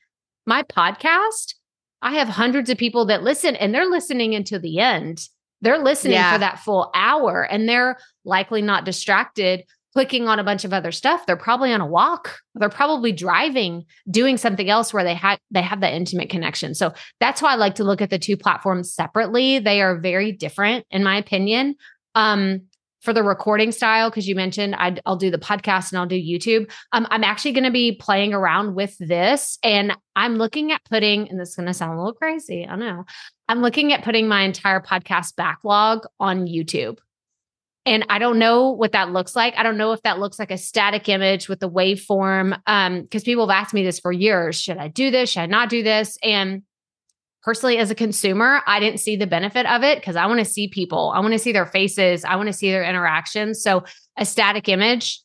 my 0.46 0.62
podcast, 0.64 1.54
I 2.02 2.14
have 2.14 2.28
hundreds 2.28 2.70
of 2.70 2.78
people 2.78 3.04
that 3.06 3.22
listen 3.22 3.56
and 3.56 3.74
they're 3.74 3.86
listening 3.90 4.34
until 4.34 4.60
the 4.60 4.78
end. 4.78 5.28
They're 5.60 5.78
listening 5.78 6.14
Yeah. 6.14 6.32
for 6.32 6.38
that 6.38 6.60
full 6.60 6.90
hour 6.94 7.42
and 7.42 7.68
they're 7.68 7.98
likely 8.24 8.62
not 8.62 8.84
distracted 8.84 9.64
clicking 9.94 10.28
on 10.28 10.38
a 10.38 10.44
bunch 10.44 10.64
of 10.64 10.72
other 10.72 10.92
stuff. 10.92 11.24
They're 11.26 11.34
probably 11.36 11.72
on 11.72 11.80
a 11.80 11.86
walk. 11.86 12.38
They're 12.54 12.68
probably 12.68 13.10
driving, 13.10 13.84
doing 14.08 14.36
something 14.36 14.68
else 14.68 14.92
where 14.92 15.02
they 15.02 15.14
have 15.14 15.38
they 15.50 15.62
have 15.62 15.80
that 15.80 15.94
intimate 15.94 16.28
connection. 16.30 16.74
So 16.74 16.92
that's 17.20 17.40
why 17.42 17.52
I 17.52 17.56
like 17.56 17.74
to 17.76 17.84
look 17.84 18.02
at 18.02 18.10
the 18.10 18.18
two 18.18 18.36
platforms 18.36 18.92
separately. 18.94 19.58
They 19.58 19.80
are 19.80 19.98
very 19.98 20.30
different 20.30 20.86
in 20.90 21.02
my 21.02 21.16
opinion. 21.16 21.74
Um 22.14 22.62
for 23.08 23.14
the 23.14 23.22
recording 23.22 23.72
style, 23.72 24.10
because 24.10 24.28
you 24.28 24.34
mentioned 24.34 24.74
I'd, 24.74 25.00
I'll 25.06 25.16
do 25.16 25.30
the 25.30 25.38
podcast 25.38 25.92
and 25.92 25.98
I'll 25.98 26.04
do 26.04 26.14
YouTube. 26.14 26.70
Um, 26.92 27.06
I'm 27.10 27.24
actually 27.24 27.52
going 27.52 27.64
to 27.64 27.70
be 27.70 27.92
playing 27.92 28.34
around 28.34 28.74
with 28.74 28.98
this, 28.98 29.58
and 29.62 29.96
I'm 30.14 30.36
looking 30.36 30.72
at 30.72 30.84
putting. 30.84 31.26
And 31.30 31.40
this 31.40 31.48
is 31.48 31.56
going 31.56 31.68
to 31.68 31.72
sound 31.72 31.94
a 31.94 31.96
little 31.96 32.12
crazy, 32.12 32.66
I 32.68 32.76
know. 32.76 33.04
I'm 33.48 33.62
looking 33.62 33.94
at 33.94 34.04
putting 34.04 34.28
my 34.28 34.42
entire 34.42 34.80
podcast 34.80 35.36
backlog 35.36 36.04
on 36.20 36.46
YouTube. 36.46 36.98
And 37.86 38.04
I 38.10 38.18
don't 38.18 38.38
know 38.38 38.72
what 38.72 38.92
that 38.92 39.10
looks 39.10 39.34
like. 39.34 39.54
I 39.56 39.62
don't 39.62 39.78
know 39.78 39.92
if 39.92 40.02
that 40.02 40.18
looks 40.18 40.38
like 40.38 40.50
a 40.50 40.58
static 40.58 41.08
image 41.08 41.48
with 41.48 41.60
the 41.60 41.70
waveform. 41.70 42.60
Um, 42.66 43.00
because 43.00 43.22
people 43.22 43.48
have 43.48 43.58
asked 43.58 43.72
me 43.72 43.84
this 43.84 44.00
for 44.00 44.12
years. 44.12 44.60
Should 44.60 44.76
I 44.76 44.88
do 44.88 45.10
this? 45.10 45.30
Should 45.30 45.40
I 45.40 45.46
not 45.46 45.70
do 45.70 45.82
this? 45.82 46.18
And 46.22 46.62
personally, 47.42 47.78
as 47.78 47.90
a 47.90 47.94
consumer, 47.94 48.60
I 48.66 48.80
didn't 48.80 49.00
see 49.00 49.16
the 49.16 49.26
benefit 49.26 49.66
of 49.66 49.82
it 49.82 49.98
because 49.98 50.16
I 50.16 50.26
want 50.26 50.40
to 50.40 50.44
see 50.44 50.68
people. 50.68 51.12
I 51.14 51.20
want 51.20 51.32
to 51.32 51.38
see 51.38 51.52
their 51.52 51.66
faces. 51.66 52.24
I 52.24 52.36
want 52.36 52.48
to 52.48 52.52
see 52.52 52.70
their 52.70 52.84
interactions. 52.84 53.62
So 53.62 53.84
a 54.16 54.24
static 54.24 54.68
image 54.68 55.20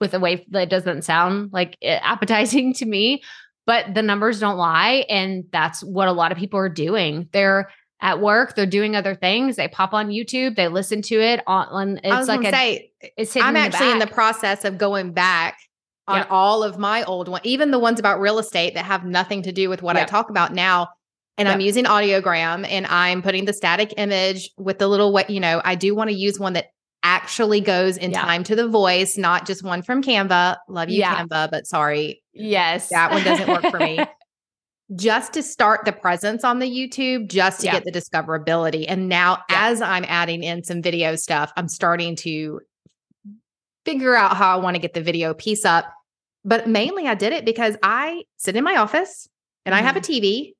with 0.00 0.14
a 0.14 0.20
way 0.20 0.46
that 0.50 0.70
doesn't 0.70 1.02
sound 1.02 1.52
like 1.52 1.76
eh, 1.82 1.98
appetizing 2.02 2.72
to 2.74 2.86
me, 2.86 3.22
but 3.66 3.94
the 3.94 4.02
numbers 4.02 4.40
don't 4.40 4.56
lie. 4.56 5.04
And 5.08 5.44
that's 5.52 5.82
what 5.82 6.08
a 6.08 6.12
lot 6.12 6.32
of 6.32 6.38
people 6.38 6.58
are 6.58 6.68
doing. 6.68 7.28
They're 7.32 7.70
at 8.02 8.20
work, 8.20 8.54
they're 8.54 8.64
doing 8.64 8.96
other 8.96 9.14
things. 9.14 9.56
They 9.56 9.68
pop 9.68 9.92
on 9.92 10.08
YouTube, 10.08 10.56
they 10.56 10.68
listen 10.68 11.02
to 11.02 11.20
it 11.20 11.42
on, 11.46 11.66
on 11.68 12.00
I 12.02 12.18
was 12.18 12.28
it's 12.28 12.28
like 12.28 12.46
a, 12.46 12.50
say, 12.50 12.92
it's 13.18 13.36
I'm 13.36 13.52
the 13.54 13.60
actually 13.60 13.92
in 13.92 13.98
the 13.98 14.06
process 14.06 14.64
of 14.64 14.78
going 14.78 15.12
back 15.12 15.58
on 16.08 16.18
Yep. 16.18 16.26
all 16.30 16.62
of 16.62 16.78
my 16.78 17.04
old 17.04 17.28
ones, 17.28 17.42
even 17.44 17.70
the 17.70 17.78
ones 17.78 18.00
about 18.00 18.20
real 18.20 18.38
estate 18.38 18.74
that 18.74 18.86
have 18.86 19.04
nothing 19.04 19.42
to 19.42 19.52
do 19.52 19.68
with 19.68 19.82
what 19.82 19.96
I 19.96 20.04
talk 20.04 20.30
about 20.30 20.54
now. 20.54 20.88
And 21.40 21.48
I'm 21.48 21.60
using 21.60 21.84
audiogram 21.84 22.66
and 22.68 22.86
I'm 22.86 23.22
putting 23.22 23.44
the 23.46 23.52
static 23.52 23.94
image 23.96 24.50
with 24.58 24.78
the 24.78 24.88
little 24.88 25.12
what, 25.12 25.30
you 25.30 25.40
know, 25.40 25.60
I 25.64 25.74
do 25.74 25.94
want 25.94 26.10
to 26.10 26.16
use 26.16 26.38
one 26.38 26.52
that 26.52 26.66
actually 27.02 27.60
goes 27.60 27.96
in 27.96 28.10
Yeah. 28.10 28.20
time 28.20 28.44
to 28.44 28.54
the 28.54 28.68
voice, 28.68 29.16
not 29.16 29.46
just 29.46 29.62
one 29.62 29.82
from 29.82 30.02
Canva. 30.02 30.56
Love 30.68 30.90
you, 30.90 30.98
Yeah. 30.98 31.16
Canva, 31.16 31.50
but 31.50 31.66
sorry, 31.66 32.22
yes. 32.34 32.90
that 32.90 33.10
one 33.10 33.24
doesn't 33.24 33.48
work 33.48 33.70
for 33.70 33.78
me. 33.78 33.98
just 34.96 35.32
to 35.32 35.42
start 35.42 35.84
the 35.84 35.92
presence 35.92 36.44
on 36.44 36.58
the 36.58 36.66
YouTube, 36.66 37.28
just 37.28 37.60
to 37.60 37.66
Yeah. 37.66 37.72
get 37.72 37.84
the 37.84 37.92
discoverability. 37.92 38.84
And 38.88 39.08
now, 39.08 39.38
as 39.48 39.80
I'm 39.80 40.04
adding 40.08 40.42
in 40.42 40.62
some 40.64 40.82
video 40.82 41.16
stuff, 41.16 41.52
I'm 41.56 41.68
starting 41.68 42.16
to 42.16 42.60
figure 43.84 44.14
out 44.14 44.36
how 44.36 44.58
I 44.58 44.60
want 44.60 44.74
to 44.74 44.80
get 44.80 44.92
the 44.92 45.00
video 45.00 45.32
piece 45.32 45.64
up. 45.64 45.90
But 46.44 46.68
mainly, 46.68 47.06
I 47.06 47.14
did 47.14 47.32
it 47.32 47.44
because 47.44 47.76
I 47.82 48.24
sit 48.36 48.56
in 48.56 48.64
my 48.64 48.76
office 48.76 49.28
and 49.64 49.74
I 49.74 49.80
have 49.80 49.96
a 49.96 50.00
mm-hmm. 50.00 50.24
TV 50.24 50.52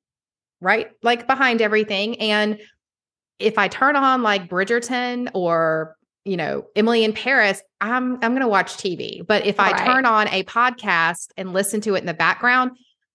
right 0.61 0.89
like 1.03 1.27
behind 1.27 1.61
everything. 1.61 2.19
And 2.21 2.59
if 3.39 3.57
I 3.57 3.67
turn 3.67 3.95
on 3.95 4.21
like 4.23 4.47
Bridgerton 4.49 5.29
or 5.33 5.97
you 6.23 6.37
know 6.37 6.65
Emily 6.75 7.03
in 7.03 7.13
Paris, 7.13 7.61
I'm 7.81 8.13
I'm 8.15 8.31
going 8.31 8.41
to 8.41 8.47
watch 8.47 8.73
TV. 8.77 9.25
But 9.25 9.45
if 9.45 9.59
I 9.59 9.73
turn 9.85 10.05
on 10.05 10.27
a 10.29 10.43
podcast 10.43 11.29
and 11.35 11.51
listen 11.51 11.81
to 11.81 11.95
it 11.95 11.99
in 11.99 12.05
the 12.05 12.13
background, 12.13 12.71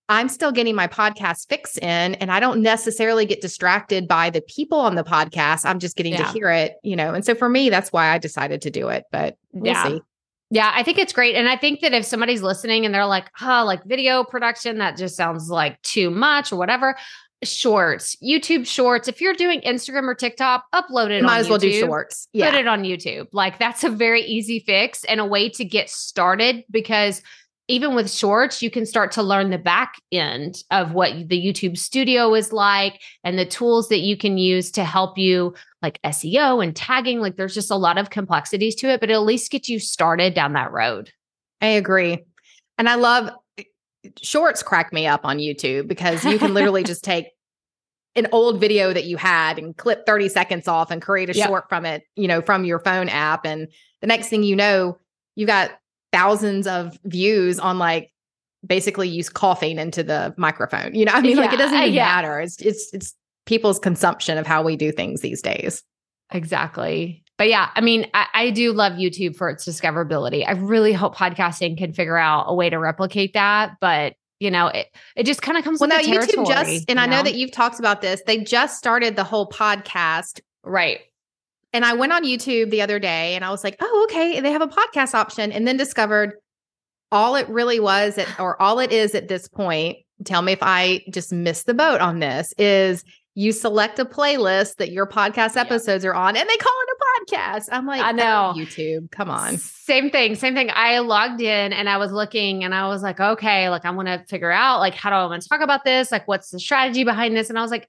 I'm 0.08 0.28
still 0.28 0.52
getting 0.52 0.74
my 0.74 0.86
podcast 0.88 1.48
fix 1.48 1.78
in 1.78 2.14
and 2.14 2.30
I 2.30 2.40
don't 2.40 2.62
necessarily 2.62 3.26
get 3.26 3.40
distracted 3.40 4.06
by 4.06 4.30
the 4.30 4.40
people 4.42 4.78
on 4.78 4.94
the 4.96 5.04
podcast. 5.04 5.64
I'm 5.64 5.78
just 5.78 5.96
getting 5.96 6.16
to 6.16 6.24
hear 6.32 6.50
it, 6.50 6.74
you 6.82 6.96
know. 6.96 7.14
And 7.14 7.24
so 7.24 7.34
for 7.34 7.48
me, 7.48 7.70
that's 7.70 7.92
why 7.92 8.08
I 8.08 8.18
decided 8.18 8.62
to 8.62 8.70
do 8.70 8.88
it. 8.88 9.04
But 9.10 9.36
we'll 9.52 9.72
Yeah. 9.72 9.84
see. 9.84 10.00
Yeah, 10.50 10.70
I 10.72 10.84
think 10.84 10.98
it's 10.98 11.12
great. 11.12 11.34
And 11.34 11.48
I 11.48 11.56
think 11.56 11.80
that 11.80 11.92
if 11.92 12.04
somebody's 12.04 12.40
listening 12.40 12.86
and 12.86 12.94
they're 12.94 13.04
like, 13.04 13.28
oh, 13.42 13.64
like 13.66 13.84
video 13.84 14.22
production, 14.22 14.78
that 14.78 14.96
just 14.96 15.16
sounds 15.16 15.50
like 15.50 15.82
too 15.82 16.08
much 16.08 16.52
or 16.52 16.56
whatever. 16.56 16.96
Shorts, 17.44 18.16
YouTube 18.22 18.66
shorts. 18.66 19.08
If 19.08 19.20
you're 19.20 19.34
doing 19.34 19.60
Instagram 19.60 20.04
or 20.04 20.14
TikTok, 20.14 20.64
upload 20.74 21.10
it 21.10 21.22
Might 21.22 21.34
on 21.34 21.40
as 21.40 21.48
well 21.48 21.58
do 21.58 21.70
YouTube. 21.70 21.86
shorts. 21.86 22.28
Put 22.34 22.54
it 22.54 22.66
on 22.66 22.82
YouTube. 22.82 23.26
Like 23.32 23.58
that's 23.58 23.84
a 23.84 23.90
very 23.90 24.22
easy 24.22 24.60
fix 24.60 25.04
and 25.04 25.20
a 25.20 25.24
way 25.24 25.48
to 25.50 25.64
get 25.64 25.90
started 25.90 26.64
because 26.70 27.22
even 27.68 27.94
with 27.94 28.10
shorts, 28.10 28.62
you 28.62 28.70
can 28.70 28.86
start 28.86 29.12
to 29.12 29.22
learn 29.22 29.50
the 29.50 29.58
back 29.58 29.94
end 30.12 30.62
of 30.70 30.92
what 30.92 31.28
the 31.28 31.44
YouTube 31.44 31.76
studio 31.76 32.32
is 32.34 32.52
like 32.52 33.00
and 33.24 33.38
the 33.38 33.44
tools 33.44 33.88
that 33.88 33.98
you 33.98 34.16
can 34.16 34.38
use 34.38 34.70
to 34.72 34.84
help 34.84 35.18
you, 35.18 35.52
like 35.82 36.00
SEO 36.02 36.62
and 36.62 36.76
tagging. 36.76 37.20
Like 37.20 37.36
there's 37.36 37.54
just 37.54 37.70
a 37.70 37.76
lot 37.76 37.98
of 37.98 38.10
complexities 38.10 38.76
to 38.76 38.88
it, 38.88 39.00
but 39.00 39.10
at 39.10 39.22
least 39.22 39.50
get 39.50 39.68
you 39.68 39.80
started 39.80 40.32
down 40.32 40.52
that 40.52 40.70
road. 40.70 41.10
I 41.60 41.68
agree. 41.68 42.24
And 42.78 42.88
I 42.88 42.94
love 42.94 43.30
eh, 43.58 43.64
shorts 44.22 44.62
crack 44.62 44.92
me 44.92 45.06
up 45.08 45.22
on 45.24 45.38
YouTube 45.38 45.88
because 45.88 46.24
you 46.24 46.38
can 46.38 46.54
literally 46.54 46.84
just 46.84 47.02
take 47.02 47.26
an 48.16 48.26
old 48.32 48.60
video 48.60 48.92
that 48.92 49.04
you 49.04 49.16
had 49.16 49.58
and 49.58 49.76
clip 49.76 50.06
30 50.06 50.28
seconds 50.28 50.66
off 50.66 50.90
and 50.90 51.02
create 51.02 51.30
a 51.30 51.34
Yep. 51.34 51.46
short 51.46 51.68
from 51.68 51.84
it, 51.84 52.02
you 52.16 52.26
know, 52.26 52.40
from 52.40 52.64
your 52.64 52.78
phone 52.80 53.08
app. 53.08 53.44
And 53.44 53.68
the 54.00 54.06
next 54.06 54.28
thing 54.28 54.42
you 54.42 54.56
know, 54.56 54.98
you 55.34 55.46
got 55.46 55.72
thousands 56.12 56.66
of 56.66 56.98
views 57.04 57.58
on 57.58 57.78
like 57.78 58.12
basically 58.66 59.08
use 59.08 59.28
coughing 59.28 59.78
into 59.78 60.02
the 60.02 60.34
microphone. 60.36 60.94
You 60.94 61.04
know, 61.04 61.12
I 61.12 61.20
mean, 61.20 61.36
like 61.36 61.52
it 61.52 61.58
doesn't 61.58 61.78
uh, 61.78 61.82
even 61.82 61.94
yeah. 61.94 62.06
matter. 62.06 62.40
It's 62.40 62.60
it's 62.60 62.92
it's 62.92 63.14
people's 63.44 63.78
consumption 63.78 64.38
of 64.38 64.46
how 64.46 64.62
we 64.62 64.76
do 64.76 64.90
things 64.90 65.20
these 65.20 65.42
days. 65.42 65.82
Exactly. 66.32 67.22
But 67.38 67.48
yeah, 67.48 67.70
I 67.74 67.80
mean, 67.80 68.06
I, 68.14 68.26
I 68.34 68.50
do 68.50 68.72
love 68.72 68.94
YouTube 68.94 69.36
for 69.36 69.50
its 69.50 69.66
discoverability. 69.68 70.46
I 70.46 70.52
really 70.52 70.92
hope 70.92 71.14
podcasting 71.14 71.76
can 71.76 71.92
figure 71.92 72.16
out 72.16 72.46
a 72.48 72.54
way 72.54 72.70
to 72.70 72.78
replicate 72.78 73.34
that. 73.34 73.76
But 73.80 74.14
you 74.38 74.50
know, 74.50 74.66
it 74.68 74.88
it 75.16 75.26
just 75.26 75.42
kind 75.42 75.56
of 75.56 75.64
comes 75.64 75.80
well, 75.80 75.88
with 75.88 76.06
now 76.06 76.12
YouTube 76.12 76.46
just, 76.46 76.84
and 76.88 76.98
you 76.98 77.04
I 77.04 77.06
know 77.06 77.22
that 77.22 77.34
you've 77.34 77.52
talked 77.52 77.78
about 77.78 78.00
this. 78.00 78.22
They 78.26 78.38
just 78.38 78.78
started 78.78 79.16
the 79.16 79.24
whole 79.24 79.48
podcast 79.48 80.40
right. 80.62 81.00
And 81.72 81.84
I 81.84 81.94
went 81.94 82.12
on 82.12 82.24
YouTube 82.24 82.70
the 82.70 82.82
other 82.82 82.98
day 82.98 83.34
and 83.34 83.44
I 83.44 83.50
was 83.50 83.62
like, 83.62 83.76
oh, 83.80 84.06
okay, 84.08 84.40
they 84.40 84.50
have 84.52 84.62
a 84.62 84.68
podcast 84.68 85.14
option. 85.14 85.52
And 85.52 85.66
then 85.66 85.76
discovered 85.76 86.34
all 87.12 87.36
it 87.36 87.48
really 87.48 87.80
was, 87.80 88.18
at, 88.18 88.40
or 88.40 88.60
all 88.60 88.78
it 88.78 88.92
is 88.92 89.14
at 89.14 89.28
this 89.28 89.46
point, 89.48 89.98
tell 90.24 90.42
me 90.42 90.52
if 90.52 90.62
I 90.62 91.04
just 91.10 91.32
missed 91.32 91.66
the 91.66 91.74
boat 91.74 92.00
on 92.00 92.18
this, 92.20 92.54
is 92.56 93.04
you 93.34 93.52
select 93.52 93.98
a 93.98 94.04
playlist 94.06 94.76
that 94.76 94.90
your 94.90 95.06
podcast 95.06 95.56
episodes 95.56 96.04
are 96.04 96.14
on 96.14 96.36
and 96.36 96.48
they 96.48 96.56
call 96.56 96.72
it 96.82 96.95
a 96.95 96.95
podcast. 97.26 97.68
I'm 97.70 97.86
like, 97.86 98.00
I 98.02 98.12
know. 98.12 98.52
"Oh, 98.54 98.58
YouTube, 98.58 99.10
come 99.10 99.30
on. 99.30 99.58
Same 99.58 100.10
thing, 100.10 100.34
same 100.34 100.54
thing. 100.54 100.70
I 100.72 100.98
logged 101.00 101.40
in 101.40 101.72
and 101.72 101.88
I 101.88 101.96
was 101.98 102.12
looking 102.12 102.64
and 102.64 102.74
I 102.74 102.88
was 102.88 103.02
like, 103.02 103.20
okay, 103.20 103.68
like 103.68 103.84
I 103.84 103.90
want 103.90 104.08
to 104.08 104.24
figure 104.28 104.50
out 104.50 104.80
like 104.80 104.94
how 104.94 105.10
do 105.10 105.16
I 105.16 105.26
want 105.26 105.42
to 105.42 105.48
talk 105.48 105.60
about 105.60 105.84
this? 105.84 106.10
Like 106.10 106.26
what's 106.28 106.50
the 106.50 106.60
strategy 106.60 107.04
behind 107.04 107.36
this? 107.36 107.48
And 107.48 107.58
I 107.58 107.62
was 107.62 107.70
like, 107.70 107.88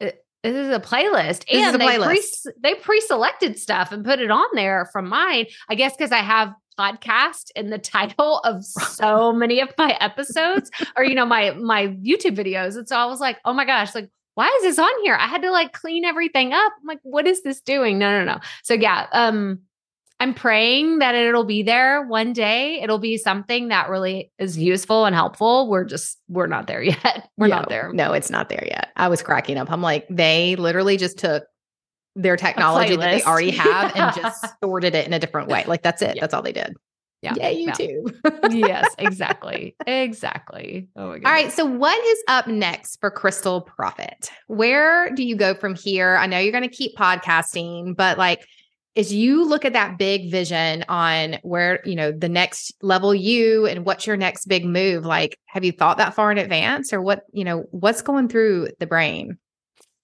"Uh, 0.00 0.10
this 0.42 0.54
is 0.54 0.74
a 0.74 0.80
playlist. 0.80 1.46
This 1.46 1.66
is 1.66 1.74
and 1.74 1.76
a 1.76 1.78
they 1.78 1.86
playlist. 1.86 2.42
pre 2.42 2.52
they 2.62 2.74
pre-selected 2.74 3.58
stuff 3.58 3.92
and 3.92 4.04
put 4.04 4.20
it 4.20 4.30
on 4.30 4.46
there 4.54 4.88
from 4.92 5.08
mine. 5.08 5.46
I 5.68 5.74
guess 5.74 5.96
because 5.96 6.12
I 6.12 6.18
have 6.18 6.52
podcast 6.78 7.50
in 7.54 7.70
the 7.70 7.78
title 7.96 8.38
of 8.40 8.64
so 8.64 9.32
many 9.32 9.60
of 9.60 9.68
my 9.76 9.96
episodes 10.00 10.70
or 10.96 11.04
you 11.04 11.14
know 11.14 11.26
my 11.26 11.52
my 11.52 11.88
YouTube 11.88 12.36
videos. 12.36 12.76
And 12.76 12.88
so 12.88 12.96
I 12.96 13.06
was 13.06 13.20
like, 13.20 13.38
oh 13.44 13.52
my 13.52 13.64
gosh, 13.64 13.94
like 13.94 14.10
why 14.34 14.48
is 14.58 14.62
this 14.62 14.78
on 14.78 14.90
here? 15.02 15.14
I 15.14 15.26
had 15.26 15.42
to 15.42 15.50
like 15.50 15.72
clean 15.72 16.04
everything 16.04 16.52
up. 16.52 16.72
I'm 16.80 16.86
like, 16.86 17.00
what 17.02 17.26
is 17.26 17.42
this 17.42 17.60
doing? 17.60 17.98
No, 17.98 18.10
no, 18.18 18.24
no. 18.24 18.40
So 18.62 18.74
yeah, 18.74 19.06
um, 19.12 19.60
I'm 20.20 20.34
praying 20.34 21.00
that 21.00 21.14
it'll 21.14 21.44
be 21.44 21.62
there 21.62 22.06
one 22.06 22.32
day. 22.32 22.80
It'll 22.80 22.98
be 22.98 23.16
something 23.18 23.68
that 23.68 23.88
really 23.90 24.30
is 24.38 24.56
useful 24.56 25.04
and 25.04 25.14
helpful. 25.14 25.68
We're 25.68 25.84
just 25.84 26.18
we're 26.28 26.46
not 26.46 26.66
there 26.66 26.82
yet. 26.82 27.28
We're 27.36 27.48
No, 27.48 27.56
not 27.56 27.68
there. 27.68 27.92
No, 27.92 28.12
it's 28.12 28.30
not 28.30 28.48
there 28.48 28.64
yet. 28.66 28.88
I 28.96 29.08
was 29.08 29.22
cracking 29.22 29.58
up. 29.58 29.70
I'm 29.70 29.82
like, 29.82 30.06
they 30.08 30.54
literally 30.56 30.96
just 30.96 31.18
took 31.18 31.44
their 32.14 32.36
technology 32.36 32.94
that 32.96 33.10
they 33.10 33.22
already 33.24 33.50
have 33.52 33.96
Yeah. 33.96 34.06
and 34.12 34.16
just 34.22 34.44
sorted 34.62 34.94
it 34.94 35.06
in 35.06 35.12
a 35.12 35.18
different 35.18 35.48
way. 35.48 35.64
Like 35.66 35.82
that's 35.82 36.02
it. 36.02 36.14
Yeah. 36.16 36.20
That's 36.20 36.34
all 36.34 36.42
they 36.42 36.52
did. 36.52 36.74
Yeah. 37.22 37.34
Yay, 37.36 37.60
Yeah. 37.60 37.72
YouTube. 37.72 38.52
yes, 38.52 38.94
exactly. 38.98 39.76
Exactly. 39.86 40.88
Oh 40.96 41.08
my 41.08 41.18
god. 41.20 41.28
All 41.28 41.32
right. 41.32 41.52
So, 41.52 41.64
what 41.64 42.04
is 42.04 42.22
up 42.28 42.48
next 42.48 42.98
for 43.00 43.10
Krystal 43.10 43.64
Proffitt? 43.66 44.28
Where 44.48 45.10
do 45.10 45.22
you 45.24 45.36
go 45.36 45.54
from 45.54 45.74
here? 45.76 46.16
I 46.16 46.26
know 46.26 46.38
you're 46.38 46.52
going 46.52 46.68
to 46.68 46.68
keep 46.68 46.96
podcasting, 46.96 47.96
but 47.96 48.18
like, 48.18 48.44
as 48.96 49.12
you 49.12 49.44
look 49.46 49.64
at 49.64 49.72
that 49.72 49.96
big 49.98 50.30
vision 50.30 50.84
on 50.88 51.38
where, 51.42 51.80
you 51.86 51.94
know, 51.94 52.12
the 52.12 52.28
next 52.28 52.72
level 52.82 53.14
you 53.14 53.66
and 53.66 53.86
what's 53.86 54.06
your 54.06 54.16
next 54.16 54.46
big 54.46 54.64
move, 54.66 55.06
like, 55.06 55.38
have 55.46 55.64
you 55.64 55.72
thought 55.72 55.96
that 55.98 56.14
far 56.14 56.30
in 56.30 56.38
advance 56.38 56.92
or 56.92 57.00
what, 57.00 57.22
you 57.32 57.44
know, 57.44 57.64
what's 57.70 58.02
going 58.02 58.28
through 58.28 58.68
the 58.80 58.86
brain? 58.86 59.38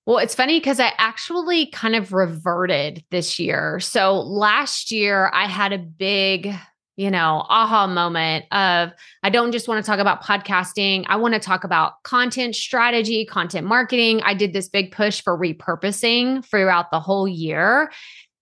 Well, 0.06 0.18
it's 0.18 0.34
funny 0.34 0.58
because 0.58 0.80
I 0.80 0.92
actually 0.96 1.66
kind 1.66 1.94
of 1.94 2.14
reverted 2.14 3.04
this 3.10 3.38
year. 3.38 3.78
So 3.78 4.20
last 4.20 4.90
year 4.90 5.30
I 5.34 5.46
had 5.46 5.74
a 5.74 5.78
big, 5.78 6.54
you 6.98 7.12
know, 7.12 7.46
aha 7.48 7.86
moment 7.86 8.44
of 8.50 8.90
I 9.22 9.30
don't 9.30 9.52
just 9.52 9.68
want 9.68 9.82
to 9.82 9.88
talk 9.88 10.00
about 10.00 10.20
podcasting. 10.20 11.04
I 11.06 11.14
want 11.14 11.34
to 11.34 11.40
talk 11.40 11.62
about 11.62 12.02
content 12.02 12.56
strategy, 12.56 13.24
content 13.24 13.68
marketing. 13.68 14.20
I 14.24 14.34
did 14.34 14.52
this 14.52 14.68
big 14.68 14.90
push 14.90 15.22
for 15.22 15.38
repurposing 15.38 16.44
throughout 16.44 16.90
the 16.90 16.98
whole 16.98 17.28
year. 17.28 17.92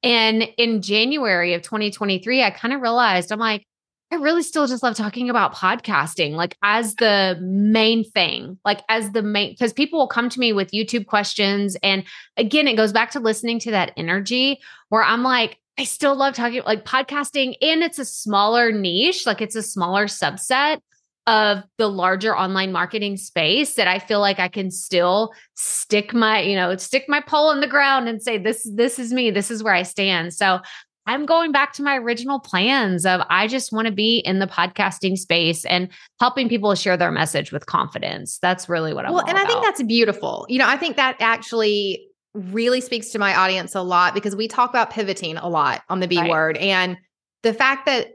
And 0.02 0.48
in 0.56 0.80
January 0.80 1.52
of 1.52 1.60
2023, 1.60 2.42
I 2.42 2.50
kind 2.50 2.72
of 2.72 2.80
realized 2.80 3.30
I'm 3.30 3.38
like, 3.38 3.62
I 4.10 4.14
really 4.16 4.42
still 4.42 4.66
just 4.66 4.82
love 4.82 4.94
talking 4.94 5.28
about 5.28 5.54
podcasting, 5.54 6.32
like 6.32 6.56
as 6.62 6.94
the 6.94 7.36
main 7.42 8.04
thing, 8.04 8.58
like 8.64 8.80
as 8.88 9.10
the 9.10 9.22
main, 9.22 9.50
because 9.50 9.74
people 9.74 9.98
will 9.98 10.08
come 10.08 10.30
to 10.30 10.40
me 10.40 10.54
with 10.54 10.70
YouTube 10.70 11.04
questions. 11.04 11.76
And 11.82 12.04
again, 12.38 12.68
it 12.68 12.76
goes 12.76 12.92
back 12.92 13.10
to 13.10 13.20
listening 13.20 13.58
to 13.60 13.72
that 13.72 13.92
energy 13.98 14.60
where 14.88 15.02
I'm 15.02 15.22
like, 15.22 15.58
I 15.78 15.84
still 15.84 16.16
love 16.16 16.34
talking 16.34 16.62
like 16.64 16.84
podcasting, 16.84 17.54
and 17.60 17.82
it's 17.82 17.98
a 17.98 18.04
smaller 18.04 18.72
niche, 18.72 19.26
like 19.26 19.40
it's 19.40 19.56
a 19.56 19.62
smaller 19.62 20.06
subset 20.06 20.80
of 21.26 21.64
the 21.76 21.88
larger 21.88 22.36
online 22.36 22.70
marketing 22.72 23.16
space 23.16 23.74
that 23.74 23.88
I 23.88 23.98
feel 23.98 24.20
like 24.20 24.38
I 24.38 24.48
can 24.48 24.70
still 24.70 25.32
stick 25.54 26.14
my, 26.14 26.40
you 26.40 26.54
know, 26.54 26.76
stick 26.76 27.06
my 27.08 27.20
pole 27.20 27.50
in 27.50 27.60
the 27.60 27.66
ground 27.66 28.08
and 28.08 28.22
say, 28.22 28.38
this, 28.38 28.68
this 28.74 28.98
is 28.98 29.12
me, 29.12 29.30
this 29.32 29.50
is 29.50 29.62
where 29.62 29.74
I 29.74 29.82
stand. 29.82 30.32
So 30.34 30.60
I'm 31.04 31.26
going 31.26 31.52
back 31.52 31.72
to 31.74 31.82
my 31.82 31.96
original 31.96 32.40
plans 32.40 33.04
of 33.04 33.22
I 33.28 33.48
just 33.48 33.72
want 33.72 33.86
to 33.86 33.92
be 33.92 34.18
in 34.18 34.38
the 34.38 34.46
podcasting 34.46 35.16
space 35.18 35.64
and 35.64 35.88
helping 36.20 36.48
people 36.48 36.74
share 36.74 36.96
their 36.96 37.12
message 37.12 37.52
with 37.52 37.66
confidence. 37.66 38.38
That's 38.40 38.68
really 38.68 38.94
what 38.94 39.04
I'm 39.04 39.12
well, 39.12 39.26
and 39.26 39.38
I 39.38 39.44
think 39.46 39.62
that's 39.62 39.82
beautiful. 39.82 40.46
You 40.48 40.58
know, 40.58 40.68
I 40.68 40.76
think 40.76 40.96
that 40.96 41.16
actually 41.20 42.05
really 42.36 42.80
speaks 42.80 43.10
to 43.10 43.18
my 43.18 43.34
audience 43.34 43.74
a 43.74 43.82
lot 43.82 44.14
because 44.14 44.36
we 44.36 44.46
talk 44.48 44.70
about 44.70 44.90
pivoting 44.90 45.36
a 45.36 45.48
lot 45.48 45.82
on 45.88 46.00
the 46.00 46.08
B 46.08 46.18
Right. 46.18 46.30
word 46.30 46.56
and 46.58 46.96
the 47.42 47.52
fact 47.54 47.86
that 47.86 48.08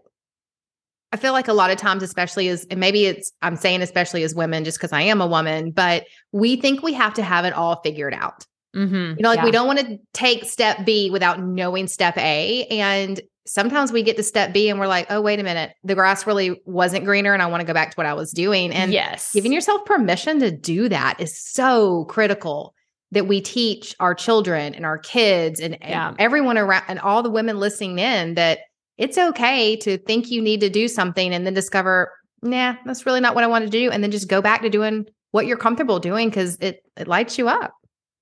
I 1.14 1.18
feel 1.18 1.34
like 1.34 1.50
a 1.50 1.54
lot 1.54 1.72
of 1.72 1.78
times, 1.78 2.04
especially 2.04 2.48
as, 2.48 2.66
and 2.72 2.80
maybe 2.80 3.06
it's, 3.06 3.34
I'm 3.42 3.58
saying 3.58 3.82
especially 3.82 4.24
as 4.24 4.34
women, 4.34 4.64
just 4.64 4.78
because 4.78 4.94
I 4.94 5.02
am 5.02 5.20
a 5.20 5.28
woman, 5.28 5.72
but 5.72 6.06
we 6.32 6.56
think 6.56 6.84
we 6.84 6.94
have 6.94 7.14
to 7.16 7.24
have 7.24 7.44
it 7.44 7.52
all 7.54 7.82
figured 7.82 8.14
out. 8.14 8.46
Mhm. 8.76 9.18
You 9.18 9.22
know, 9.24 9.28
like 9.30 9.40
Yeah. 9.40 9.46
we 9.46 9.52
don't 9.52 9.68
want 9.68 9.80
to 9.80 9.98
take 10.14 10.46
step 10.46 10.86
B 10.86 11.10
without 11.10 11.42
knowing 11.44 11.88
step 11.88 12.18
A. 12.18 12.66
And 12.68 13.20
sometimes 13.46 13.92
we 13.92 14.04
get 14.04 14.16
to 14.18 14.24
step 14.24 14.54
B 14.54 14.70
and 14.70 14.80
we're 14.80 14.88
like, 14.88 15.08
oh, 15.10 15.20
wait 15.20 15.42
a 15.42 15.44
minute, 15.44 15.74
the 15.84 15.96
grass 15.96 16.26
really 16.26 16.62
wasn't 16.66 17.04
greener 17.04 17.34
and 17.34 17.42
I 17.42 17.48
want 17.48 17.60
to 17.60 17.68
go 17.68 17.74
back 17.74 17.92
to 17.92 17.96
what 17.96 18.06
I 18.06 18.14
was 18.14 18.32
doing. 18.32 18.72
And 18.72 18.94
yes, 18.94 19.32
giving 19.34 19.52
yourself 19.52 19.84
permission 19.84 20.40
to 20.40 20.50
do 20.52 20.88
that 20.88 21.20
is 21.20 21.38
so 21.38 22.06
critical 22.06 22.74
that 23.12 23.28
we 23.28 23.41
teach 23.41 23.95
our 23.99 24.16
children 24.16 24.74
and 24.74 24.86
our 24.86 24.97
kids 24.97 25.59
and, 25.59 25.76
and 25.82 25.89
Yeah. 25.91 26.14
everyone 26.18 26.57
around 26.57 26.84
and 26.88 26.99
all 26.99 27.22
the 27.24 27.30
women 27.30 27.59
listening 27.59 27.99
in 27.99 28.36
that 28.36 28.59
it's 28.97 29.18
okay 29.18 29.76
to 29.78 29.97
think 29.97 30.30
you 30.30 30.41
need 30.41 30.62
to 30.62 30.70
do 30.70 30.88
something 30.88 31.34
and 31.34 31.45
then 31.45 31.53
discover, 31.53 32.12
nah, 32.41 32.76
that's 32.86 33.05
really 33.05 33.20
not 33.20 33.36
what 33.36 33.43
I 33.43 33.47
want 33.47 33.66
to 33.66 33.70
do. 33.70 33.89
And 33.91 34.03
then 34.03 34.12
just 34.12 34.30
go 34.30 34.41
back 34.41 34.62
to 34.62 34.70
doing 34.70 35.05
what 35.32 35.45
you're 35.45 35.57
comfortable 35.57 35.99
doing 35.99 36.30
because 36.30 36.57
it, 36.62 36.84
it 36.97 37.07
lights 37.07 37.38
you 37.38 37.47
up. 37.49 37.74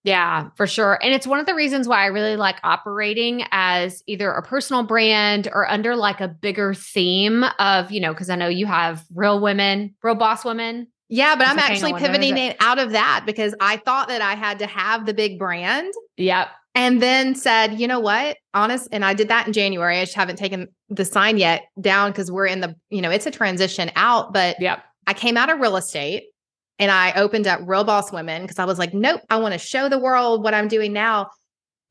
Yeah, 0.06 0.50
for 0.56 0.66
sure. 0.66 0.98
And 1.04 1.14
it's 1.14 1.28
one 1.28 1.40
of 1.40 1.46
the 1.46 1.54
reasons 1.54 1.88
why 1.88 2.04
I 2.04 2.06
really 2.06 2.38
like 2.38 2.56
operating 2.64 3.44
as 3.52 4.02
either 4.08 4.32
a 4.32 4.42
personal 4.42 4.84
brand 4.84 5.50
or 5.52 5.70
under 5.70 5.96
like 5.96 6.22
a 6.22 6.28
bigger 6.30 6.74
theme 6.74 7.44
of, 7.60 7.92
you 7.92 8.00
know, 8.00 8.14
because 8.14 8.30
I 8.30 8.36
know 8.38 8.48
you 8.48 8.66
have 8.66 9.04
real 9.14 9.42
women, 9.42 9.96
real 10.02 10.16
boss 10.16 10.46
women. 10.46 10.88
Yeah, 11.10 11.36
but 11.36 11.48
I'm 11.48 11.58
actually 11.60 11.88
on, 11.88 11.94
what 11.94 12.02
is 12.04 12.08
pivoting 12.08 12.38
it? 12.38 12.52
it 12.52 12.58
out 12.60 12.78
of 12.80 12.92
that 12.92 13.24
because 13.26 13.56
I 13.60 13.78
thought 13.78 14.08
that 14.10 14.22
I 14.22 14.36
had 14.36 14.60
to 14.60 14.68
have 14.68 15.06
the 15.06 15.14
big 15.14 15.40
brand 15.40 15.92
Yep. 16.18 16.50
and 16.76 17.02
then 17.02 17.34
said, 17.36 17.80
you 17.80 17.88
know 17.88 18.00
what? 18.00 18.38
Honest, 18.54 18.88
and 18.92 19.04
I 19.04 19.14
did 19.16 19.28
that 19.30 19.48
in 19.48 19.54
January. 19.54 19.98
I 19.98 20.04
just 20.06 20.16
haven't 20.16 20.36
taken 20.38 20.68
the 20.90 21.04
sign 21.06 21.38
yet 21.38 21.64
down 21.82 22.12
because 22.12 22.32
we're 22.32 22.46
in 22.46 22.62
the, 22.62 22.76
you 22.90 23.02
know, 23.02 23.10
it's 23.10 23.26
a 23.26 23.32
transition 23.32 23.92
out, 23.96 24.34
but 24.34 24.56
Yep. 24.62 24.84
I 25.08 25.14
came 25.14 25.36
out 25.36 25.50
of 25.50 25.60
real 25.60 25.76
estate 25.78 26.26
and 26.78 26.92
I 26.92 27.14
opened 27.14 27.48
up 27.48 27.60
Real 27.66 27.84
Boss 27.84 28.12
Women 28.12 28.44
because 28.44 28.60
I 28.60 28.66
was 28.66 28.78
like, 28.78 28.94
nope, 28.94 29.22
I 29.30 29.38
want 29.38 29.54
to 29.54 29.58
show 29.60 29.90
the 29.90 29.98
world 30.00 30.44
what 30.44 30.54
I'm 30.54 30.68
doing 30.68 30.94
now. 30.94 31.32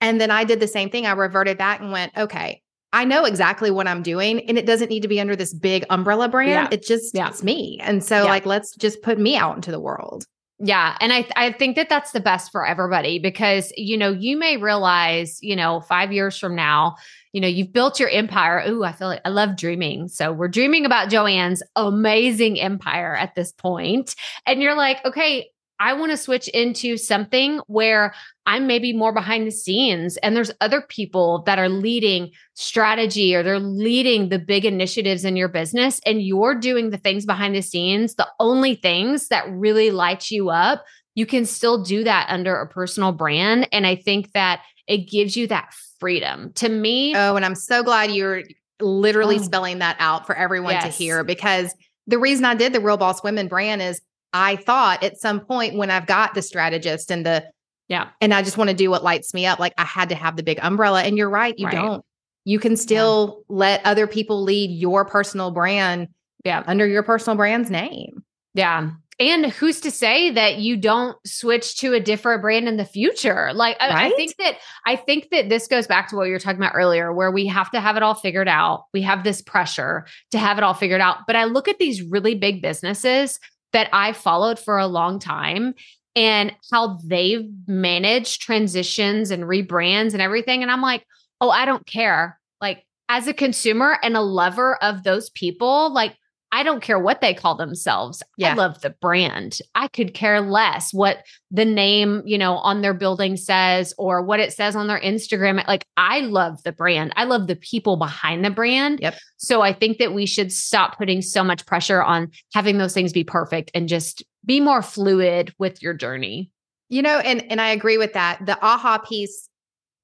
And 0.01 0.21
then 0.21 0.31
I 0.31 0.45
did 0.45 0.61
the 0.61 0.69
same 0.69 0.91
thing. 0.91 1.07
I 1.07 1.12
reverted 1.12 1.59
back 1.59 1.81
and 1.81 1.91
went, 1.91 2.16
okay, 2.16 2.62
I 2.93 3.05
know 3.05 3.24
exactly 3.24 3.70
what 3.70 3.86
I'm 3.86 4.03
doing. 4.03 4.41
And 4.49 4.57
it 4.57 4.66
doesn't 4.66 4.89
need 4.89 5.03
to 5.03 5.09
be 5.09 5.20
under 5.20 5.36
this 5.36 5.53
big 5.53 5.84
umbrella 5.91 6.28
brand. 6.28 6.51
Yeah. 6.51 6.68
It 6.70 6.84
just, 6.86 7.14
Yeah. 7.14 7.28
it's 7.28 7.43
me. 7.43 7.78
And 7.82 8.03
so, 8.03 8.24
Yeah. 8.24 8.30
like, 8.30 8.47
let's 8.47 8.74
just 8.76 9.03
put 9.03 9.18
me 9.18 9.36
out 9.36 9.57
into 9.57 9.70
the 9.70 9.80
world. 9.80 10.24
Yeah. 10.61 10.97
And 11.01 11.12
I, 11.12 11.26
I 11.36 11.53
think 11.53 11.76
that 11.76 11.89
that's 11.89 12.11
the 12.11 12.20
best 12.20 12.51
for 12.51 12.66
everybody 12.66 13.18
because, 13.20 13.72
you 13.76 13.97
know, 13.97 14.11
you 14.11 14.36
may 14.36 14.57
realize, 14.57 15.39
you 15.41 15.55
know, 15.55 15.80
five 15.82 16.12
years 16.12 16.36
from 16.36 16.57
now, 16.57 16.97
you 17.32 17.41
know, 17.41 17.47
you've 17.47 17.72
built 17.72 18.01
your 18.01 18.09
empire. 18.09 18.64
Ooh, 18.66 18.82
I 18.82 18.91
feel 18.93 19.07
like 19.09 19.20
I 19.24 19.28
love 19.28 19.57
dreaming. 19.57 20.09
So 20.09 20.32
we're 20.32 20.49
dreaming 20.49 20.84
about 20.84 21.11
Joanne's 21.11 21.62
amazing 21.76 22.59
empire 22.59 23.14
at 23.14 23.36
this 23.36 23.53
point. 23.53 24.16
And 24.47 24.61
you're 24.61 24.74
like, 24.74 25.05
okay, 25.05 25.51
I 25.81 25.93
want 25.93 26.11
to 26.11 26.16
switch 26.16 26.49
into 26.49 26.97
something 26.97 27.61
where 27.66 28.14
I'm 28.47 28.66
maybe 28.66 28.93
more 28.93 29.12
behind 29.12 29.47
the 29.47 29.53
scenes 29.53 30.16
and 30.18 30.35
there's 30.35 30.51
other 30.61 30.81
people 30.81 31.43
that 31.47 31.59
are 31.59 31.68
leading 31.68 32.31
strategy 32.55 33.35
or 33.35 33.43
they're 33.43 33.61
leading 33.61 34.29
the 34.29 34.39
big 34.39 34.64
initiatives 34.64 35.24
in 35.24 35.37
your 35.37 35.49
business 35.49 36.01
and 36.05 36.22
you're 36.22 36.55
doing 36.55 36.91
the 36.91 36.97
things 36.99 37.24
behind 37.26 37.55
the 37.55 37.62
scenes, 37.62 38.14
the 38.14 38.26
only 38.41 38.74
things 38.74 39.29
that 39.29 39.49
really 39.51 39.91
light 39.91 40.31
you 40.31 40.51
up, 40.51 40.85
you 41.14 41.26
can 41.26 41.45
still 41.47 41.83
do 41.83 42.05
that 42.05 42.26
under 42.29 42.57
a 42.57 42.68
personal 42.68 43.12
brand. 43.12 43.68
And 43.72 43.87
I 43.87 43.97
think 43.97 44.33
that 44.33 44.62
it 44.87 45.09
gives 45.09 45.37
you 45.37 45.47
that 45.49 45.72
freedom. 46.01 46.53
To 46.55 46.68
me, 46.68 47.14
Oh, 47.14 47.37
and 47.37 47.45
I'm 47.45 47.55
so 47.55 47.83
glad 47.83 48.11
you're 48.11 48.43
literally 48.81 49.37
Oh. 49.37 49.43
spelling 49.43 49.79
that 49.81 49.97
out 49.99 50.26
for 50.26 50.35
everyone 50.37 50.81
to 50.81 50.89
hear 50.89 51.24
because 51.24 51.74
the 52.07 52.18
reason 52.18 52.45
I 52.45 52.55
did 52.55 52.72
the 52.72 52.81
Real 52.81 52.97
Boss 52.97 53.22
Women 53.22 53.49
brand 53.49 53.83
is 53.83 54.01
I 54.33 54.57
thought 54.57 55.03
at 55.03 55.18
some 55.18 55.41
point 55.41 55.76
when 55.76 55.91
I've 55.91 56.07
got 56.07 56.35
the 56.35 56.43
strategist 56.43 57.11
and 57.11 57.24
the 57.24 57.45
yeah, 57.89 58.09
and 58.20 58.35
I 58.35 58.43
just 58.43 58.59
want 58.59 58.68
to 58.68 58.76
do 58.76 58.91
what 58.91 59.03
lights 59.03 59.33
me 59.33 59.47
up, 59.47 59.59
like 59.59 59.72
I 59.79 59.85
had 59.85 60.11
to 60.11 60.14
have 60.14 60.37
the 60.37 60.43
big 60.43 60.59
umbrella. 60.62 61.03
And 61.03 61.16
you're 61.16 61.31
right, 61.31 61.59
you 61.59 61.66
Right. 61.66 61.74
don't. 61.74 62.05
You 62.45 62.59
can 62.59 62.76
still 62.76 63.45
let 63.49 63.85
other 63.85 64.07
people 64.07 64.43
lead 64.43 64.70
your 64.70 65.05
personal 65.05 65.51
brand 65.51 66.09
yeah. 66.45 66.62
under 66.66 66.87
your 66.87 67.03
personal 67.03 67.37
brand's 67.37 67.70
name. 67.70 68.22
Yeah. 68.55 68.91
And 69.20 69.47
who's 69.47 69.81
to 69.81 69.91
say 69.91 70.31
that 70.31 70.59
you 70.59 70.76
don't 70.76 71.16
switch 71.26 71.76
to 71.79 71.93
a 71.93 72.01
different 72.01 72.41
brand 72.41 72.68
in 72.68 72.76
the 72.76 72.85
future? 72.85 73.53
Like 73.53 73.76
I, 73.81 74.07
I, 74.07 74.11
think 74.11 74.37
that 74.37 74.59
I 74.87 74.95
think 74.95 75.31
that 75.31 75.49
this 75.49 75.66
goes 75.66 75.89
back 75.89 76.09
to 76.09 76.16
what 76.16 76.24
you 76.24 76.33
were 76.33 76.39
talking 76.39 76.61
about 76.61 76.74
earlier, 76.76 77.12
where 77.12 77.33
we 77.33 77.47
have 77.47 77.70
to 77.72 77.81
have 77.81 77.97
it 77.97 78.03
all 78.03 78.14
figured 78.14 78.49
out. 78.49 78.85
We 78.95 79.03
have 79.03 79.24
this 79.24 79.43
pressure 79.43 80.07
to 80.31 80.39
have 80.39 80.57
it 80.57 80.62
all 80.62 80.74
figured 80.74 81.01
out. 81.01 81.18
But 81.26 81.35
I 81.37 81.45
look 81.45 81.66
at 81.66 81.79
these 81.79 82.01
really 82.03 82.37
big 82.37 82.62
businesses 82.62 83.41
that 83.73 83.89
I 83.93 84.12
followed 84.12 84.59
for 84.59 84.79
a 84.79 84.87
long 84.87 85.19
time 85.19 85.75
and 86.16 86.53
how 86.71 86.99
they've 87.05 87.49
managed 87.66 88.43
transitions 88.43 89.31
and 89.31 89.45
rebrands 89.45 90.12
and 90.12 90.23
everything. 90.23 90.62
And 90.62 90.71
I'm 90.71 90.83
like, 90.83 91.07
oh, 91.41 91.51
I 91.51 91.64
don't 91.64 91.87
care. 91.87 92.41
Like 92.61 92.85
as 93.09 93.29
a 93.29 93.35
consumer 93.35 93.99
and 94.03 94.16
a 94.16 94.21
lover 94.21 94.77
of 94.83 95.05
those 95.05 95.31
people, 95.31 95.93
like 95.93 96.16
I 96.51 96.62
don't 96.62 96.82
care 96.82 96.99
what 96.99 97.20
they 97.20 97.34
call 97.34 97.57
themselves. 97.57 98.22
Yeah. 98.36 98.53
I 98.53 98.55
love 98.55 98.80
the 98.80 98.90
brand. 98.90 99.59
I 99.74 99.88
could 99.88 100.14
care 100.14 100.40
less 100.40 100.94
what 100.94 101.24
the 101.51 101.64
name, 101.64 102.22
you 102.24 102.38
know, 102.38 102.55
on 102.55 102.80
their 102.80 102.94
building 102.94 103.36
says 103.36 103.92
or 103.99 104.22
what 104.22 104.40
it 104.40 104.53
says 104.53 104.74
on 104.74 104.86
their 104.86 105.01
Instagram. 105.01 105.66
Like 105.68 105.84
I 105.96 106.20
love 106.20 106.62
the 106.62 106.72
brand. 106.72 107.12
I 107.16 107.24
love 107.24 107.46
the 107.46 107.57
people 107.57 107.96
behind 107.96 108.44
the 108.44 108.51
brand. 108.51 109.01
Yep. 109.01 109.18
So 109.36 109.61
I 109.61 109.72
think 109.72 109.99
that 109.99 110.14
we 110.14 110.24
should 110.24 110.53
stop 110.53 110.96
putting 110.96 111.20
so 111.20 111.44
much 111.44 111.66
pressure 111.66 112.03
on 112.03 112.30
having 112.55 112.78
those 112.78 112.94
things 112.94 113.12
be 113.12 113.24
perfect 113.24 113.70
and 113.74 113.88
just 113.88 114.24
be 114.44 114.61
more 114.61 114.82
fluid 114.82 115.55
with 115.59 115.82
your 115.82 115.94
journey. 115.94 116.51
You 116.88 117.03
know, 117.03 117.18
and 117.18 117.44
and 117.51 117.61
I 117.61 117.70
agree 117.70 117.99
with 117.99 118.14
that. 118.14 118.44
The 118.46 118.59
aha 118.64 118.96
piece 118.99 119.49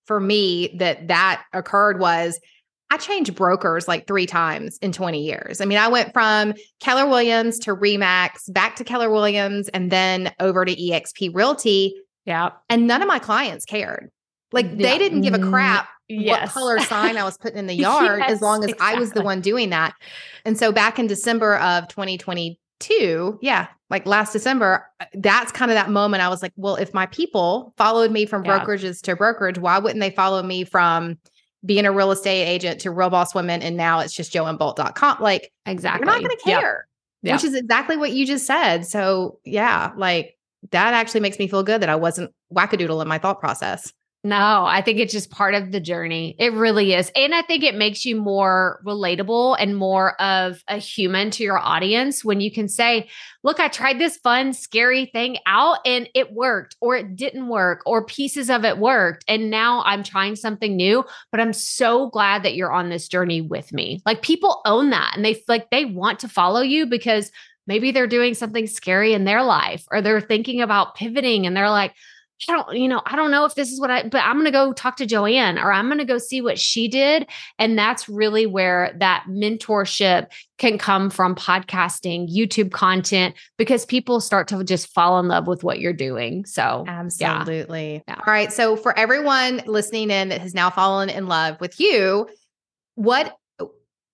for 0.06 0.20
me 0.20 0.76
that 0.78 1.08
that 1.08 1.44
occurred 1.54 1.98
was 1.98 2.38
I 2.94 2.96
changed 2.96 3.34
brokers 3.34 3.88
like 3.88 4.06
three 4.06 4.24
times 4.24 4.78
in 4.78 4.92
20 4.92 5.20
years. 5.20 5.60
I 5.60 5.64
mean, 5.64 5.78
I 5.78 5.88
went 5.88 6.12
from 6.12 6.54
Keller 6.78 7.08
Williams 7.08 7.58
to 7.60 7.74
Remax, 7.74 8.52
back 8.52 8.76
to 8.76 8.84
Keller 8.84 9.10
Williams, 9.10 9.68
and 9.70 9.90
then 9.90 10.32
over 10.38 10.64
to 10.64 10.72
EXP 10.72 11.34
Realty. 11.34 11.96
Yeah. 12.24 12.50
And 12.68 12.86
none 12.86 13.02
of 13.02 13.08
my 13.08 13.18
clients 13.18 13.64
cared. 13.64 14.12
Like 14.52 14.66
yeah. 14.66 14.90
they 14.92 14.98
didn't 14.98 15.22
give 15.22 15.34
a 15.34 15.40
crap 15.40 15.88
yes. 16.08 16.40
what 16.40 16.50
color 16.52 16.78
sign 16.78 17.16
I 17.16 17.24
was 17.24 17.36
putting 17.36 17.58
in 17.58 17.66
the 17.66 17.74
yard 17.74 18.20
yes, 18.20 18.30
as 18.30 18.40
long 18.40 18.62
as 18.62 18.70
exactly. 18.70 18.96
I 18.96 19.00
was 19.00 19.10
the 19.10 19.22
one 19.22 19.40
doing 19.40 19.70
that. 19.70 19.94
And 20.44 20.56
so 20.56 20.70
back 20.70 21.00
in 21.00 21.08
December 21.08 21.56
of 21.56 21.88
2022, 21.88 23.40
yeah, 23.42 23.66
like 23.90 24.06
last 24.06 24.32
December, 24.32 24.88
uh, 25.00 25.06
that's 25.14 25.50
kind 25.50 25.72
of 25.72 25.74
that 25.74 25.90
moment 25.90 26.22
I 26.22 26.28
was 26.28 26.42
like, 26.42 26.52
well, 26.54 26.76
if 26.76 26.94
my 26.94 27.06
people 27.06 27.74
followed 27.76 28.12
me 28.12 28.24
from 28.24 28.44
yeah. 28.44 28.60
brokerages 28.60 29.00
to 29.02 29.16
brokerage, 29.16 29.58
why 29.58 29.80
wouldn't 29.80 30.00
they 30.00 30.10
follow 30.10 30.44
me 30.44 30.62
from 30.62 31.18
being 31.64 31.86
a 31.86 31.92
real 31.92 32.10
estate 32.10 32.44
agent 32.44 32.80
to 32.80 32.90
real 32.90 33.10
boss 33.10 33.34
women 33.34 33.62
and 33.62 33.76
now 33.76 34.00
it's 34.00 34.12
just 34.12 34.32
joannbolt.com 34.32 35.16
like 35.20 35.52
exactly 35.66 36.00
you're 36.00 36.12
not 36.12 36.20
going 36.20 36.36
to 36.36 36.42
care 36.44 36.86
yep. 37.22 37.30
Yep. 37.30 37.34
which 37.36 37.44
is 37.44 37.54
exactly 37.54 37.96
what 37.96 38.12
you 38.12 38.26
just 38.26 38.46
said 38.46 38.86
so 38.86 39.38
yeah 39.44 39.92
like 39.96 40.36
that 40.70 40.94
actually 40.94 41.20
makes 41.20 41.38
me 41.38 41.48
feel 41.48 41.62
good 41.62 41.80
that 41.80 41.88
i 41.88 41.96
wasn't 41.96 42.32
wackadoodle 42.54 43.00
in 43.00 43.08
my 43.08 43.18
thought 43.18 43.40
process 43.40 43.92
no, 44.24 44.64
I 44.64 44.80
think 44.80 45.00
it's 45.00 45.12
just 45.12 45.30
part 45.30 45.52
of 45.52 45.70
the 45.70 45.80
journey. 45.80 46.34
It 46.38 46.54
really 46.54 46.94
is. 46.94 47.12
And 47.14 47.34
I 47.34 47.42
think 47.42 47.62
it 47.62 47.74
makes 47.74 48.06
you 48.06 48.16
more 48.16 48.80
relatable 48.82 49.56
and 49.60 49.76
more 49.76 50.18
of 50.18 50.64
a 50.66 50.78
human 50.78 51.30
to 51.32 51.42
your 51.42 51.58
audience 51.58 52.24
when 52.24 52.40
you 52.40 52.50
can 52.50 52.66
say, 52.66 53.10
look, 53.42 53.60
I 53.60 53.68
tried 53.68 53.98
this 53.98 54.16
fun, 54.16 54.54
scary 54.54 55.04
thing 55.04 55.36
out 55.44 55.80
and 55.84 56.08
it 56.14 56.32
worked, 56.32 56.74
or 56.80 56.96
it 56.96 57.16
didn't 57.16 57.48
work, 57.48 57.82
or 57.84 58.06
pieces 58.06 58.48
of 58.48 58.64
it 58.64 58.78
worked. 58.78 59.26
And 59.28 59.50
now 59.50 59.82
I'm 59.84 60.02
trying 60.02 60.36
something 60.36 60.74
new, 60.74 61.04
but 61.30 61.38
I'm 61.38 61.52
so 61.52 62.08
glad 62.08 62.44
that 62.44 62.54
you're 62.54 62.72
on 62.72 62.88
this 62.88 63.08
journey 63.08 63.42
with 63.42 63.74
me. 63.74 64.00
Like 64.06 64.22
people 64.22 64.62
own 64.64 64.88
that 64.88 65.12
and 65.14 65.22
they 65.22 65.42
like 65.48 65.68
they 65.68 65.84
want 65.84 66.20
to 66.20 66.28
follow 66.28 66.62
you 66.62 66.86
because 66.86 67.30
maybe 67.66 67.92
they're 67.92 68.06
doing 68.06 68.32
something 68.32 68.66
scary 68.66 69.12
in 69.12 69.24
their 69.24 69.42
life 69.42 69.84
or 69.90 70.00
they're 70.00 70.20
thinking 70.20 70.62
about 70.62 70.94
pivoting 70.94 71.46
and 71.46 71.54
they're 71.54 71.68
like, 71.68 71.94
I 72.48 72.52
don't, 72.52 72.76
you 72.76 72.88
know, 72.88 73.02
I 73.06 73.16
don't 73.16 73.30
know 73.30 73.44
if 73.44 73.54
this 73.54 73.70
is 73.72 73.80
what 73.80 73.90
I, 73.90 74.02
but 74.04 74.22
I'm 74.22 74.34
going 74.34 74.46
to 74.46 74.50
go 74.50 74.72
talk 74.72 74.96
to 74.96 75.06
Joanne 75.06 75.58
or 75.58 75.72
I'm 75.72 75.86
going 75.86 75.98
to 75.98 76.04
go 76.04 76.18
see 76.18 76.40
what 76.40 76.58
she 76.58 76.88
did. 76.88 77.28
And 77.58 77.78
that's 77.78 78.08
really 78.08 78.46
where 78.46 78.94
that 79.00 79.24
mentorship 79.28 80.30
can 80.58 80.78
come 80.78 81.10
from 81.10 81.34
podcasting, 81.34 82.34
YouTube 82.34 82.70
content, 82.70 83.34
because 83.58 83.84
people 83.84 84.20
start 84.20 84.48
to 84.48 84.62
just 84.64 84.88
fall 84.88 85.18
in 85.18 85.28
love 85.28 85.46
with 85.46 85.64
what 85.64 85.80
you're 85.80 85.92
doing. 85.92 86.44
So, 86.46 86.84
absolutely. 86.86 88.02
Yeah. 88.06 88.14
All 88.14 88.32
right. 88.32 88.52
So, 88.52 88.76
for 88.76 88.96
everyone 88.96 89.62
listening 89.66 90.10
in 90.10 90.28
that 90.28 90.40
has 90.40 90.54
now 90.54 90.70
fallen 90.70 91.10
in 91.10 91.26
love 91.26 91.60
with 91.60 91.80
you, 91.80 92.28
what, 92.94 93.36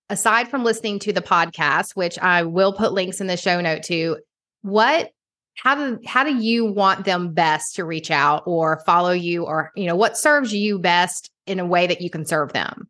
aside 0.09 0.49
from 0.49 0.63
listening 0.63 0.99
to 0.99 1.13
the 1.13 1.21
podcast, 1.21 1.95
which 1.95 2.17
I 2.19 2.43
will 2.43 2.73
put 2.73 2.93
links 2.93 3.21
in 3.21 3.27
the 3.27 3.37
show 3.37 3.61
note 3.61 3.83
to, 3.83 4.17
what 4.61 5.11
how 5.61 5.75
do 5.75 5.99
how 6.07 6.23
do 6.23 6.35
you 6.35 6.65
want 6.65 7.05
them 7.05 7.33
best 7.33 7.75
to 7.75 7.85
reach 7.85 8.09
out 8.09 8.43
or 8.47 8.81
follow 8.85 9.11
you 9.11 9.45
or 9.45 9.71
you 9.75 9.85
know 9.85 9.95
what 9.95 10.17
serves 10.17 10.53
you 10.53 10.79
best 10.79 11.29
in 11.45 11.59
a 11.59 11.65
way 11.65 11.85
that 11.85 12.01
you 12.01 12.09
can 12.09 12.25
serve 12.25 12.51
them 12.53 12.87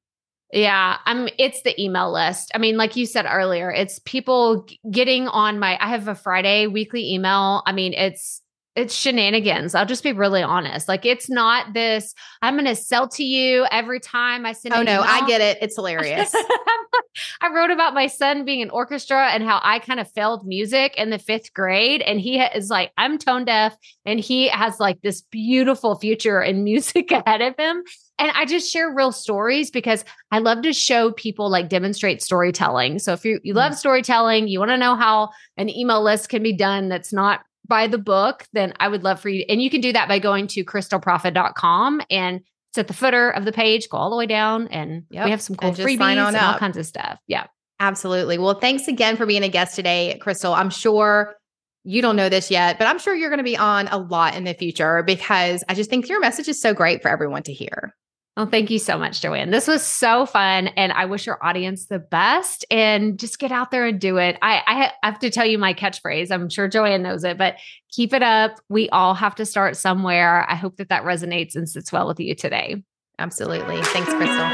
yeah, 0.53 0.97
I'm 1.05 1.29
it's 1.37 1.61
the 1.61 1.81
email 1.81 2.11
list. 2.11 2.51
I 2.53 2.57
mean, 2.57 2.75
like 2.75 2.97
you 2.97 3.05
said 3.05 3.25
earlier, 3.25 3.71
it's 3.71 3.99
people 3.99 4.67
getting 4.91 5.29
on 5.29 5.59
my 5.59 5.77
I 5.79 5.87
have 5.87 6.09
a 6.09 6.15
Friday 6.15 6.67
weekly 6.67 7.13
email. 7.13 7.63
I 7.65 7.71
mean, 7.71 7.93
it's 7.93 8.41
it's 8.81 8.95
shenanigans. 8.95 9.75
I'll 9.75 9.85
just 9.85 10.03
be 10.03 10.11
really 10.11 10.41
honest. 10.41 10.87
Like 10.87 11.05
it's 11.05 11.29
not 11.29 11.73
this. 11.73 12.15
I'm 12.41 12.55
going 12.55 12.65
to 12.65 12.75
sell 12.75 13.07
to 13.09 13.23
you 13.23 13.65
every 13.69 13.99
time 13.99 14.45
I 14.45 14.53
send. 14.53 14.73
Oh 14.73 14.81
no. 14.81 15.01
I 15.01 15.25
get 15.27 15.39
it. 15.39 15.59
It's 15.61 15.75
hilarious. 15.75 16.33
I 17.41 17.53
wrote 17.53 17.69
about 17.69 17.93
my 17.93 18.07
son 18.07 18.43
being 18.43 18.61
in 18.61 18.69
orchestra 18.69 19.29
and 19.29 19.43
how 19.43 19.59
I 19.63 19.79
kind 19.79 19.99
of 19.99 20.09
failed 20.11 20.47
music 20.47 20.95
in 20.97 21.09
the 21.11 21.19
fifth 21.19 21.53
grade, 21.53 22.01
and 22.01 22.19
he 22.19 22.39
is 22.39 22.69
like, 22.69 22.91
I'm 22.97 23.17
tone 23.17 23.45
deaf, 23.45 23.75
and 24.05 24.19
he 24.19 24.47
has 24.47 24.79
like 24.79 25.01
this 25.01 25.21
beautiful 25.21 25.95
future 25.95 26.41
in 26.41 26.63
music 26.63 27.11
ahead 27.11 27.41
of 27.41 27.55
him. 27.57 27.83
And 28.17 28.31
I 28.35 28.45
just 28.45 28.71
share 28.71 28.93
real 28.93 29.11
stories 29.11 29.71
because 29.71 30.05
I 30.31 30.39
love 30.39 30.61
to 30.63 30.73
show 30.73 31.11
people 31.11 31.49
like 31.49 31.69
demonstrate 31.69 32.21
storytelling. 32.21 32.99
So 32.99 33.13
if 33.13 33.25
you 33.25 33.39
you 33.43 33.53
love 33.53 33.73
mm. 33.73 33.77
storytelling, 33.77 34.47
you 34.47 34.59
want 34.59 34.71
to 34.71 34.77
know 34.77 34.95
how 34.95 35.29
an 35.57 35.69
email 35.69 36.03
list 36.03 36.29
can 36.29 36.43
be 36.43 36.53
done 36.53 36.89
that's 36.89 37.13
not 37.13 37.41
by 37.67 37.87
the 37.87 37.97
book, 37.97 38.45
then 38.53 38.73
I 38.79 38.87
would 38.87 39.03
love 39.03 39.19
for 39.19 39.29
you. 39.29 39.45
And 39.47 39.61
you 39.61 39.69
can 39.69 39.81
do 39.81 39.93
that 39.93 40.07
by 40.07 40.19
going 40.19 40.47
to 40.47 40.65
krystalproffitt.com 40.65 42.01
and 42.09 42.41
it's 42.69 42.77
at 42.77 42.87
the 42.87 42.93
footer 42.93 43.29
of 43.29 43.45
the 43.45 43.51
page. 43.51 43.89
Go 43.89 43.97
all 43.97 44.09
the 44.09 44.15
way 44.15 44.25
down 44.25 44.67
and 44.69 45.03
yep. 45.09 45.25
we 45.25 45.31
have 45.31 45.41
some 45.41 45.55
cool 45.55 45.71
freebies 45.71 46.27
and 46.27 46.35
all 46.37 46.57
kinds 46.57 46.77
of 46.77 46.85
stuff. 46.85 47.19
Yeah. 47.27 47.47
Absolutely. 47.79 48.37
Well, 48.37 48.59
thanks 48.59 48.87
again 48.87 49.17
for 49.17 49.25
being 49.25 49.43
a 49.43 49.49
guest 49.49 49.75
today, 49.75 50.19
Krystal. 50.21 50.55
I'm 50.55 50.69
sure 50.69 51.35
you 51.83 52.01
don't 52.01 52.15
know 52.15 52.29
this 52.29 52.51
yet, 52.51 52.77
but 52.77 52.87
I'm 52.87 52.99
sure 52.99 53.15
you're 53.15 53.29
going 53.29 53.39
to 53.39 53.43
be 53.43 53.57
on 53.57 53.87
a 53.87 53.97
lot 53.97 54.35
in 54.35 54.43
the 54.43 54.53
future 54.53 55.01
because 55.03 55.63
I 55.67 55.73
just 55.73 55.89
think 55.89 56.07
your 56.07 56.19
message 56.19 56.47
is 56.47 56.61
so 56.61 56.73
great 56.75 57.01
for 57.01 57.09
everyone 57.09 57.43
to 57.43 57.53
hear. 57.53 57.95
Well, 58.41 58.49
thank 58.49 58.71
you 58.71 58.79
so 58.79 58.97
much, 58.97 59.21
Joanne. 59.21 59.51
This 59.51 59.67
was 59.67 59.85
so 59.85 60.25
fun. 60.25 60.69
And 60.69 60.91
I 60.91 61.05
wish 61.05 61.27
your 61.27 61.37
audience 61.45 61.85
the 61.85 61.99
best 61.99 62.65
and 62.71 63.19
just 63.19 63.37
get 63.37 63.51
out 63.51 63.69
there 63.69 63.85
and 63.85 64.01
do 64.01 64.17
it. 64.17 64.35
I, 64.41 64.91
I 65.03 65.07
have 65.07 65.19
to 65.19 65.29
tell 65.29 65.45
you 65.45 65.59
my 65.59 65.75
catchphrase. 65.75 66.31
I'm 66.31 66.49
sure 66.49 66.67
Joanne 66.67 67.03
knows 67.03 67.23
it, 67.23 67.37
but 67.37 67.57
keep 67.91 68.15
it 68.15 68.23
up. 68.23 68.59
We 68.67 68.89
all 68.89 69.13
have 69.13 69.35
to 69.35 69.45
start 69.45 69.77
somewhere. 69.77 70.43
I 70.49 70.55
hope 70.55 70.77
that 70.77 70.89
that 70.89 71.03
resonates 71.03 71.55
and 71.55 71.69
sits 71.69 71.91
well 71.91 72.07
with 72.07 72.19
you 72.19 72.33
today. 72.33 72.83
Absolutely. 73.19 73.79
Thanks, 73.83 74.09
Krystal. 74.09 74.49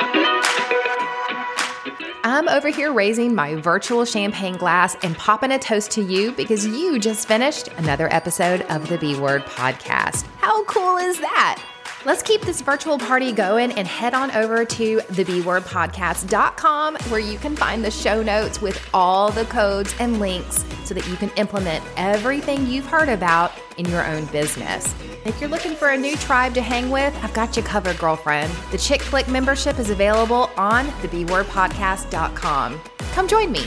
I'm 2.26 2.50
over 2.50 2.68
here 2.68 2.92
raising 2.92 3.34
my 3.34 3.56
virtual 3.56 4.04
champagne 4.04 4.58
glass 4.58 4.98
and 5.02 5.16
popping 5.16 5.54
a 5.54 5.60
toast 5.60 5.92
to 5.92 6.04
you 6.04 6.34
because 6.34 6.68
you 6.68 7.00
just 7.00 7.26
finished 7.26 7.70
another 7.78 8.14
episode 8.14 8.64
of 8.64 8.90
the 8.90 8.98
B 8.98 9.18
Word 9.18 9.44
podcast. 9.44 10.26
How 10.40 10.66
cool 10.66 10.98
is 10.98 11.22
that? 11.22 11.64
Let's 12.06 12.22
keep 12.22 12.42
this 12.42 12.62
virtual 12.62 13.00
party 13.00 13.32
going 13.32 13.72
and 13.72 13.88
head 13.88 14.14
on 14.14 14.30
over 14.32 14.64
to 14.64 14.98
thebwordpodcast.com 14.98 16.96
where 17.10 17.20
you 17.20 17.40
can 17.40 17.56
find 17.56 17.84
the 17.84 17.90
show 17.90 18.22
notes 18.22 18.62
with 18.62 18.80
all 18.94 19.32
the 19.32 19.46
codes 19.46 19.96
and 20.00 20.20
links 20.20 20.64
so 20.86 20.94
that 20.94 21.08
you 21.08 21.16
can 21.16 21.30
implement 21.32 21.84
everything 21.98 22.68
you've 22.68 22.86
heard 22.86 23.10
about 23.10 23.52
in 23.78 23.90
your 23.90 24.06
own 24.06 24.26
business. 24.26 24.94
If 25.26 25.42
you're 25.42 25.50
looking 25.50 25.74
for 25.74 25.90
a 25.90 25.98
new 25.98 26.16
tribe 26.18 26.54
to 26.54 26.62
hang 26.62 26.92
with, 26.92 27.18
I've 27.24 27.34
got 27.34 27.58
you 27.58 27.64
covered, 27.64 27.98
girlfriend. 27.98 28.54
The 28.72 28.78
Chick 28.78 29.02
Click 29.02 29.28
membership 29.28 29.80
is 29.80 29.90
available 29.90 30.52
on 30.56 30.86
thebwordpodcast.com. 30.86 32.80
Come 33.14 33.28
join 33.28 33.52
me. 33.52 33.66